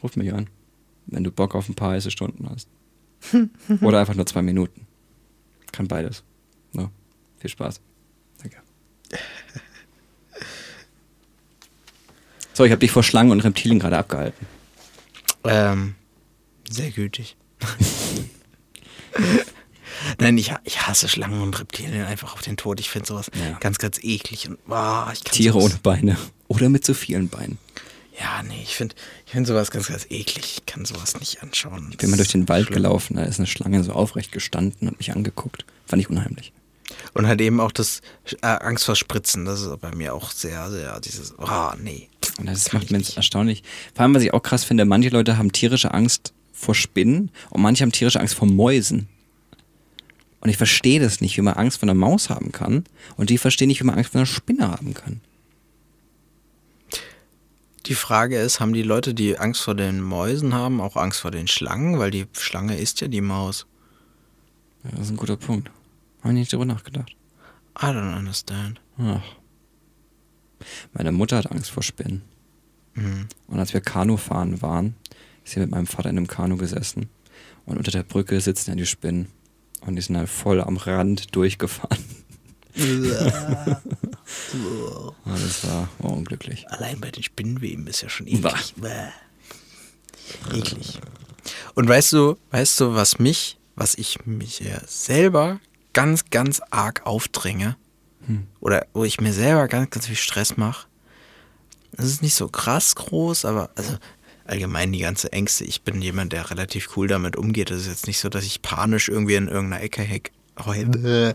Ruf 0.00 0.14
mich 0.14 0.32
an, 0.32 0.48
wenn 1.06 1.24
du 1.24 1.32
Bock 1.32 1.56
auf 1.56 1.68
ein 1.68 1.74
paar 1.74 1.92
heiße 1.92 2.12
Stunden 2.12 2.48
hast. 2.48 2.68
Oder 3.80 3.98
einfach 3.98 4.14
nur 4.14 4.26
zwei 4.26 4.42
Minuten. 4.42 4.86
Kann 5.72 5.88
beides. 5.88 6.22
Ne? 6.72 6.90
Viel 7.38 7.50
Spaß. 7.50 7.80
Danke. 8.40 8.58
So, 12.54 12.66
ich 12.66 12.70
habe 12.70 12.80
dich 12.80 12.90
vor 12.90 13.02
Schlangen 13.02 13.30
und 13.30 13.40
Reptilien 13.40 13.78
gerade 13.78 13.96
abgehalten. 13.96 14.46
Ähm, 15.44 15.94
sehr 16.72 16.90
gütig. 16.90 17.36
Nein, 20.18 20.36
ich, 20.38 20.52
ich 20.64 20.86
hasse 20.86 21.08
Schlangen 21.08 21.40
und 21.42 21.58
Reptilien 21.58 22.04
einfach 22.04 22.34
auf 22.34 22.42
den 22.42 22.56
Tod. 22.56 22.80
Ich 22.80 22.90
finde 22.90 23.06
sowas 23.06 23.30
Ja. 23.38 23.58
ganz, 23.58 23.78
ganz 23.78 23.98
eklig. 24.02 24.48
Und 24.48 24.58
kann 24.68 25.14
Tiere 25.24 25.52
sowas, 25.60 25.72
ohne 25.72 25.80
Beine. 25.82 26.16
Oder 26.48 26.68
mit 26.68 26.84
zu 26.84 26.94
vielen 26.94 27.28
Beinen. 27.28 27.58
Ja, 28.18 28.42
nee, 28.42 28.60
ich 28.62 28.76
finde 28.76 28.94
ich 29.26 29.32
find 29.32 29.46
sowas 29.46 29.70
ganz, 29.70 29.88
ganz 29.88 30.04
eklig. 30.10 30.58
Ich 30.58 30.66
kann 30.66 30.84
sowas 30.84 31.18
nicht 31.18 31.42
anschauen. 31.42 31.88
Ich 31.92 31.98
bin 31.98 32.10
mal 32.10 32.16
durch 32.16 32.28
den 32.32 32.48
Wald 32.48 32.66
Schlimm. 32.66 32.74
gelaufen, 32.82 33.16
da 33.16 33.22
ist 33.24 33.38
eine 33.38 33.46
Schlange 33.46 33.82
so 33.84 33.92
aufrecht 33.92 34.32
gestanden 34.32 34.88
und 34.88 34.98
mich 34.98 35.12
angeguckt. 35.12 35.64
Fand 35.86 36.02
ich 36.02 36.10
unheimlich. 36.10 36.52
Und 37.14 37.26
halt 37.26 37.40
eben 37.40 37.58
auch 37.60 37.72
das 37.72 38.00
äh, 38.42 38.46
Angst 38.46 38.84
vor 38.84 38.96
Spritzen. 38.96 39.44
Das 39.46 39.62
ist 39.62 39.80
bei 39.80 39.94
mir 39.94 40.14
auch 40.14 40.30
sehr, 40.30 40.70
sehr 40.70 41.00
dieses. 41.00 41.34
Oh, 41.38 41.70
nee. 41.80 42.08
Und 42.38 42.46
das 42.46 42.66
Kann 42.66 42.80
macht 42.80 42.90
mir 42.90 43.02
erstaunlich. 43.16 43.62
Vor 43.94 44.02
allem, 44.02 44.14
was 44.14 44.22
ich 44.22 44.34
auch 44.34 44.42
krass 44.42 44.64
finde, 44.64 44.84
manche 44.84 45.08
Leute 45.08 45.38
haben 45.38 45.52
tierische 45.52 45.92
Angst 45.94 46.34
vor 46.52 46.74
Spinnen 46.74 47.30
und 47.50 47.62
manche 47.62 47.82
haben 47.82 47.92
tierische 47.92 48.20
Angst 48.20 48.34
vor 48.34 48.48
Mäusen. 48.48 49.08
Und 50.40 50.48
ich 50.48 50.56
verstehe 50.56 50.98
das 51.00 51.20
nicht, 51.20 51.36
wie 51.36 51.42
man 51.42 51.54
Angst 51.54 51.78
vor 51.78 51.88
einer 51.88 51.98
Maus 51.98 52.28
haben 52.28 52.50
kann. 52.50 52.84
Und 53.16 53.30
die 53.30 53.38
verstehen 53.38 53.68
nicht, 53.68 53.80
wie 53.80 53.84
man 53.84 53.96
Angst 53.96 54.10
vor 54.10 54.20
einer 54.20 54.26
Spinne 54.26 54.68
haben 54.70 54.92
kann. 54.92 55.20
Die 57.86 57.94
Frage 57.94 58.38
ist, 58.38 58.58
haben 58.58 58.72
die 58.72 58.82
Leute, 58.82 59.14
die 59.14 59.38
Angst 59.38 59.62
vor 59.62 59.74
den 59.76 60.00
Mäusen 60.00 60.52
haben, 60.52 60.80
auch 60.80 60.96
Angst 60.96 61.20
vor 61.20 61.30
den 61.30 61.46
Schlangen? 61.46 61.98
Weil 62.00 62.10
die 62.10 62.26
Schlange 62.32 62.76
ist 62.76 63.00
ja 63.00 63.08
die 63.08 63.20
Maus. 63.20 63.66
Ja, 64.84 64.90
das 64.90 65.06
ist 65.06 65.10
ein 65.10 65.16
guter 65.16 65.36
Punkt. 65.36 65.70
Habe 66.22 66.34
ich 66.34 66.40
nicht 66.40 66.52
drüber 66.52 66.64
nachgedacht. 66.64 67.14
I 67.80 67.86
don't 67.86 68.16
understand. 68.16 68.80
Ach. 68.98 69.22
Meine 70.92 71.12
Mutter 71.12 71.36
hat 71.36 71.50
Angst 71.50 71.70
vor 71.70 71.82
Spinnen. 71.82 72.22
Mhm. 72.94 73.28
Und 73.46 73.58
als 73.58 73.72
wir 73.74 73.80
Kanu 73.80 74.16
fahren 74.16 74.60
waren, 74.60 74.94
ist 75.44 75.52
sie 75.52 75.60
mit 75.60 75.70
meinem 75.70 75.86
Vater 75.86 76.10
in 76.10 76.16
einem 76.16 76.26
Kanu 76.26 76.56
gesessen. 76.56 77.08
Und 77.64 77.78
unter 77.78 77.90
der 77.90 78.02
Brücke 78.02 78.40
sitzen 78.40 78.70
ja 78.70 78.76
die 78.76 78.86
Spinnen. 78.86 79.28
Und 79.80 79.96
die 79.96 80.02
sind 80.02 80.16
halt 80.16 80.28
voll 80.28 80.60
am 80.60 80.76
Rand 80.76 81.34
durchgefahren. 81.34 81.98
Das 85.24 85.66
war, 85.66 85.88
war 85.98 86.12
unglücklich. 86.12 86.66
Allein 86.70 87.00
bei 87.00 87.10
den 87.10 87.22
Spinnenweben 87.22 87.86
ist 87.86 88.00
ja 88.00 88.08
schon 88.08 88.26
eklig. 88.26 88.74
Eklig. 90.50 91.00
Und 91.74 91.88
weißt 91.88 92.12
du, 92.14 92.38
weißt 92.50 92.80
du, 92.80 92.94
was 92.94 93.18
mich, 93.18 93.58
was 93.74 93.94
ich 93.94 94.24
mich 94.24 94.60
ja 94.60 94.80
selber 94.86 95.60
ganz, 95.92 96.30
ganz 96.30 96.60
arg 96.70 97.04
aufdränge? 97.04 97.76
Oder 98.60 98.86
wo 98.92 99.04
ich 99.04 99.20
mir 99.20 99.32
selber 99.32 99.68
ganz, 99.68 99.90
ganz 99.90 100.06
viel 100.06 100.16
Stress 100.16 100.56
mache? 100.56 100.86
Das 101.92 102.06
ist 102.06 102.22
nicht 102.22 102.34
so 102.34 102.48
krass 102.48 102.94
groß, 102.94 103.44
aber 103.44 103.70
also 103.74 103.98
allgemein 104.44 104.92
die 104.92 105.00
ganze 105.00 105.32
Ängste. 105.32 105.64
Ich 105.64 105.82
bin 105.82 106.02
jemand, 106.02 106.32
der 106.32 106.50
relativ 106.50 106.96
cool 106.96 107.08
damit 107.08 107.36
umgeht. 107.36 107.70
Es 107.70 107.82
ist 107.82 107.88
jetzt 107.88 108.06
nicht 108.06 108.20
so, 108.20 108.28
dass 108.28 108.44
ich 108.44 108.62
panisch 108.62 109.08
irgendwie 109.08 109.34
in 109.34 109.48
irgendeiner 109.48 109.82
Ecke 109.82 110.02
heck, 110.02 110.32
in 110.66 111.34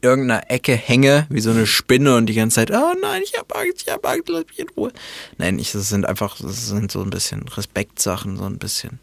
irgendeiner 0.00 0.50
Ecke 0.50 0.74
hänge, 0.74 1.26
wie 1.30 1.40
so 1.40 1.50
eine 1.50 1.66
Spinne 1.66 2.16
und 2.16 2.26
die 2.26 2.34
ganze 2.34 2.56
Zeit, 2.56 2.70
oh 2.70 2.94
nein, 3.00 3.22
ich 3.24 3.38
hab 3.38 3.56
Angst, 3.56 3.84
ich 3.86 3.92
hab 3.92 4.04
Angst, 4.06 4.28
lass 4.28 4.46
mich 4.46 4.58
in 4.58 4.68
Ruhe. 4.70 4.92
Nein, 5.38 5.58
ich, 5.58 5.72
das 5.72 5.88
sind 5.88 6.06
einfach, 6.06 6.38
das 6.38 6.68
sind 6.68 6.90
so 6.90 7.02
ein 7.02 7.10
bisschen 7.10 7.46
Respektsachen, 7.48 8.36
so 8.36 8.44
ein 8.44 8.58
bisschen 8.58 8.98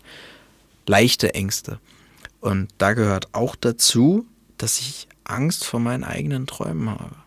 leichte 0.86 1.34
Ängste. 1.34 1.80
Und 2.42 2.70
da 2.78 2.94
gehört 2.94 3.30
auch 3.32 3.56
dazu, 3.56 4.26
dass 4.58 4.80
ich 4.80 5.08
Angst 5.24 5.63
vor 5.63 5.80
meinen 5.80 6.04
eigenen 6.04 6.46
Träumen 6.46 6.89
habe 6.89 7.24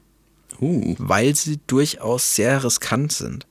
Uh, 0.61 0.95
weil 0.99 1.35
sie 1.35 1.59
durchaus 1.67 2.35
sehr 2.35 2.65
riskant 2.65 3.13
sind. 3.13 3.47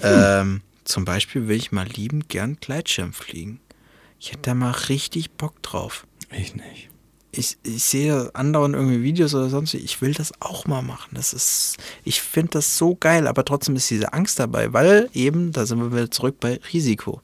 Ähm, 0.00 0.60
zum 0.84 1.04
Beispiel 1.04 1.48
will 1.48 1.56
ich 1.56 1.72
mal 1.72 1.86
liebend 1.86 2.28
gern 2.28 2.56
Gleitschirm 2.60 3.12
fliegen. 3.12 3.60
Ich 4.18 4.30
hätte 4.30 4.42
da 4.42 4.54
mal 4.54 4.70
richtig 4.70 5.32
Bock 5.32 5.62
drauf. 5.62 6.06
ich 6.30 6.54
nicht. 6.54 6.88
Ich, 7.34 7.56
ich 7.62 7.82
sehe 7.82 8.30
andauernd 8.34 8.74
irgendwie 8.74 9.02
Videos 9.02 9.34
oder 9.34 9.48
sonst 9.48 9.72
wie. 9.72 9.78
Ich 9.78 10.02
will 10.02 10.12
das 10.12 10.32
auch 10.40 10.66
mal 10.66 10.82
machen. 10.82 11.12
Das 11.14 11.32
ist, 11.32 11.76
ich 12.04 12.20
finde 12.20 12.52
das 12.52 12.76
so 12.76 12.94
geil, 12.94 13.26
aber 13.26 13.44
trotzdem 13.44 13.74
ist 13.74 13.88
diese 13.88 14.12
Angst 14.12 14.38
dabei, 14.38 14.72
weil 14.72 15.08
eben, 15.14 15.50
da 15.50 15.64
sind 15.64 15.78
wir 15.78 15.92
wieder 15.92 16.10
zurück 16.10 16.36
bei 16.40 16.60
Risiko. 16.72 17.22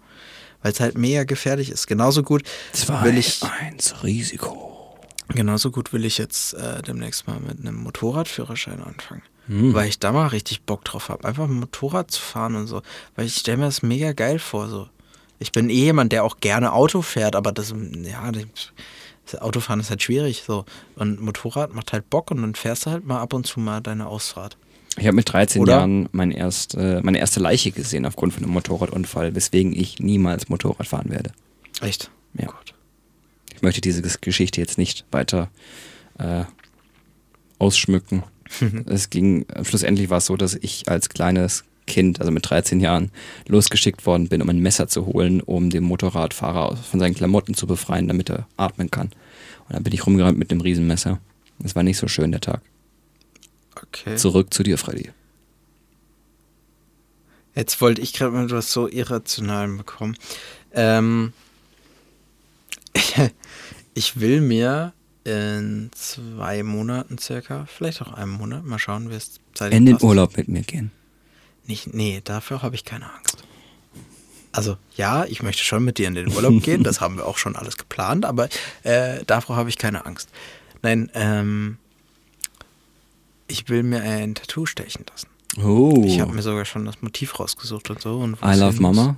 Weil 0.62 0.72
es 0.72 0.80
halt 0.80 0.96
mega 0.96 1.24
gefährlich 1.24 1.70
ist. 1.70 1.86
Genauso 1.86 2.22
gut 2.22 2.42
Zwei, 2.72 3.04
will 3.04 3.18
ich, 3.18 3.42
eins, 3.42 4.02
Risiko. 4.02 4.96
genauso 5.28 5.70
gut 5.70 5.92
will 5.92 6.04
ich 6.04 6.18
jetzt 6.18 6.54
äh, 6.54 6.82
demnächst 6.82 7.28
mal 7.28 7.38
mit 7.38 7.60
einem 7.60 7.76
Motorradführerschein 7.76 8.82
anfangen. 8.82 9.22
Hm. 9.48 9.74
weil 9.74 9.88
ich 9.88 9.98
da 9.98 10.12
mal 10.12 10.26
richtig 10.28 10.62
Bock 10.62 10.84
drauf 10.84 11.08
habe, 11.08 11.26
einfach 11.26 11.48
Motorrad 11.48 12.10
zu 12.10 12.20
fahren 12.20 12.54
und 12.54 12.66
so. 12.66 12.82
Weil 13.16 13.26
ich 13.26 13.34
stelle 13.36 13.56
mir 13.56 13.64
das 13.64 13.82
mega 13.82 14.12
geil 14.12 14.38
vor. 14.38 14.68
So. 14.68 14.88
Ich 15.38 15.52
bin 15.52 15.70
eh 15.70 15.74
jemand, 15.74 16.12
der 16.12 16.22
auch 16.24 16.38
gerne 16.40 16.72
Auto 16.72 17.00
fährt, 17.02 17.34
aber 17.34 17.50
das, 17.52 17.74
ja, 18.02 18.30
das 18.30 19.40
Autofahren 19.40 19.80
ist 19.80 19.90
halt 19.90 20.02
schwierig. 20.02 20.42
So. 20.46 20.64
Und 20.96 21.20
Motorrad 21.20 21.74
macht 21.74 21.92
halt 21.92 22.10
Bock 22.10 22.30
und 22.30 22.42
dann 22.42 22.54
fährst 22.54 22.86
du 22.86 22.90
halt 22.90 23.06
mal 23.06 23.20
ab 23.20 23.32
und 23.32 23.46
zu 23.46 23.58
mal 23.60 23.80
deine 23.80 24.06
Ausfahrt. 24.06 24.56
Ich 24.98 25.06
habe 25.06 25.14
mit 25.14 25.32
13 25.32 25.62
Oder? 25.62 25.74
Jahren 25.78 26.08
mein 26.12 26.30
erst, 26.32 26.74
äh, 26.74 27.00
meine 27.02 27.18
erste 27.18 27.38
Leiche 27.40 27.70
gesehen 27.70 28.04
aufgrund 28.04 28.34
von 28.34 28.42
einem 28.42 28.52
Motorradunfall, 28.52 29.34
weswegen 29.34 29.72
ich 29.72 29.98
niemals 30.00 30.48
Motorrad 30.48 30.88
fahren 30.88 31.10
werde. 31.10 31.30
Echt? 31.80 32.10
Ja. 32.34 32.46
Gott. 32.46 32.74
Ich 33.54 33.62
möchte 33.62 33.80
diese 33.80 34.02
Ges- 34.02 34.20
Geschichte 34.20 34.60
jetzt 34.60 34.76
nicht 34.76 35.04
weiter 35.12 35.48
äh, 36.18 36.44
ausschmücken. 37.58 38.22
es 38.86 39.10
ging, 39.10 39.46
schlussendlich 39.62 40.10
war 40.10 40.18
es 40.18 40.26
so, 40.26 40.36
dass 40.36 40.54
ich 40.54 40.88
als 40.88 41.08
kleines 41.08 41.64
Kind, 41.86 42.20
also 42.20 42.30
mit 42.30 42.48
13 42.48 42.80
Jahren, 42.80 43.10
losgeschickt 43.46 44.06
worden 44.06 44.28
bin, 44.28 44.42
um 44.42 44.48
ein 44.48 44.60
Messer 44.60 44.88
zu 44.88 45.06
holen, 45.06 45.40
um 45.40 45.70
den 45.70 45.82
Motorradfahrer 45.84 46.76
von 46.76 47.00
seinen 47.00 47.14
Klamotten 47.14 47.54
zu 47.54 47.66
befreien, 47.66 48.08
damit 48.08 48.30
er 48.30 48.46
atmen 48.56 48.90
kann. 48.90 49.08
Und 49.68 49.74
dann 49.74 49.82
bin 49.82 49.92
ich 49.92 50.06
rumgerannt 50.06 50.38
mit 50.38 50.50
dem 50.50 50.60
Riesenmesser. 50.60 51.18
Es 51.64 51.74
war 51.74 51.82
nicht 51.82 51.98
so 51.98 52.06
schön, 52.06 52.30
der 52.30 52.40
Tag. 52.40 52.60
Okay. 53.74 54.16
Zurück 54.16 54.52
zu 54.54 54.62
dir, 54.62 54.78
Freddy. 54.78 55.10
Jetzt 57.54 57.80
wollte 57.80 58.00
ich 58.00 58.12
gerade 58.12 58.32
mal 58.32 58.44
etwas 58.44 58.72
so 58.72 58.86
Irrationalen 58.86 59.78
bekommen. 59.78 60.16
Ähm, 60.72 61.32
ich 63.94 64.20
will 64.20 64.40
mir 64.40 64.92
in 65.28 65.90
zwei 65.94 66.62
Monaten 66.62 67.18
circa, 67.18 67.66
vielleicht 67.66 68.02
auch 68.02 68.12
einem 68.12 68.32
Monat, 68.32 68.64
mal 68.64 68.78
schauen, 68.78 69.10
wie 69.10 69.14
es 69.14 69.40
zeitlich 69.54 69.76
In 69.76 69.86
den 69.86 69.94
passt. 69.96 70.04
Urlaub 70.04 70.36
mit 70.36 70.48
mir 70.48 70.62
gehen. 70.62 70.90
Nicht, 71.66 71.92
nee, 71.94 72.20
dafür 72.24 72.62
habe 72.62 72.74
ich 72.74 72.84
keine 72.84 73.12
Angst. 73.12 73.36
Also 74.52 74.78
ja, 74.96 75.24
ich 75.26 75.42
möchte 75.42 75.62
schon 75.62 75.84
mit 75.84 75.98
dir 75.98 76.08
in 76.08 76.14
den 76.14 76.32
Urlaub 76.32 76.62
gehen, 76.62 76.82
das 76.82 77.00
haben 77.00 77.16
wir 77.16 77.26
auch 77.26 77.38
schon 77.38 77.54
alles 77.54 77.76
geplant, 77.76 78.24
aber 78.24 78.48
äh, 78.82 79.24
davor 79.26 79.56
habe 79.56 79.68
ich 79.68 79.76
keine 79.76 80.06
Angst. 80.06 80.30
Nein, 80.82 81.10
ähm, 81.14 81.76
ich 83.46 83.68
will 83.68 83.82
mir 83.82 84.00
ein 84.02 84.34
Tattoo 84.34 84.66
stechen 84.66 85.04
lassen. 85.10 85.28
Oh. 85.62 86.04
Ich 86.06 86.20
habe 86.20 86.32
mir 86.32 86.42
sogar 86.42 86.64
schon 86.64 86.84
das 86.84 87.02
Motiv 87.02 87.38
rausgesucht 87.38 87.90
und 87.90 88.00
so. 88.00 88.18
Und 88.18 88.38
I 88.42 88.54
love. 88.54 88.80
Mama. 88.80 89.16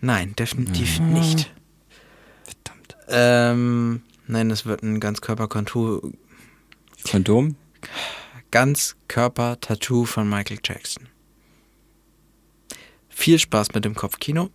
Nein, 0.00 0.34
definitiv 0.36 1.00
nicht. 1.00 1.50
Verdammt. 2.44 2.96
Ähm, 3.08 4.02
nein, 4.28 4.50
es 4.50 4.66
wird 4.66 4.82
ein 4.82 5.00
Ganzkörper-Tattoo 5.00 6.12
Kondom? 7.10 7.56
Ganzkörper-Tattoo 8.50 10.04
von 10.04 10.28
Michael 10.28 10.58
Jackson. 10.64 11.08
Viel 13.08 13.38
Spaß 13.38 13.74
mit 13.74 13.84
dem 13.84 13.94
Kopfkino. 13.94 14.50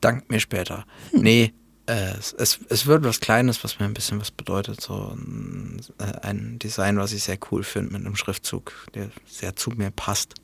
Dank 0.00 0.30
mir 0.30 0.40
später. 0.40 0.86
Nee, 1.12 1.52
äh, 1.86 2.16
es, 2.18 2.32
es, 2.32 2.60
es 2.68 2.86
wird 2.86 3.04
was 3.04 3.20
Kleines, 3.20 3.62
was 3.64 3.78
mir 3.78 3.86
ein 3.86 3.94
bisschen 3.94 4.20
was 4.20 4.30
bedeutet. 4.30 4.80
So 4.80 5.14
ein, 5.16 5.80
äh, 5.98 6.26
ein 6.26 6.58
Design, 6.58 6.98
was 6.98 7.12
ich 7.12 7.22
sehr 7.22 7.38
cool 7.50 7.62
finde, 7.62 7.92
mit 7.92 8.04
einem 8.04 8.16
Schriftzug, 8.16 8.72
der 8.94 9.10
sehr 9.26 9.56
zu 9.56 9.70
mir 9.70 9.90
passt. 9.90 10.34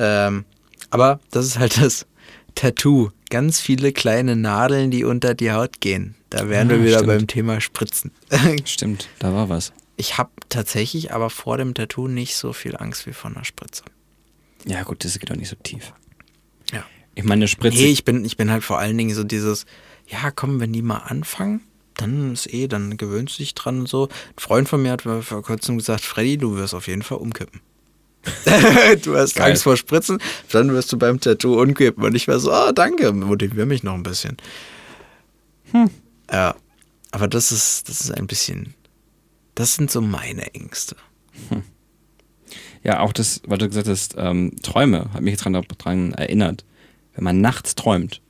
Ähm, 0.00 0.44
aber 0.90 1.18
das 1.32 1.44
ist 1.44 1.58
halt 1.58 1.82
das 1.82 2.06
Tattoo. 2.54 3.10
Ganz 3.30 3.60
viele 3.60 3.92
kleine 3.92 4.36
Nadeln, 4.36 4.90
die 4.90 5.04
unter 5.04 5.34
die 5.34 5.52
Haut 5.52 5.80
gehen. 5.80 6.14
Da 6.30 6.48
wären 6.48 6.68
Ah, 6.68 6.70
wir 6.74 6.82
wieder 6.84 6.98
stimmt. 6.98 7.06
beim 7.06 7.26
Thema 7.26 7.60
Spritzen. 7.60 8.10
Stimmt, 8.64 9.08
da 9.18 9.32
war 9.32 9.48
was. 9.48 9.72
Ich 9.96 10.16
habe 10.18 10.30
tatsächlich 10.48 11.12
aber 11.12 11.28
vor 11.30 11.58
dem 11.58 11.74
Tattoo 11.74 12.08
nicht 12.08 12.36
so 12.36 12.52
viel 12.52 12.76
Angst 12.76 13.06
wie 13.06 13.12
vor 13.12 13.30
einer 13.30 13.44
Spritze. 13.44 13.82
Ja, 14.66 14.82
gut, 14.82 15.04
das 15.04 15.18
geht 15.18 15.30
auch 15.30 15.36
nicht 15.36 15.48
so 15.48 15.56
tief. 15.62 15.92
Ja. 16.72 16.84
Ich 17.14 17.24
meine, 17.24 17.40
eine 17.40 17.48
Spritze. 17.48 17.78
Nee, 17.78 17.90
ich 17.90 18.04
bin, 18.04 18.24
ich 18.24 18.36
bin 18.36 18.50
halt 18.50 18.62
vor 18.64 18.78
allen 18.78 18.96
Dingen 18.96 19.14
so 19.14 19.24
dieses, 19.24 19.66
ja, 20.06 20.30
komm, 20.30 20.60
wenn 20.60 20.72
die 20.72 20.82
mal 20.82 20.98
anfangen, 20.98 21.62
dann 21.94 22.32
ist 22.32 22.52
eh, 22.52 22.68
dann 22.68 22.96
gewöhnst 22.96 23.38
du 23.38 23.42
dich 23.42 23.54
dran 23.54 23.80
und 23.80 23.88
so. 23.88 24.06
Ein 24.08 24.38
Freund 24.38 24.68
von 24.68 24.82
mir 24.82 24.92
hat 24.92 25.02
vor 25.02 25.42
kurzem 25.42 25.78
gesagt, 25.78 26.02
Freddy, 26.04 26.38
du 26.38 26.56
wirst 26.56 26.74
auf 26.74 26.86
jeden 26.86 27.02
Fall 27.02 27.18
umkippen. 27.18 27.60
du 29.04 29.16
hast 29.16 29.36
Geil. 29.36 29.50
Angst 29.50 29.62
vor 29.62 29.76
Spritzen, 29.76 30.18
dann 30.50 30.72
wirst 30.72 30.92
du 30.92 30.98
beim 30.98 31.20
Tattoo 31.20 31.60
umkippen. 31.60 32.04
Und 32.04 32.14
ich 32.14 32.28
war 32.28 32.38
so, 32.38 32.52
oh, 32.52 32.72
danke, 32.72 33.12
motivier 33.12 33.66
mich 33.66 33.82
noch 33.82 33.94
ein 33.94 34.02
bisschen. 34.02 34.36
Ja, 36.30 36.54
aber 37.10 37.28
das 37.28 37.52
ist, 37.52 37.88
das 37.88 38.00
ist 38.00 38.10
ein 38.10 38.26
bisschen, 38.26 38.74
das 39.54 39.74
sind 39.74 39.90
so 39.90 40.00
meine 40.00 40.54
Ängste. 40.54 40.96
Ja, 42.84 43.00
auch 43.00 43.12
das, 43.12 43.42
weil 43.46 43.58
du 43.58 43.68
gesagt 43.68 43.88
hast, 43.88 44.14
ähm, 44.16 44.52
Träume, 44.62 45.12
hat 45.12 45.20
mich 45.20 45.32
jetzt 45.32 45.44
dran, 45.44 45.60
dran 45.78 46.12
erinnert. 46.14 46.64
Wenn 47.14 47.24
man 47.24 47.40
nachts 47.40 47.74
träumt, 47.74 48.22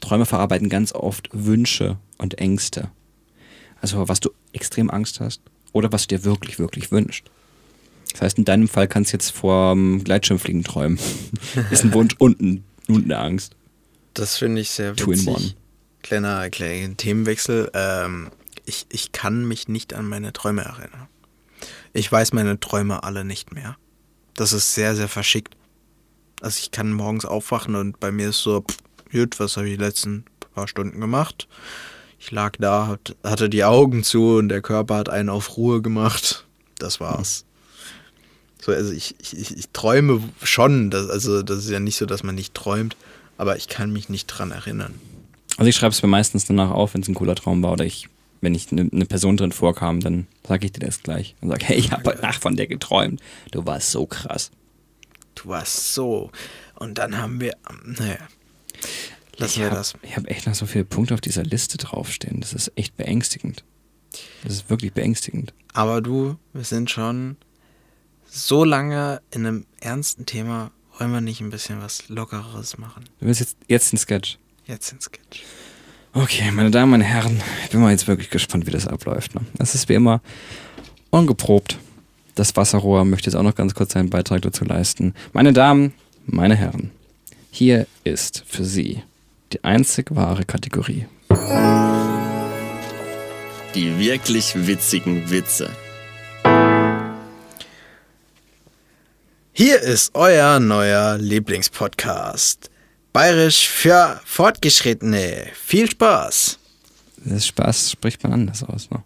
Träume 0.00 0.26
verarbeiten 0.26 0.68
ganz 0.68 0.92
oft 0.92 1.28
Wünsche 1.32 1.98
und 2.18 2.38
Ängste. 2.38 2.90
Also 3.80 4.08
was 4.08 4.20
du 4.20 4.30
extrem 4.52 4.90
Angst 4.90 5.20
hast 5.20 5.40
oder 5.72 5.90
was 5.92 6.06
du 6.06 6.16
dir 6.16 6.24
wirklich, 6.24 6.58
wirklich 6.58 6.92
wünschst. 6.92 7.24
Das 8.16 8.22
heißt, 8.22 8.38
in 8.38 8.46
deinem 8.46 8.66
Fall 8.66 8.88
kannst 8.88 9.12
du 9.12 9.16
jetzt 9.16 9.30
vor 9.30 9.76
Gleitschirmfliegen 9.76 10.64
träumen. 10.64 10.98
ist 11.70 11.84
ein 11.84 11.92
Wunsch 11.92 12.14
und, 12.16 12.40
ein, 12.40 12.64
und 12.88 13.04
eine 13.04 13.18
Angst. 13.18 13.54
Das 14.14 14.38
finde 14.38 14.62
ich 14.62 14.70
sehr 14.70 14.96
Two 14.96 15.12
in 15.12 15.18
witzig. 15.18 15.28
one. 15.28 15.54
Kleiner, 16.02 16.48
kleiner 16.48 16.96
Themenwechsel. 16.96 17.70
Ähm, 17.74 18.30
ich, 18.64 18.86
ich 18.88 19.12
kann 19.12 19.46
mich 19.46 19.68
nicht 19.68 19.92
an 19.92 20.08
meine 20.08 20.32
Träume 20.32 20.62
erinnern. 20.62 21.08
Ich 21.92 22.10
weiß 22.10 22.32
meine 22.32 22.58
Träume 22.58 23.04
alle 23.04 23.22
nicht 23.22 23.52
mehr. 23.52 23.76
Das 24.32 24.54
ist 24.54 24.72
sehr, 24.72 24.96
sehr 24.96 25.08
verschickt. 25.08 25.54
Also 26.40 26.60
ich 26.62 26.70
kann 26.70 26.94
morgens 26.94 27.26
aufwachen 27.26 27.74
und 27.74 28.00
bei 28.00 28.10
mir 28.12 28.30
ist 28.30 28.40
so, 28.40 28.62
pff, 28.62 28.78
gut, 29.12 29.38
was 29.40 29.58
habe 29.58 29.68
ich 29.68 29.76
die 29.76 29.84
letzten 29.84 30.24
paar 30.54 30.68
Stunden 30.68 31.02
gemacht? 31.02 31.48
Ich 32.18 32.30
lag 32.30 32.52
da, 32.58 32.86
hat, 32.86 33.14
hatte 33.22 33.50
die 33.50 33.64
Augen 33.64 34.04
zu 34.04 34.36
und 34.36 34.48
der 34.48 34.62
Körper 34.62 34.96
hat 34.96 35.10
einen 35.10 35.28
auf 35.28 35.58
Ruhe 35.58 35.82
gemacht. 35.82 36.46
Das 36.78 36.98
war's. 36.98 37.44
So, 38.66 38.72
also 38.72 38.92
ich, 38.92 39.14
ich, 39.20 39.56
ich, 39.56 39.68
träume 39.68 40.20
schon, 40.42 40.90
das, 40.90 41.08
also 41.08 41.44
das 41.44 41.58
ist 41.58 41.70
ja 41.70 41.78
nicht 41.78 41.94
so, 41.94 42.04
dass 42.04 42.24
man 42.24 42.34
nicht 42.34 42.52
träumt, 42.52 42.96
aber 43.38 43.56
ich 43.56 43.68
kann 43.68 43.92
mich 43.92 44.08
nicht 44.08 44.26
dran 44.26 44.50
erinnern. 44.50 44.92
Also 45.56 45.68
ich 45.68 45.76
schreibe 45.76 45.92
es 45.92 46.02
mir 46.02 46.08
meistens 46.08 46.46
danach 46.46 46.72
auf, 46.72 46.94
wenn 46.94 47.02
es 47.02 47.06
ein 47.06 47.14
cooler 47.14 47.36
Traum 47.36 47.62
war 47.62 47.70
oder 47.70 47.84
ich, 47.84 48.08
wenn 48.40 48.56
ich 48.56 48.72
eine 48.72 48.86
ne 48.90 49.06
Person 49.06 49.36
drin 49.36 49.52
vorkam, 49.52 50.00
dann 50.00 50.26
sage 50.42 50.66
ich 50.66 50.72
dir 50.72 50.80
das 50.80 51.00
gleich 51.00 51.36
und 51.40 51.50
sage, 51.50 51.64
hey, 51.64 51.76
ich 51.76 51.92
habe 51.92 52.10
heute 52.10 52.22
Nacht 52.22 52.42
von 52.42 52.56
der 52.56 52.66
geträumt. 52.66 53.20
Du 53.52 53.64
warst 53.64 53.92
so 53.92 54.04
krass. 54.04 54.50
Du 55.36 55.48
warst 55.50 55.94
so. 55.94 56.32
Und 56.74 56.98
dann 56.98 57.18
haben 57.18 57.40
wir, 57.40 57.52
ähm, 57.70 57.94
naja, 57.96 58.18
lassen 59.36 59.52
ich 59.52 59.58
wir 59.58 59.66
hab, 59.66 59.74
das. 59.74 59.94
Ich 60.02 60.16
habe 60.16 60.26
echt 60.26 60.48
noch 60.48 60.56
so 60.56 60.66
viele 60.66 60.84
Punkte 60.84 61.14
auf 61.14 61.20
dieser 61.20 61.44
Liste 61.44 61.78
draufstehen. 61.78 62.40
Das 62.40 62.52
ist 62.52 62.72
echt 62.74 62.96
beängstigend. 62.96 63.62
Das 64.42 64.54
ist 64.54 64.70
wirklich 64.70 64.92
beängstigend. 64.92 65.54
Aber 65.72 66.02
du, 66.02 66.36
wir 66.52 66.64
sind 66.64 66.90
schon 66.90 67.36
so 68.28 68.64
lange 68.64 69.20
in 69.30 69.46
einem 69.46 69.66
ernsten 69.80 70.26
Thema. 70.26 70.70
Wollen 70.98 71.12
wir 71.12 71.20
nicht 71.20 71.40
ein 71.40 71.50
bisschen 71.50 71.82
was 71.82 72.08
Lockeres 72.08 72.78
machen? 72.78 73.04
Du 73.20 73.26
willst 73.26 73.40
jetzt, 73.40 73.56
jetzt 73.68 73.92
den 73.92 73.98
Sketch. 73.98 74.38
Jetzt 74.66 74.92
ins 74.92 75.04
Sketch. 75.04 75.42
Okay, 76.12 76.50
meine 76.50 76.70
Damen 76.70 76.94
und 76.94 77.02
Herren, 77.02 77.42
ich 77.64 77.70
bin 77.70 77.80
mal 77.80 77.90
jetzt 77.90 78.08
wirklich 78.08 78.30
gespannt, 78.30 78.66
wie 78.66 78.70
das 78.70 78.88
abläuft. 78.88 79.34
Ne? 79.34 79.42
Das 79.54 79.74
ist 79.74 79.88
wie 79.90 79.94
immer 79.94 80.22
ungeprobt. 81.10 81.78
Das 82.34 82.56
Wasserrohr 82.56 83.04
möchte 83.04 83.28
jetzt 83.28 83.36
auch 83.36 83.42
noch 83.42 83.54
ganz 83.54 83.74
kurz 83.74 83.92
seinen 83.92 84.10
Beitrag 84.10 84.42
dazu 84.42 84.64
leisten. 84.64 85.14
Meine 85.32 85.52
Damen, 85.52 85.92
meine 86.24 86.54
Herren, 86.56 86.90
hier 87.50 87.86
ist 88.04 88.44
für 88.46 88.64
Sie 88.64 89.02
die 89.52 89.62
einzig 89.64 90.14
wahre 90.14 90.44
Kategorie. 90.44 91.06
Die 93.74 93.98
wirklich 93.98 94.66
witzigen 94.66 95.30
Witze. 95.30 95.70
Hier 99.58 99.80
ist 99.80 100.14
euer 100.14 100.60
neuer 100.60 101.16
Lieblingspodcast. 101.16 102.70
Bayerisch 103.14 103.66
für 103.66 104.20
Fortgeschrittene. 104.26 105.46
Viel 105.54 105.90
Spaß. 105.90 106.58
Das 107.24 107.46
Spaß 107.46 107.92
spricht 107.92 108.22
man 108.22 108.34
anders 108.34 108.62
aus. 108.64 108.90
Ne? 108.90 109.02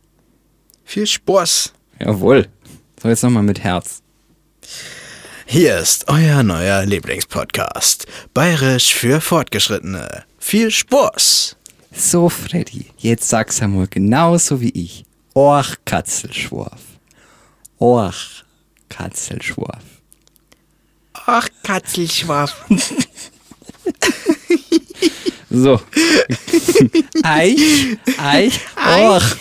Viel 0.82 1.06
Spaß. 1.06 1.72
Jawohl. 2.00 2.48
So, 3.00 3.08
jetzt 3.08 3.22
nochmal 3.22 3.44
mit 3.44 3.60
Herz. 3.60 4.02
Hier 5.46 5.78
ist 5.78 6.08
euer 6.08 6.42
neuer 6.42 6.84
Lieblingspodcast. 6.84 8.08
Bayerisch 8.34 8.92
für 8.92 9.20
Fortgeschrittene. 9.20 10.24
Viel 10.40 10.72
Spaß. 10.72 11.54
So, 11.94 12.28
Freddy, 12.28 12.86
jetzt 12.98 13.28
sag's 13.28 13.62
einmal 13.62 13.86
genauso 13.86 14.60
wie 14.60 14.70
ich. 14.70 15.04
Och, 15.32 15.76
Katzelschworf. 15.84 16.80
Och, 17.78 18.42
Katzelschworf. 18.88 19.99
Ach, 21.12 21.48
Katzelschwaf. 21.62 22.64
So. 25.50 25.80
Eich, 27.24 27.58
Eich, 28.18 28.60
Och. 28.76 29.36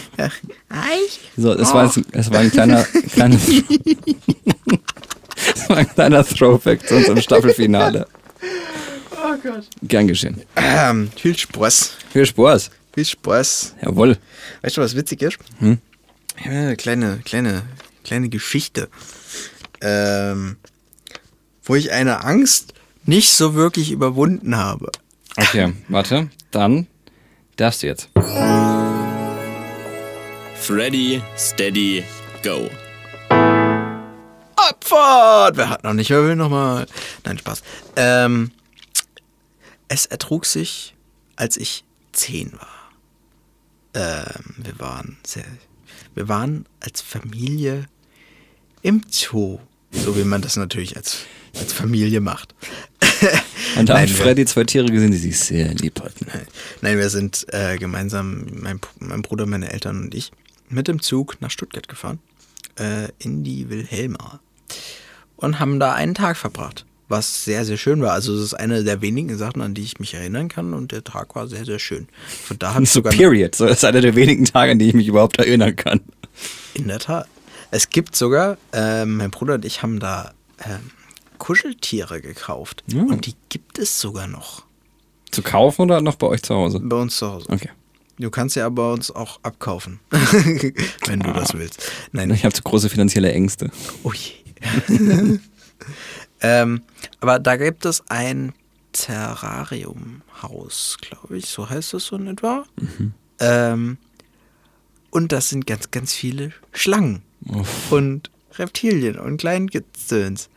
Eich. 0.69 1.19
So, 1.37 1.53
das 1.53 1.73
war, 1.73 1.85
jetzt, 1.85 2.01
das 2.11 2.31
war 2.31 2.39
ein 2.39 2.51
kleiner, 2.51 2.83
kleiner 3.13 3.37
das 5.45 5.69
war 5.69 5.77
ein 5.77 5.93
kleiner 5.93 6.25
Throwback 6.25 6.87
zu 6.87 6.95
unserem 6.95 7.21
Staffelfinale. 7.21 8.07
Oh 9.11 9.35
Gott. 9.43 9.67
Gern 9.83 10.07
geschehen. 10.07 10.41
Ähm, 10.55 11.11
viel 11.15 11.37
Spaß. 11.37 11.91
Viel 12.11 12.25
Spaß. 12.25 12.71
Viel 12.93 13.05
Spaß. 13.05 13.75
Jawohl. 13.81 14.17
Weißt 14.61 14.77
du, 14.77 14.81
was 14.81 14.95
witzig 14.95 15.21
ist? 15.21 15.37
Hm? 15.59 15.77
Ich 16.37 16.45
habe 16.45 16.55
eine 16.55 16.75
kleine, 16.75 17.19
kleine, 17.23 17.61
kleine 18.03 18.29
Geschichte. 18.29 18.89
Ähm, 19.81 20.57
wo 21.69 21.75
ich 21.75 21.91
eine 21.91 22.23
Angst 22.23 22.73
nicht 23.05 23.31
so 23.31 23.53
wirklich 23.53 23.91
überwunden 23.91 24.57
habe. 24.57 24.91
Okay, 25.37 25.71
warte. 25.87 26.29
Dann 26.49 26.87
darfst 27.57 27.83
du 27.83 27.87
jetzt. 27.87 28.09
Freddy, 30.55 31.21
Steady, 31.37 32.03
Go. 32.43 32.69
Abfahrt! 34.55 35.57
Wer 35.57 35.69
hat 35.69 35.83
noch 35.83 35.93
nicht, 35.93 36.09
wer 36.09 36.23
will 36.23 36.35
nochmal? 36.35 36.87
Nein, 37.23 37.37
Spaß. 37.37 37.61
Ähm, 37.95 38.51
es 39.87 40.07
ertrug 40.07 40.47
sich, 40.47 40.95
als 41.35 41.55
ich 41.55 41.83
zehn 42.13 42.51
war. 42.53 42.89
Ähm, 43.93 44.55
wir 44.57 44.79
waren 44.79 45.17
sehr, 45.23 45.45
wir 46.15 46.27
waren 46.27 46.65
als 46.79 47.01
Familie 47.01 47.85
im 48.81 49.03
Zoo. 49.11 49.59
So 49.91 50.17
wie 50.17 50.23
man 50.23 50.41
das 50.41 50.55
natürlich 50.55 50.97
als, 50.97 51.25
als 51.57 51.73
Familie 51.73 52.21
macht. 52.21 52.53
Und 53.77 53.89
da 53.89 53.93
Nein, 53.95 54.03
hat 54.03 54.09
Freddy 54.09 54.45
zwei 54.45 54.63
Tiere 54.63 54.87
gesehen, 54.87 55.11
die 55.11 55.17
sich 55.17 55.39
sehr 55.39 55.73
lieb 55.73 55.99
hatten. 56.01 56.25
Nein, 56.81 56.97
wir 56.97 57.09
sind 57.09 57.45
äh, 57.49 57.77
gemeinsam, 57.77 58.45
mein, 58.51 58.79
mein 58.99 59.21
Bruder, 59.21 59.45
meine 59.45 59.71
Eltern 59.71 60.03
und 60.03 60.15
ich, 60.15 60.31
mit 60.69 60.87
dem 60.87 61.01
Zug 61.01 61.37
nach 61.41 61.51
Stuttgart 61.51 61.87
gefahren, 61.87 62.19
äh, 62.79 63.09
in 63.19 63.43
die 63.43 63.69
Wilhelma. 63.69 64.39
Und 65.35 65.59
haben 65.59 65.79
da 65.79 65.93
einen 65.93 66.15
Tag 66.15 66.37
verbracht, 66.37 66.85
was 67.07 67.45
sehr, 67.45 67.63
sehr 67.65 67.77
schön 67.77 68.01
war. 68.01 68.13
Also, 68.13 68.35
es 68.35 68.41
ist 68.41 68.53
eine 68.53 68.83
der 68.83 69.01
wenigen 69.01 69.37
Sachen, 69.37 69.61
an 69.61 69.73
die 69.73 69.83
ich 69.83 69.99
mich 69.99 70.13
erinnern 70.13 70.47
kann 70.49 70.73
und 70.73 70.91
der 70.91 71.03
Tag 71.03 71.35
war 71.35 71.47
sehr, 71.47 71.65
sehr 71.65 71.79
schön. 71.79 72.07
Von 72.45 72.59
da 72.59 72.73
So 72.79 72.85
sogar. 72.85 73.13
period. 73.13 73.55
So, 73.55 73.65
das 73.65 73.77
ist 73.77 73.85
einer 73.85 74.01
der 74.01 74.15
wenigen 74.15 74.45
Tage, 74.45 74.71
an 74.73 74.79
die 74.79 74.89
ich 74.89 74.93
mich 74.93 75.07
überhaupt 75.07 75.37
erinnern 75.39 75.75
kann. 75.75 76.01
In 76.73 76.87
der 76.87 76.99
Tat. 76.99 77.27
Es 77.71 77.89
gibt 77.89 78.15
sogar, 78.15 78.57
äh, 78.73 79.05
mein 79.05 79.29
Bruder 79.31 79.55
und 79.55 79.65
ich 79.65 79.83
haben 79.83 79.99
da 79.99 80.33
ähm, 80.65 80.91
Kuscheltiere 81.39 82.21
gekauft. 82.21 82.83
Ja. 82.87 83.01
Und 83.01 83.25
die 83.25 83.33
gibt 83.49 83.79
es 83.79 83.99
sogar 83.99 84.27
noch 84.27 84.63
Zu 85.31 85.41
kaufen 85.41 85.81
oder 85.83 86.01
noch 86.01 86.15
bei 86.15 86.27
euch 86.27 86.43
zu 86.43 86.53
Hause? 86.53 86.79
bei 86.79 86.97
uns 86.97 87.17
zu 87.17 87.31
Hause. 87.31 87.47
Okay. 87.49 87.69
Du 88.19 88.29
kannst 88.29 88.55
ja 88.57 88.65
aber 88.65 88.91
uns 88.93 89.09
auch 89.11 89.39
abkaufen, 89.43 89.99
wenn 90.11 91.21
du 91.21 91.31
das 91.33 91.53
willst. 91.53 91.81
Nein, 92.11 92.29
Ich 92.31 92.43
habe 92.43 92.53
zu 92.53 92.61
große 92.61 92.89
finanzielle 92.89 93.31
Ängste. 93.31 93.71
oh 94.03 94.11
je. 94.11 94.33
ähm, 96.41 96.81
aber 97.21 97.39
da 97.39 97.55
gibt 97.55 97.85
es 97.85 98.03
ein 98.09 98.53
Terrariumhaus, 98.91 100.97
glaube 101.01 101.37
ich, 101.37 101.45
so 101.47 101.69
heißt 101.69 101.93
es 101.93 102.05
so 102.07 102.17
in 102.17 102.27
etwa. 102.27 102.65
Ähm, 103.39 103.97
und 105.11 105.31
das 105.31 105.47
sind 105.49 105.65
ganz, 105.65 105.89
ganz 105.91 106.13
viele 106.13 106.51
Schlangen 106.73 107.21
Uff. 107.47 107.89
und 107.91 108.29
Reptilien 108.57 109.17
und 109.17 109.37
Kleingezöns. 109.37 110.49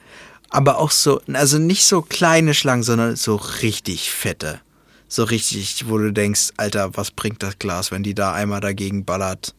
Aber 0.53 0.79
auch 0.79 0.91
so, 0.91 1.23
also 1.33 1.59
nicht 1.59 1.87
so 1.87 2.03
kleine 2.03 2.53
Schlangen, 2.53 2.83
sondern 2.83 3.17
so 3.17 3.37
richtig 3.37 4.11
fette. 4.11 4.61
So 5.09 5.25
richtig, 5.25 5.89
wo 5.89 5.97
du 5.97 6.13
denkst, 6.13 6.51
Alter, 6.59 6.95
was 6.95 7.11
bringt 7.11 7.43
das 7.43 7.59
Glas, 7.59 7.91
wenn 7.91 8.03
die 8.03 8.15
da 8.15 8.35
einmal 8.35 8.61
dagegen 8.61 9.07
ballert? 9.07 9.55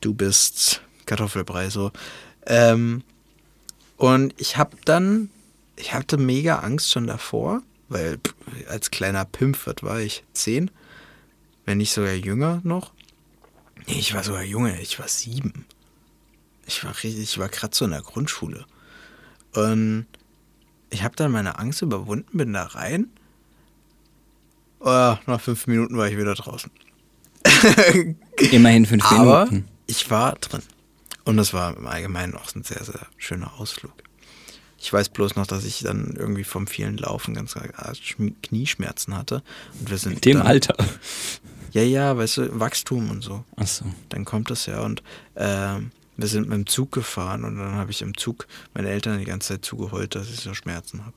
Du 0.00 0.14
bist 0.14 0.80
Kartoffelbrei, 1.04 1.68
so. 1.68 1.92
Ähm, 2.46 3.02
und 3.98 4.34
ich 4.38 4.56
hab 4.56 4.82
dann, 4.86 5.28
ich 5.76 5.92
hatte 5.92 6.16
mega 6.16 6.60
Angst 6.60 6.90
schon 6.90 7.06
davor, 7.06 7.62
weil 7.90 8.18
als 8.66 8.90
kleiner 8.90 9.26
Pimpfert 9.26 9.82
war 9.82 10.00
ich 10.00 10.24
zehn, 10.32 10.70
wenn 11.66 11.78
nicht 11.78 11.92
sogar 11.92 12.14
jünger 12.14 12.62
noch. 12.64 12.92
Nee, 13.86 13.98
ich 13.98 14.14
war 14.14 14.24
sogar 14.24 14.42
junge, 14.42 14.80
ich 14.80 14.98
war 14.98 15.08
sieben. 15.08 15.66
Ich 16.66 16.82
war 16.82 16.92
richtig, 16.92 17.18
ich 17.18 17.38
war 17.38 17.50
gerade 17.50 17.76
so 17.76 17.84
in 17.84 17.90
der 17.90 18.02
Grundschule. 18.02 18.64
Und 19.54 20.06
ich 20.90 21.02
habe 21.02 21.16
dann 21.16 21.32
meine 21.32 21.58
Angst 21.58 21.82
überwunden, 21.82 22.36
bin 22.36 22.52
da 22.52 22.64
rein. 22.64 23.08
Oh, 24.80 25.16
nach 25.26 25.40
fünf 25.40 25.66
Minuten 25.66 25.96
war 25.96 26.08
ich 26.08 26.16
wieder 26.16 26.34
draußen. 26.34 26.70
Immerhin 28.50 28.86
fünf 28.86 29.04
Aber 29.10 29.46
Minuten. 29.46 29.68
ich 29.86 30.10
war 30.10 30.32
drin. 30.36 30.62
Und 31.24 31.36
das 31.36 31.52
war 31.52 31.76
im 31.76 31.86
Allgemeinen 31.86 32.34
auch 32.34 32.54
ein 32.54 32.62
sehr, 32.64 32.82
sehr 32.82 33.06
schöner 33.18 33.58
Ausflug. 33.60 33.92
Ich 34.78 34.90
weiß 34.90 35.10
bloß 35.10 35.36
noch, 35.36 35.46
dass 35.46 35.64
ich 35.64 35.80
dann 35.80 36.16
irgendwie 36.16 36.44
vom 36.44 36.66
vielen 36.66 36.96
Laufen 36.96 37.34
ganz 37.34 37.54
Knieschmerzen 38.42 39.14
hatte. 39.16 39.42
Und 39.78 39.90
wir 39.90 39.98
sind 39.98 40.14
In 40.14 40.20
dem 40.22 40.38
dann, 40.38 40.46
Alter. 40.46 40.76
Ja, 41.72 41.82
ja, 41.82 42.16
weißt 42.16 42.38
du, 42.38 42.58
Wachstum 42.60 43.10
und 43.10 43.22
so. 43.22 43.44
Achso. 43.56 43.84
Dann 44.08 44.24
kommt 44.24 44.50
das 44.50 44.66
ja 44.66 44.80
und 44.80 45.02
ähm, 45.36 45.92
wir 46.20 46.28
sind 46.28 46.48
mit 46.48 46.56
dem 46.56 46.66
Zug 46.66 46.92
gefahren 46.92 47.44
und 47.44 47.56
dann 47.58 47.72
habe 47.74 47.90
ich 47.90 48.02
im 48.02 48.16
Zug 48.16 48.46
meine 48.74 48.88
Eltern 48.90 49.18
die 49.18 49.24
ganze 49.24 49.48
Zeit 49.54 49.64
zugeheult, 49.64 50.14
dass 50.14 50.28
ich 50.28 50.40
so 50.40 50.54
Schmerzen 50.54 51.04
habe. 51.04 51.14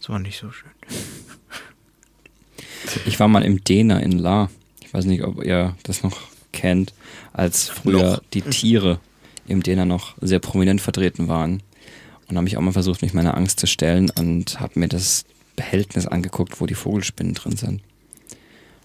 Das 0.00 0.08
war 0.08 0.18
nicht 0.18 0.38
so 0.38 0.50
schön. 0.50 0.70
Ich 3.06 3.18
war 3.20 3.28
mal 3.28 3.44
im 3.44 3.62
Dena 3.64 3.98
in 4.00 4.12
La. 4.12 4.50
Ich 4.80 4.92
weiß 4.94 5.04
nicht, 5.04 5.22
ob 5.24 5.44
ihr 5.44 5.76
das 5.82 6.02
noch 6.02 6.18
kennt, 6.52 6.94
als 7.32 7.68
früher 7.68 8.12
Noch. 8.12 8.22
die 8.32 8.42
Tiere 8.42 9.00
im 9.46 9.62
Dena 9.62 9.84
noch 9.84 10.16
sehr 10.20 10.38
prominent 10.38 10.80
vertreten 10.80 11.28
waren. 11.28 11.62
Und 12.28 12.36
habe 12.36 12.46
ich 12.46 12.56
auch 12.56 12.60
mal 12.62 12.72
versucht, 12.72 13.02
mich 13.02 13.14
meiner 13.14 13.36
Angst 13.36 13.58
zu 13.60 13.66
stellen 13.66 14.10
und 14.10 14.60
habe 14.60 14.78
mir 14.80 14.88
das 14.88 15.24
Behältnis 15.56 16.06
angeguckt, 16.06 16.60
wo 16.60 16.66
die 16.66 16.74
Vogelspinnen 16.74 17.34
drin 17.34 17.56
sind. 17.56 17.82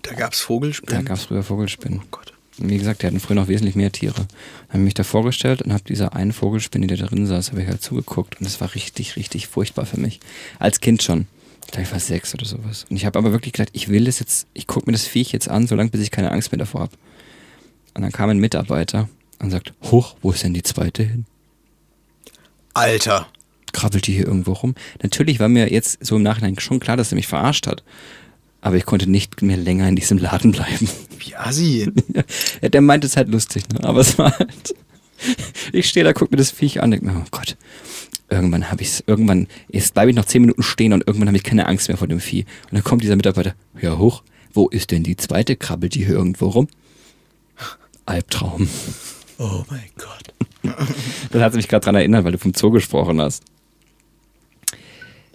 Da 0.02 0.14
gab 0.14 0.34
es 0.34 0.40
Da 0.40 0.46
Vogelspinnen. 0.46 1.06
gab 1.06 1.18
es 1.18 1.26
früher 1.26 1.44
Vogelspinnen. 1.44 2.00
oh 2.04 2.08
Gott. 2.12 2.33
Wie 2.58 2.78
gesagt, 2.78 3.02
die 3.02 3.08
hatten 3.08 3.20
früher 3.20 3.36
noch 3.36 3.48
wesentlich 3.48 3.76
mehr 3.76 3.92
Tiere. 3.92 4.14
Dann 4.14 4.28
habe 4.70 4.80
ich 4.80 4.84
mich 4.84 4.94
da 4.94 5.04
vorgestellt 5.04 5.64
und 5.64 5.74
habe 5.74 5.84
dieser 5.84 6.16
einen 6.16 6.34
Vogelspinne, 6.34 6.88
die 6.88 6.96
da 6.96 7.08
drin 7.08 7.26
saß, 7.26 7.52
habe 7.52 7.64
ich 7.64 7.68
halt 7.68 7.82
zugeguckt 7.82 8.40
und 8.40 8.46
es 8.46 8.62
war 8.62 8.76
richtig, 8.76 9.16
richtig 9.16 9.48
furchtbar 9.48 9.86
für 9.86 10.00
mich. 10.00 10.20
Als 10.60 10.80
Kind 10.80 11.02
schon. 11.02 11.28
Ich 11.66 11.72
glaube, 11.72 11.84
ich 11.84 11.92
war 11.92 12.00
sechs 12.00 12.34
oder 12.34 12.46
sowas. 12.46 12.86
Und 12.90 12.98
ich 12.98 13.06
habe 13.06 13.18
aber 13.18 13.32
wirklich 13.32 13.54
gedacht, 13.54 13.70
ich 13.74 13.90
will 13.90 14.06
das 14.06 14.20
jetzt, 14.20 14.48
ich 14.54 14.68
gucke 14.68 14.86
mir 14.86 14.92
das 14.92 15.08
Viech 15.08 15.32
jetzt 15.32 15.50
an, 15.50 15.66
solange 15.66 15.90
bis 15.90 16.02
ich 16.02 16.12
keine 16.12 16.32
Angst 16.32 16.52
mehr 16.52 16.60
davor 16.60 16.82
habe. 16.82 16.98
Und 17.96 18.04
dann 18.04 18.12
kam 18.12 18.30
ein 18.30 18.40
Mitarbeiter 18.40 19.10
und 19.40 19.52
sagt, 19.52 19.74
hoch, 19.84 20.16
wo 20.22 20.32
ist 20.32 20.44
denn 20.44 20.54
die 20.54 20.64
zweite 20.64 21.04
hin? 21.04 21.26
Alter. 22.74 23.28
Krabbelt 23.72 24.06
die 24.08 24.14
hier 24.14 24.28
irgendwo 24.28 24.54
rum? 24.54 24.76
Natürlich 25.02 25.40
war 25.40 25.50
mir 25.50 25.72
jetzt 25.72 26.04
so 26.06 26.16
im 26.16 26.24
Nachhinein 26.24 26.60
schon 26.60 26.80
klar, 26.80 26.98
dass 26.98 27.12
er 27.12 27.16
mich 27.16 27.28
verarscht 27.28 27.68
hat. 27.68 27.84
Aber 28.62 28.78
ich 28.78 28.86
konnte 28.86 29.10
nicht 29.10 29.42
mehr 29.42 29.58
länger 29.58 29.90
in 29.90 29.96
diesem 29.96 30.18
Laden 30.18 30.52
bleiben. 30.52 30.90
Wie 31.20 31.36
assi. 31.36 31.92
Ja, 32.64 32.70
der 32.70 32.82
meint 32.82 33.04
es 33.04 33.18
halt 33.18 33.28
lustig, 33.28 33.66
ne? 33.74 33.84
Aber 33.84 34.00
es 34.00 34.18
war 34.18 34.40
halt. 34.40 34.74
Ich 35.74 35.88
stehe 35.88 36.04
da, 36.04 36.14
guck 36.14 36.32
mir 36.32 36.38
das 36.38 36.52
Viech 36.52 36.82
an, 36.82 36.92
denke 36.92 37.06
mir, 37.06 37.18
oh 37.18 37.28
Gott, 37.30 37.56
irgendwann 38.30 38.72
habe 38.72 38.82
ich 38.82 38.90
es, 38.90 39.04
irgendwann, 39.06 39.48
jetzt 39.70 39.94
bleibe 39.94 40.10
ich 40.10 40.16
noch 40.16 40.26
zehn 40.26 40.42
Minuten 40.42 40.64
stehen 40.64 40.92
und 40.92 41.06
irgendwann 41.06 41.28
habe 41.28 41.38
ich 41.38 41.44
keine 41.44 41.68
Angst 41.68 41.88
mehr 41.88 41.98
vor 41.98 42.08
dem 42.08 42.20
Vieh. 42.20 42.46
Und 42.64 42.74
dann 42.74 42.84
kommt 42.84 43.04
dieser 43.04 43.16
Mitarbeiter, 43.16 43.54
ja 43.80 43.98
hoch, 43.98 44.24
wo 44.54 44.68
ist 44.70 44.92
denn 44.92 45.04
die 45.04 45.16
zweite? 45.16 45.56
Krabbelt 45.56 45.96
die 45.96 46.06
hier 46.06 46.16
irgendwo 46.16 46.48
rum? 46.48 46.68
Albtraum. 48.06 48.68
Oh 49.38 49.64
mein 49.70 49.90
Gott. 49.98 50.34
Das 51.32 51.42
hat 51.42 51.56
mich 51.56 51.68
gerade 51.68 51.84
dran 51.84 51.96
erinnert, 51.96 52.24
weil 52.24 52.32
du 52.32 52.38
vom 52.38 52.54
Zoo 52.54 52.72
gesprochen 52.72 53.20
hast. 53.20 53.44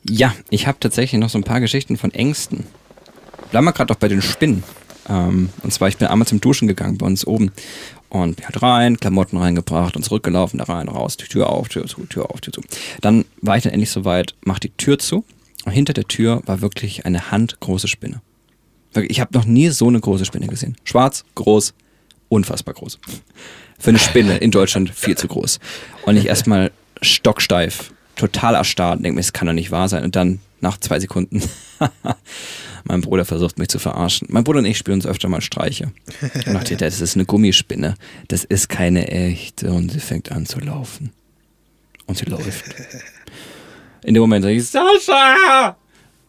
Ja, 0.04 0.34
ich 0.48 0.66
habe 0.66 0.78
tatsächlich 0.80 1.20
noch 1.20 1.28
so 1.28 1.38
ein 1.38 1.44
paar 1.44 1.60
Geschichten 1.60 1.98
von 1.98 2.12
Ängsten. 2.12 2.64
Bleiben 3.50 3.66
wir 3.66 3.72
gerade 3.72 3.88
doch 3.88 3.98
bei 3.98 4.08
den 4.08 4.22
Spinnen. 4.22 4.62
Ähm, 5.08 5.50
und 5.62 5.72
zwar, 5.72 5.88
ich 5.88 5.96
bin 5.96 6.08
einmal 6.08 6.28
zum 6.28 6.40
Duschen 6.40 6.68
gegangen 6.68 6.98
bei 6.98 7.06
uns 7.06 7.26
oben. 7.26 7.52
Und 8.10 8.42
halt 8.42 8.62
rein, 8.62 8.96
Klamotten 8.96 9.36
reingebracht 9.36 9.94
und 9.94 10.02
zurückgelaufen, 10.02 10.58
da 10.58 10.64
rein, 10.64 10.88
raus, 10.88 11.18
die 11.18 11.26
Tür 11.26 11.50
auf, 11.50 11.68
Tür 11.68 11.86
zu, 11.86 12.06
Tür 12.06 12.30
auf, 12.30 12.40
Tür 12.40 12.54
zu. 12.54 12.62
Dann 13.02 13.26
war 13.42 13.56
ich 13.56 13.64
dann 13.64 13.72
endlich 13.72 13.90
soweit, 13.90 14.34
mach 14.44 14.58
die 14.58 14.70
Tür 14.70 14.98
zu. 14.98 15.24
Und 15.64 15.72
hinter 15.72 15.92
der 15.92 16.04
Tür 16.04 16.42
war 16.46 16.62
wirklich 16.62 17.04
eine 17.04 17.30
handgroße 17.30 17.88
Spinne. 17.88 18.22
Ich 18.94 19.20
habe 19.20 19.36
noch 19.36 19.44
nie 19.44 19.68
so 19.68 19.88
eine 19.88 20.00
große 20.00 20.24
Spinne 20.24 20.46
gesehen. 20.46 20.76
Schwarz, 20.84 21.24
groß, 21.34 21.74
unfassbar 22.30 22.74
groß. 22.74 22.98
Für 23.78 23.90
eine 23.90 23.98
Spinne 23.98 24.38
in 24.38 24.50
Deutschland 24.50 24.90
viel 24.90 25.16
zu 25.16 25.28
groß. 25.28 25.60
Und 26.06 26.16
ich 26.16 26.26
erstmal 26.26 26.70
stocksteif, 27.02 27.92
total 28.16 28.54
erstarrt 28.54 29.04
denke 29.04 29.14
mir, 29.14 29.20
es 29.20 29.34
kann 29.34 29.46
doch 29.46 29.54
nicht 29.54 29.70
wahr 29.70 29.88
sein. 29.88 30.04
Und 30.04 30.16
dann 30.16 30.40
nach 30.60 30.78
zwei 30.78 30.98
Sekunden, 30.98 31.42
mein 32.84 33.00
Bruder 33.00 33.24
versucht 33.24 33.58
mich 33.58 33.68
zu 33.68 33.78
verarschen. 33.78 34.28
Mein 34.30 34.44
Bruder 34.44 34.60
und 34.60 34.66
ich 34.66 34.78
spielen 34.78 34.98
uns 34.98 35.06
öfter 35.06 35.28
mal 35.28 35.40
Streiche. 35.40 35.92
Und 36.46 36.54
dachte, 36.54 36.76
das 36.78 37.00
ist 37.00 37.16
eine 37.16 37.24
Gummispinne. 37.24 37.94
Das 38.28 38.44
ist 38.44 38.68
keine 38.68 39.08
echte. 39.08 39.70
Und 39.72 39.92
sie 39.92 40.00
fängt 40.00 40.32
an 40.32 40.46
zu 40.46 40.60
laufen. 40.60 41.12
Und 42.06 42.18
sie 42.18 42.26
läuft. 42.26 42.64
In 44.04 44.14
dem 44.14 44.20
Moment 44.20 44.44
sage 44.44 44.54
ich, 44.54 44.66
Sascha! 44.66 45.76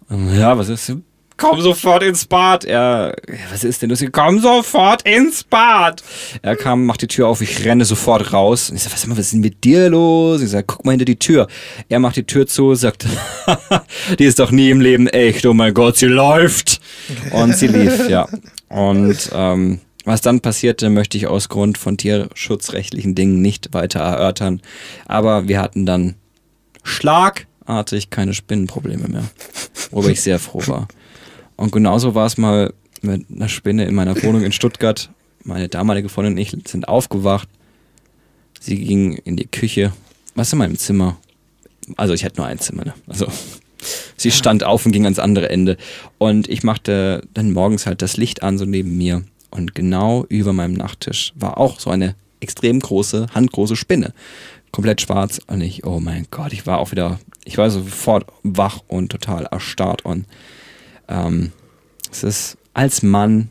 Ja, 0.09 0.57
was 0.57 0.69
ist? 0.69 0.93
Komm 1.39 1.61
sofort 1.61 2.03
ins 2.03 2.25
Bad. 2.25 2.65
Er, 2.65 3.15
was 3.49 3.63
ist 3.63 3.81
denn 3.81 3.95
hier? 3.95 4.11
Komm 4.11 4.39
sofort 4.39 5.03
ins 5.03 5.43
Bad. 5.43 6.03
Er 6.41 6.57
kam, 6.57 6.85
macht 6.85 7.01
die 7.01 7.07
Tür 7.07 7.27
auf, 7.27 7.39
ich 7.41 7.63
renne 7.63 7.85
sofort 7.85 8.33
raus. 8.33 8.69
Und 8.69 8.75
ich 8.75 8.83
sage, 8.83 8.93
was, 8.93 9.09
was 9.09 9.19
ist 9.19 9.33
denn 9.33 9.39
mit 9.39 9.63
dir 9.63 9.89
los? 9.89 10.41
Ich 10.41 10.49
sage, 10.49 10.65
guck 10.67 10.85
mal 10.85 10.91
hinter 10.91 11.05
die 11.05 11.17
Tür. 11.17 11.47
Er 11.87 11.99
macht 11.99 12.17
die 12.17 12.25
Tür 12.25 12.45
zu, 12.45 12.75
sagt, 12.75 13.05
die 14.19 14.25
ist 14.25 14.39
doch 14.39 14.51
nie 14.51 14.69
im 14.69 14.81
Leben 14.81 15.07
echt. 15.07 15.45
Oh 15.45 15.53
mein 15.53 15.73
Gott, 15.73 15.97
sie 15.97 16.07
läuft. 16.07 16.81
Und 17.31 17.55
sie 17.55 17.67
lief, 17.67 18.09
ja. 18.09 18.27
Und 18.67 19.29
ähm, 19.33 19.79
was 20.03 20.21
dann 20.21 20.41
passierte, 20.41 20.89
möchte 20.89 21.17
ich 21.17 21.27
aus 21.27 21.47
Grund 21.47 21.77
von 21.77 21.95
tierschutzrechtlichen 21.95 23.15
Dingen 23.15 23.41
nicht 23.41 23.73
weiter 23.73 24.01
erörtern. 24.01 24.61
Aber 25.05 25.47
wir 25.47 25.61
hatten 25.61 25.85
dann 25.85 26.15
schlagartig 26.83 28.09
keine 28.09 28.33
Spinnenprobleme 28.33 29.07
mehr. 29.07 29.23
Worüber 29.91 30.09
ich 30.09 30.21
sehr 30.21 30.39
froh 30.39 30.63
war. 30.67 30.87
Und 31.60 31.74
genauso 31.74 32.16
war 32.16 32.26
es 32.26 32.38
mal 32.38 32.74
mit 33.01 33.26
einer 33.30 33.49
Spinne 33.49 33.84
in 33.84 33.93
meiner 33.93 34.16
Wohnung 34.24 34.43
in 34.43 34.53
Stuttgart. 34.53 35.10
meine 35.43 35.68
damalige 35.68 36.07
Freundin 36.07 36.36
und 36.36 36.39
ich 36.39 36.55
sind 36.66 36.88
aufgewacht. 36.88 37.49
Sie 38.62 38.78
ging 38.78 39.16
in 39.26 39.36
die 39.36 39.45
Küche. 39.45 39.91
Was 40.36 40.53
in 40.53 40.60
meinem 40.60 40.78
Zimmer? 40.78 41.18
Also 41.97 42.14
ich 42.14 42.24
hatte 42.24 42.38
nur 42.38 42.45
ein 42.45 42.60
Zimmer, 42.60 42.86
ne? 42.86 42.93
Also 43.07 43.28
sie 44.16 44.32
stand 44.32 44.64
auf 44.64 44.86
und 44.86 44.93
ging 44.93 45.03
ans 45.03 45.20
andere 45.20 45.49
Ende. 45.49 45.76
Und 46.18 46.47
ich 46.47 46.64
machte 46.64 47.28
dann 47.34 47.51
morgens 47.51 47.86
halt 47.86 48.01
das 48.01 48.16
Licht 48.16 48.41
an, 48.41 48.57
so 48.57 48.64
neben 48.64 48.97
mir. 48.97 49.26
Und 49.49 49.76
genau 49.76 50.26
über 50.30 50.53
meinem 50.53 50.76
Nachttisch 50.76 51.34
war 51.36 51.57
auch 51.57 51.82
so 51.82 51.89
eine 51.89 52.16
extrem 52.39 52.80
große, 52.80 53.28
handgroße 53.36 53.76
Spinne. 53.76 54.14
Komplett 54.72 55.01
schwarz. 55.01 55.41
Und 55.47 55.60
ich, 55.60 55.86
oh 55.86 55.99
mein 55.99 56.26
Gott, 56.32 56.53
ich 56.53 56.66
war 56.66 56.80
auch 56.80 56.91
wieder, 56.91 57.20
ich 57.43 57.57
war 57.57 57.70
sofort 57.70 58.28
wach 58.43 58.80
und 58.88 59.12
total 59.12 59.43
erstarrt. 59.43 60.05
Und 60.05 60.26
ähm, 61.10 61.51
es 62.12 62.24
ist 62.24 62.57
als 62.74 63.03
Mann 63.03 63.49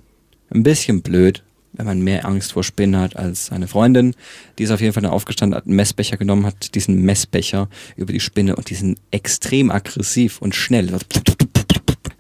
ein 0.51 0.63
bisschen 0.63 1.03
blöd, 1.03 1.43
wenn 1.75 1.87
man 1.87 2.01
mehr 2.01 2.27
Angst 2.27 2.53
vor 2.53 2.65
Spinnen 2.65 3.01
hat 3.01 3.17
als 3.17 3.47
seine 3.47 3.69
Freundin. 3.69 4.15
Die 4.59 4.63
ist 4.63 4.71
auf 4.71 4.81
jeden 4.81 4.93
Fall 4.93 5.03
dann 5.03 5.13
aufgestanden, 5.13 5.57
hat 5.57 5.67
einen 5.67 5.77
Messbecher 5.77 6.17
genommen, 6.17 6.47
hat 6.47 6.75
diesen 6.75 7.03
Messbecher 7.03 7.69
über 7.97 8.13
die 8.13 8.21
Spinne 8.21 8.57
und 8.57 8.71
die 8.71 8.75
sind 8.75 8.99
extrem 9.11 9.71
aggressiv 9.71 10.41
und 10.41 10.55
schnell. 10.55 10.91
Hat 10.93 11.07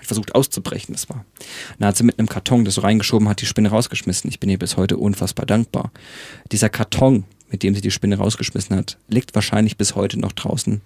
versucht 0.09 0.34
auszubrechen, 0.34 0.95
das 0.95 1.09
war. 1.09 1.24
Dann 1.78 1.89
hat 1.89 1.97
sie 1.97 2.03
mit 2.03 2.18
einem 2.18 2.28
Karton 2.28 2.64
das 2.64 2.74
so 2.74 2.80
reingeschoben, 2.80 3.28
hat 3.28 3.41
die 3.41 3.47
Spinne 3.47 3.68
rausgeschmissen. 3.68 4.28
Ich 4.30 4.41
bin 4.41 4.51
ihr 4.51 4.59
bis 4.59 4.76
heute 4.76 4.97
unfassbar 4.97 5.47
dankbar. 5.47 5.93
Dieser 6.51 6.68
Karton, 6.68 7.24
mit 7.51 7.62
dem 7.62 7.74
sie 7.74 7.80
die 7.80 7.90
Spinne 7.90 8.16
rausgeschmissen 8.16 8.76
hat, 8.76 8.99
liegt 9.09 9.34
wahrscheinlich 9.34 9.76
bis 9.76 9.94
heute 9.94 10.18
noch 10.18 10.32
draußen 10.32 10.80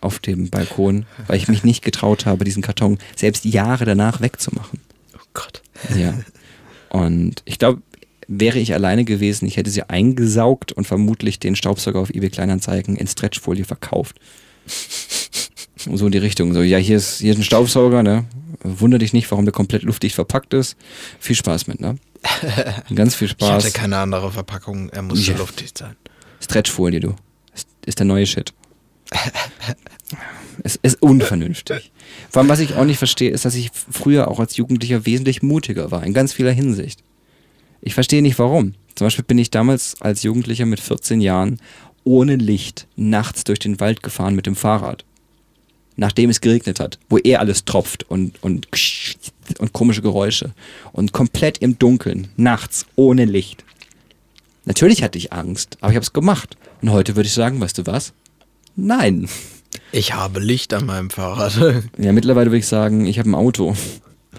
auf 0.00 0.18
dem 0.18 0.50
Balkon, 0.50 1.06
weil 1.26 1.36
ich 1.36 1.48
mich 1.48 1.64
nicht 1.64 1.82
getraut 1.82 2.26
habe, 2.26 2.44
diesen 2.44 2.62
Karton 2.62 2.98
selbst 3.16 3.44
Jahre 3.44 3.84
danach 3.84 4.20
wegzumachen. 4.20 4.80
Oh 5.14 5.26
Gott. 5.34 5.62
Ja. 5.96 6.14
Und 6.88 7.42
ich 7.44 7.58
glaube, 7.58 7.82
wäre 8.26 8.58
ich 8.58 8.74
alleine 8.74 9.04
gewesen, 9.04 9.46
ich 9.46 9.56
hätte 9.56 9.70
sie 9.70 9.82
eingesaugt 9.82 10.72
und 10.72 10.86
vermutlich 10.86 11.38
den 11.38 11.56
Staubsauger 11.56 12.00
auf 12.00 12.10
eBay 12.10 12.30
Kleinanzeigen 12.30 12.96
in 12.96 13.06
Stretchfolie 13.06 13.64
verkauft. 13.64 14.16
So 15.76 16.06
in 16.06 16.12
die 16.12 16.18
Richtung. 16.18 16.52
So, 16.52 16.62
ja, 16.62 16.78
hier 16.78 16.96
ist, 16.96 17.20
hier 17.20 17.32
ist 17.32 17.38
ein 17.38 17.44
Staubsauger, 17.44 18.02
ne? 18.02 18.24
Wunder 18.62 18.98
dich 18.98 19.12
nicht, 19.12 19.30
warum 19.30 19.44
der 19.44 19.52
komplett 19.52 19.82
luftig 19.82 20.14
verpackt 20.14 20.52
ist. 20.54 20.76
Viel 21.18 21.36
Spaß 21.36 21.66
mit, 21.66 21.80
ne? 21.80 21.96
Ganz 22.94 23.14
viel 23.14 23.26
Ich 23.26 23.32
Spaß. 23.32 23.64
hatte 23.64 23.70
keine 23.72 23.96
andere 23.98 24.30
Verpackung, 24.30 24.90
er 24.90 25.02
musste 25.02 25.32
Ja. 25.32 25.38
luftig 25.38 25.70
sein. 25.76 25.96
Stretchfolie, 26.40 27.00
du. 27.00 27.14
Ist, 27.54 27.68
ist 27.86 27.98
der 27.98 28.06
neue 28.06 28.26
Shit. 28.26 28.52
es 30.62 30.76
ist 30.82 31.02
unvernünftig. 31.02 31.90
Vor 32.28 32.40
allem, 32.40 32.48
was 32.48 32.60
ich 32.60 32.74
auch 32.74 32.84
nicht 32.84 32.98
verstehe, 32.98 33.30
ist, 33.30 33.44
dass 33.44 33.54
ich 33.54 33.70
früher 33.90 34.28
auch 34.28 34.40
als 34.40 34.56
Jugendlicher 34.56 35.06
wesentlich 35.06 35.42
mutiger 35.42 35.90
war, 35.90 36.04
in 36.04 36.12
ganz 36.14 36.32
vieler 36.32 36.52
Hinsicht. 36.52 37.02
Ich 37.80 37.94
verstehe 37.94 38.22
nicht 38.22 38.38
warum. 38.38 38.74
Zum 38.94 39.06
Beispiel 39.06 39.24
bin 39.24 39.38
ich 39.38 39.50
damals 39.50 40.00
als 40.02 40.22
Jugendlicher 40.22 40.66
mit 40.66 40.80
14 40.80 41.20
Jahren 41.20 41.60
ohne 42.04 42.36
Licht 42.36 42.86
nachts 42.96 43.44
durch 43.44 43.58
den 43.58 43.80
Wald 43.80 44.02
gefahren 44.02 44.34
mit 44.34 44.46
dem 44.46 44.56
Fahrrad. 44.56 45.04
Nachdem 45.96 46.30
es 46.30 46.40
geregnet 46.40 46.80
hat, 46.80 46.98
wo 47.08 47.18
eh 47.18 47.36
alles 47.36 47.64
tropft 47.64 48.08
und, 48.08 48.42
und, 48.42 48.68
und 49.58 49.72
komische 49.72 50.02
Geräusche. 50.02 50.52
Und 50.92 51.12
komplett 51.12 51.58
im 51.58 51.78
Dunkeln, 51.78 52.28
nachts, 52.36 52.86
ohne 52.96 53.24
Licht. 53.24 53.64
Natürlich 54.64 55.02
hatte 55.02 55.18
ich 55.18 55.32
Angst, 55.32 55.76
aber 55.80 55.90
ich 55.90 55.96
habe 55.96 56.04
es 56.04 56.12
gemacht. 56.12 56.56
Und 56.80 56.90
heute 56.90 57.16
würde 57.16 57.26
ich 57.26 57.34
sagen, 57.34 57.60
weißt 57.60 57.78
du 57.78 57.86
was? 57.86 58.12
Nein. 58.76 59.28
Ich 59.92 60.14
habe 60.14 60.40
Licht 60.40 60.72
an 60.72 60.86
meinem 60.86 61.10
Fahrrad. 61.10 61.58
Ja, 61.98 62.12
mittlerweile 62.12 62.50
würde 62.50 62.58
ich 62.58 62.66
sagen, 62.66 63.06
ich 63.06 63.18
habe 63.18 63.30
ein 63.30 63.34
Auto. 63.34 63.76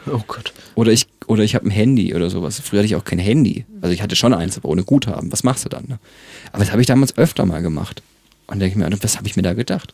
Oh 0.07 0.21
Gott. 0.25 0.53
Oder 0.75 0.91
ich, 0.91 1.07
oder 1.27 1.43
ich 1.43 1.53
habe 1.53 1.67
ein 1.67 1.71
Handy 1.71 2.15
oder 2.15 2.29
sowas. 2.29 2.59
Früher 2.59 2.79
hatte 2.79 2.87
ich 2.87 2.95
auch 2.95 3.03
kein 3.03 3.19
Handy. 3.19 3.65
Also 3.81 3.93
ich 3.93 4.01
hatte 4.01 4.15
schon 4.15 4.33
eins, 4.33 4.57
aber 4.57 4.69
ohne 4.69 4.83
Guthaben. 4.83 5.31
Was 5.31 5.43
machst 5.43 5.65
du 5.65 5.69
dann? 5.69 5.85
Ne? 5.87 5.99
Aber 6.51 6.63
das 6.63 6.71
habe 6.71 6.81
ich 6.81 6.87
damals 6.87 7.17
öfter 7.17 7.45
mal 7.45 7.61
gemacht. 7.61 8.01
Und 8.47 8.59
denke 8.59 8.79
ich 8.79 8.83
mir, 8.83 9.03
was 9.03 9.17
habe 9.17 9.27
ich 9.27 9.35
mir 9.35 9.43
da 9.43 9.53
gedacht? 9.53 9.93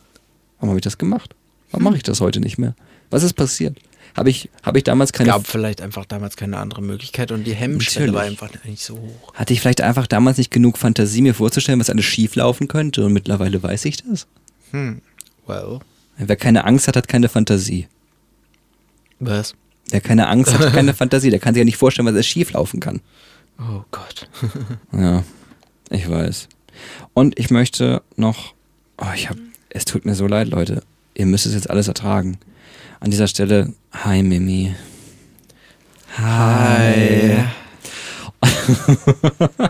Warum 0.58 0.70
habe 0.70 0.78
ich 0.78 0.84
das 0.84 0.98
gemacht? 0.98 1.34
Warum 1.70 1.84
mache 1.84 1.96
ich 1.96 2.02
das 2.02 2.20
heute 2.20 2.40
nicht 2.40 2.58
mehr? 2.58 2.74
Was 3.10 3.22
ist 3.22 3.34
passiert? 3.34 3.78
Habe 4.16 4.30
ich, 4.30 4.50
habe 4.62 4.78
ich 4.78 4.84
damals 4.84 5.10
Es 5.10 5.12
keine 5.12 5.30
gab 5.30 5.46
vielleicht 5.46 5.80
einfach 5.80 6.04
damals 6.04 6.36
keine 6.36 6.56
andere 6.58 6.82
Möglichkeit 6.82 7.30
und 7.30 7.44
die 7.44 7.54
Hemmschwelle 7.54 8.12
war 8.12 8.22
einfach 8.22 8.50
nicht 8.64 8.82
so 8.82 8.96
hoch. 8.96 9.34
Hatte 9.34 9.52
ich 9.52 9.60
vielleicht 9.60 9.80
einfach 9.80 10.06
damals 10.06 10.38
nicht 10.38 10.50
genug 10.50 10.78
Fantasie, 10.78 11.22
mir 11.22 11.34
vorzustellen, 11.34 11.78
was 11.78 11.90
alles 11.90 12.04
schief 12.04 12.34
laufen 12.34 12.68
könnte 12.68 13.04
und 13.04 13.12
mittlerweile 13.12 13.62
weiß 13.62 13.84
ich 13.84 13.98
das? 14.02 14.26
Hm. 14.72 15.02
Well. 15.46 15.80
Wer 16.16 16.36
keine 16.36 16.64
Angst 16.64 16.88
hat, 16.88 16.96
hat 16.96 17.06
keine 17.06 17.28
Fantasie. 17.28 17.86
Was? 19.20 19.54
Wer 19.90 20.00
keine 20.00 20.26
Angst 20.28 20.52
hat, 20.52 20.60
hat 20.60 20.72
keine 20.72 20.94
Fantasie. 20.94 21.30
Der 21.30 21.38
kann 21.38 21.54
sich 21.54 21.60
ja 21.60 21.64
nicht 21.64 21.76
vorstellen, 21.76 22.06
was 22.06 22.14
alles 22.14 22.26
schief 22.26 22.52
laufen 22.52 22.80
kann. 22.80 23.00
Oh 23.58 23.84
Gott. 23.90 24.28
Ja, 24.92 25.22
ich 25.90 26.08
weiß. 26.08 26.48
Und 27.14 27.38
ich 27.38 27.50
möchte 27.50 28.02
noch, 28.16 28.54
oh, 28.98 29.06
ich 29.14 29.28
hab, 29.28 29.36
es 29.70 29.84
tut 29.84 30.04
mir 30.04 30.14
so 30.14 30.26
leid, 30.26 30.48
Leute. 30.48 30.82
Ihr 31.18 31.26
müsst 31.26 31.46
es 31.46 31.54
jetzt 31.54 31.68
alles 31.68 31.88
ertragen. 31.88 32.38
An 33.00 33.10
dieser 33.10 33.26
Stelle, 33.26 33.74
hi 33.92 34.22
Mimi. 34.22 34.74
Hi. 36.16 37.44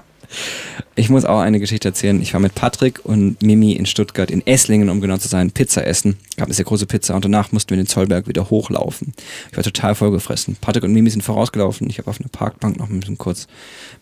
Ich 0.95 1.11
muss 1.11 1.25
auch 1.25 1.39
eine 1.39 1.61
Geschichte 1.61 1.89
erzählen. 1.89 2.21
Ich 2.21 2.35
war 2.35 2.41
mit 2.41 2.57
Patrick 2.57 3.05
und 3.05 3.41
Mimi 3.41 3.73
in 3.73 3.87
Stuttgart, 3.87 4.33
in 4.33 4.45
Esslingen, 4.49 4.89
um 4.89 5.01
genau 5.01 5.17
zu 5.17 5.29
sein, 5.29 5.53
Pizza 5.53 5.87
essen. 5.87 6.19
Gab 6.37 6.49
eine 6.49 6.55
sehr 6.55 6.65
große 6.65 6.87
Pizza 6.87 7.15
und 7.15 7.25
danach 7.25 7.53
mussten 7.53 7.71
wir 7.71 7.77
den 7.77 7.87
Zollberg 7.87 8.27
wieder 8.27 8.51
hochlaufen. 8.51 9.15
Ich 9.53 9.57
war 9.57 9.63
total 9.63 9.95
vollgefressen. 9.95 10.57
Patrick 10.61 10.83
und 10.83 10.93
Mimi 10.93 11.09
sind 11.09 11.23
vorausgelaufen. 11.23 11.89
Ich 11.89 11.99
habe 11.99 12.11
auf 12.11 12.21
einer 12.21 12.29
Parkbank 12.31 12.79
noch 12.79 12.91
ein 12.91 12.99
bisschen 12.99 13.17
kurz 13.17 13.47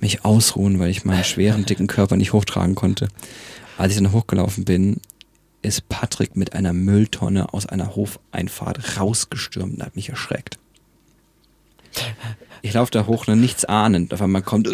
mich 0.01 0.25
ausruhen, 0.25 0.79
weil 0.79 0.89
ich 0.89 1.05
meinen 1.05 1.23
schweren, 1.23 1.67
dicken 1.67 1.87
Körper 1.87 2.17
nicht 2.17 2.33
hochtragen 2.33 2.75
konnte. 2.75 3.09
Als 3.77 3.93
ich 3.93 3.99
dann 4.01 4.13
hochgelaufen 4.13 4.65
bin, 4.65 4.97
ist 5.67 5.89
Patrick 5.89 6.37
mit 6.37 6.55
einer 6.55 6.73
Mülltonne 6.73 7.53
aus 7.53 7.67
einer 7.67 7.97
Hofeinfahrt 7.97 8.99
rausgestürmt 8.99 9.75
und 9.75 9.83
hat 9.85 9.97
mich 9.97 10.09
erschreckt. 10.09 10.59
Ich 12.63 12.75
laufe 12.75 12.91
da 12.91 13.07
hoch, 13.07 13.27
nur 13.27 13.37
nichts 13.37 13.65
ahnend. 13.65 14.13
Auf 14.13 14.23
einmal 14.23 14.43
kommt 14.43 14.69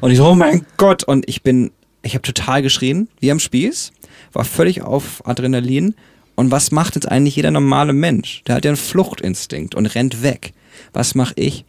und 0.00 0.10
ich 0.10 0.16
so, 0.16 0.26
oh 0.26 0.34
mein 0.34 0.66
Gott. 0.76 1.04
Und 1.04 1.28
ich 1.28 1.42
bin, 1.42 1.70
ich 2.02 2.14
habe 2.14 2.22
total 2.22 2.62
geschrien, 2.62 3.08
wie 3.20 3.30
am 3.30 3.38
Spieß, 3.38 3.92
war 4.32 4.44
völlig 4.44 4.82
auf 4.82 5.26
Adrenalin. 5.26 5.94
Und 6.34 6.50
was 6.50 6.70
macht 6.70 6.94
jetzt 6.94 7.08
eigentlich 7.08 7.36
jeder 7.36 7.50
normale 7.50 7.92
Mensch? 7.92 8.42
Der 8.46 8.56
hat 8.56 8.64
ja 8.64 8.70
einen 8.70 8.76
Fluchtinstinkt 8.76 9.74
und 9.74 9.86
rennt 9.86 10.22
weg. 10.22 10.52
Was 10.92 11.14
mache 11.14 11.34
ich? 11.36 11.64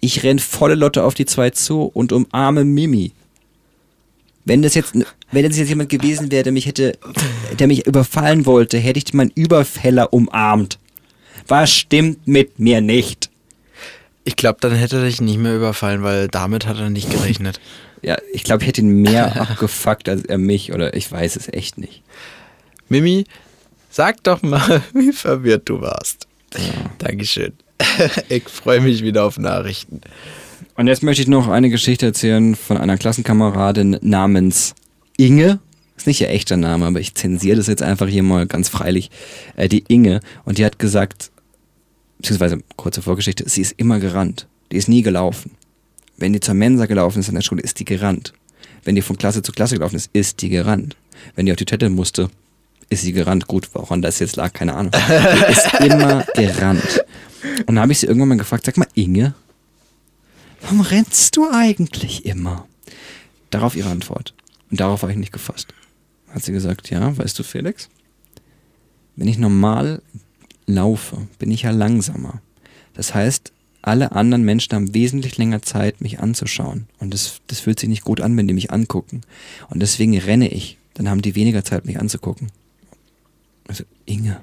Ich 0.00 0.22
renn 0.22 0.38
volle 0.38 0.74
Lotte 0.74 1.04
auf 1.04 1.14
die 1.14 1.26
zwei 1.26 1.50
zu 1.50 1.82
und 1.82 2.12
umarme 2.12 2.64
Mimi. 2.64 3.12
Wenn 4.44 4.62
das 4.62 4.74
jetzt, 4.74 4.94
wenn 5.32 5.44
das 5.46 5.56
jetzt 5.56 5.68
jemand 5.68 5.88
gewesen 5.88 6.30
wäre, 6.30 6.42
der 6.42 6.52
mich 6.52 6.66
hätte, 6.66 6.98
der 7.58 7.66
mich 7.66 7.86
überfallen 7.86 8.46
wollte, 8.46 8.78
hätte 8.78 8.98
ich 8.98 9.14
meinen 9.14 9.32
Überfäller 9.34 10.12
umarmt. 10.12 10.78
Was 11.46 11.72
stimmt 11.72 12.26
mit 12.26 12.58
mir 12.58 12.80
nicht? 12.80 13.30
Ich 14.24 14.36
glaube, 14.36 14.58
dann 14.60 14.72
hätte 14.72 14.98
er 14.98 15.04
dich 15.04 15.20
nicht 15.20 15.38
mehr 15.38 15.56
überfallen, 15.56 16.02
weil 16.02 16.28
damit 16.28 16.66
hat 16.66 16.78
er 16.78 16.90
nicht 16.90 17.10
gerechnet. 17.10 17.60
Ja, 18.02 18.16
ich 18.32 18.44
glaube, 18.44 18.62
ich 18.62 18.68
hätte 18.68 18.80
ihn 18.80 19.02
mehr 19.02 19.38
abgefuckt 19.42 20.08
als 20.08 20.24
er 20.24 20.38
mich 20.38 20.72
oder 20.72 20.94
ich 20.94 21.12
weiß 21.12 21.36
es 21.36 21.48
echt 21.48 21.76
nicht. 21.76 22.02
Mimi, 22.88 23.26
sag 23.90 24.24
doch 24.24 24.40
mal, 24.40 24.80
wie 24.94 25.12
verwirrt 25.12 25.68
du 25.68 25.82
warst. 25.82 26.26
Dankeschön. 26.96 27.52
Ich 28.30 28.44
freue 28.48 28.80
mich 28.80 29.02
wieder 29.02 29.24
auf 29.24 29.36
Nachrichten. 29.36 30.00
Und 30.76 30.86
jetzt 30.86 31.02
möchte 31.02 31.20
ich 31.20 31.28
noch 31.28 31.48
eine 31.48 31.68
Geschichte 31.68 32.06
erzählen 32.06 32.54
von 32.54 32.78
einer 32.78 32.96
Klassenkameradin 32.96 33.98
namens 34.00 34.74
Inge. 35.20 35.60
Ist 35.96 36.06
nicht 36.06 36.20
ihr 36.22 36.30
echter 36.30 36.56
Name, 36.56 36.86
aber 36.86 37.00
ich 37.00 37.14
zensiere 37.14 37.56
das 37.56 37.66
jetzt 37.66 37.82
einfach 37.82 38.08
hier 38.08 38.22
mal 38.22 38.46
ganz 38.46 38.70
freilich. 38.70 39.10
Äh, 39.56 39.68
die 39.68 39.84
Inge. 39.88 40.20
Und 40.44 40.56
die 40.56 40.64
hat 40.64 40.78
gesagt, 40.78 41.30
beziehungsweise 42.18 42.62
kurze 42.76 43.02
Vorgeschichte, 43.02 43.48
sie 43.48 43.60
ist 43.60 43.74
immer 43.76 43.98
gerannt. 43.98 44.46
Die 44.72 44.76
ist 44.76 44.88
nie 44.88 45.02
gelaufen. 45.02 45.52
Wenn 46.16 46.32
die 46.32 46.40
zur 46.40 46.54
Mensa 46.54 46.86
gelaufen 46.86 47.20
ist 47.20 47.28
in 47.28 47.34
der 47.34 47.42
Schule, 47.42 47.62
ist 47.62 47.78
die 47.80 47.84
gerannt. 47.84 48.32
Wenn 48.84 48.94
die 48.94 49.02
von 49.02 49.18
Klasse 49.18 49.42
zu 49.42 49.52
Klasse 49.52 49.74
gelaufen 49.74 49.96
ist, 49.96 50.10
ist 50.12 50.40
die 50.40 50.48
gerannt. 50.48 50.96
Wenn 51.34 51.46
die 51.46 51.52
auf 51.52 51.56
die 51.56 51.66
Toilette 51.66 51.90
musste, 51.90 52.30
ist 52.88 53.02
sie 53.02 53.12
gerannt. 53.12 53.46
Gut, 53.46 53.68
woran 53.74 54.00
das 54.00 54.20
jetzt 54.20 54.36
lag, 54.36 54.52
keine 54.52 54.74
Ahnung. 54.74 54.92
Die 54.92 55.52
ist 55.52 55.74
immer 55.80 56.24
gerannt. 56.34 57.04
Und 57.66 57.74
dann 57.74 57.80
habe 57.80 57.92
ich 57.92 57.98
sie 57.98 58.06
irgendwann 58.06 58.28
mal 58.28 58.38
gefragt, 58.38 58.64
sag 58.64 58.76
mal, 58.76 58.88
Inge, 58.94 59.34
warum 60.62 60.80
rennst 60.80 61.36
du 61.36 61.48
eigentlich 61.50 62.24
immer? 62.24 62.66
Darauf 63.50 63.76
ihre 63.76 63.90
Antwort. 63.90 64.34
Und 64.70 64.80
darauf 64.80 65.02
war 65.02 65.10
ich 65.10 65.16
nicht 65.16 65.32
gefasst. 65.32 65.68
Hat 66.28 66.42
sie 66.42 66.52
gesagt, 66.52 66.90
ja, 66.90 67.16
weißt 67.16 67.38
du, 67.38 67.42
Felix, 67.42 67.88
wenn 69.16 69.28
ich 69.28 69.38
normal 69.38 70.02
laufe, 70.66 71.26
bin 71.38 71.50
ich 71.50 71.62
ja 71.62 71.70
langsamer. 71.70 72.40
Das 72.94 73.14
heißt, 73.14 73.52
alle 73.82 74.12
anderen 74.12 74.44
Menschen 74.44 74.74
haben 74.74 74.94
wesentlich 74.94 75.38
länger 75.38 75.62
Zeit, 75.62 76.00
mich 76.00 76.20
anzuschauen. 76.20 76.86
Und 76.98 77.14
das, 77.14 77.40
das 77.46 77.60
fühlt 77.60 77.80
sich 77.80 77.88
nicht 77.88 78.04
gut 78.04 78.20
an, 78.20 78.36
wenn 78.36 78.46
die 78.46 78.54
mich 78.54 78.70
angucken. 78.70 79.22
Und 79.68 79.80
deswegen 79.80 80.16
renne 80.18 80.48
ich. 80.48 80.76
Dann 80.94 81.08
haben 81.08 81.22
die 81.22 81.34
weniger 81.34 81.64
Zeit, 81.64 81.86
mich 81.86 81.98
anzugucken. 81.98 82.52
Also, 83.66 83.84
Inge, 84.04 84.40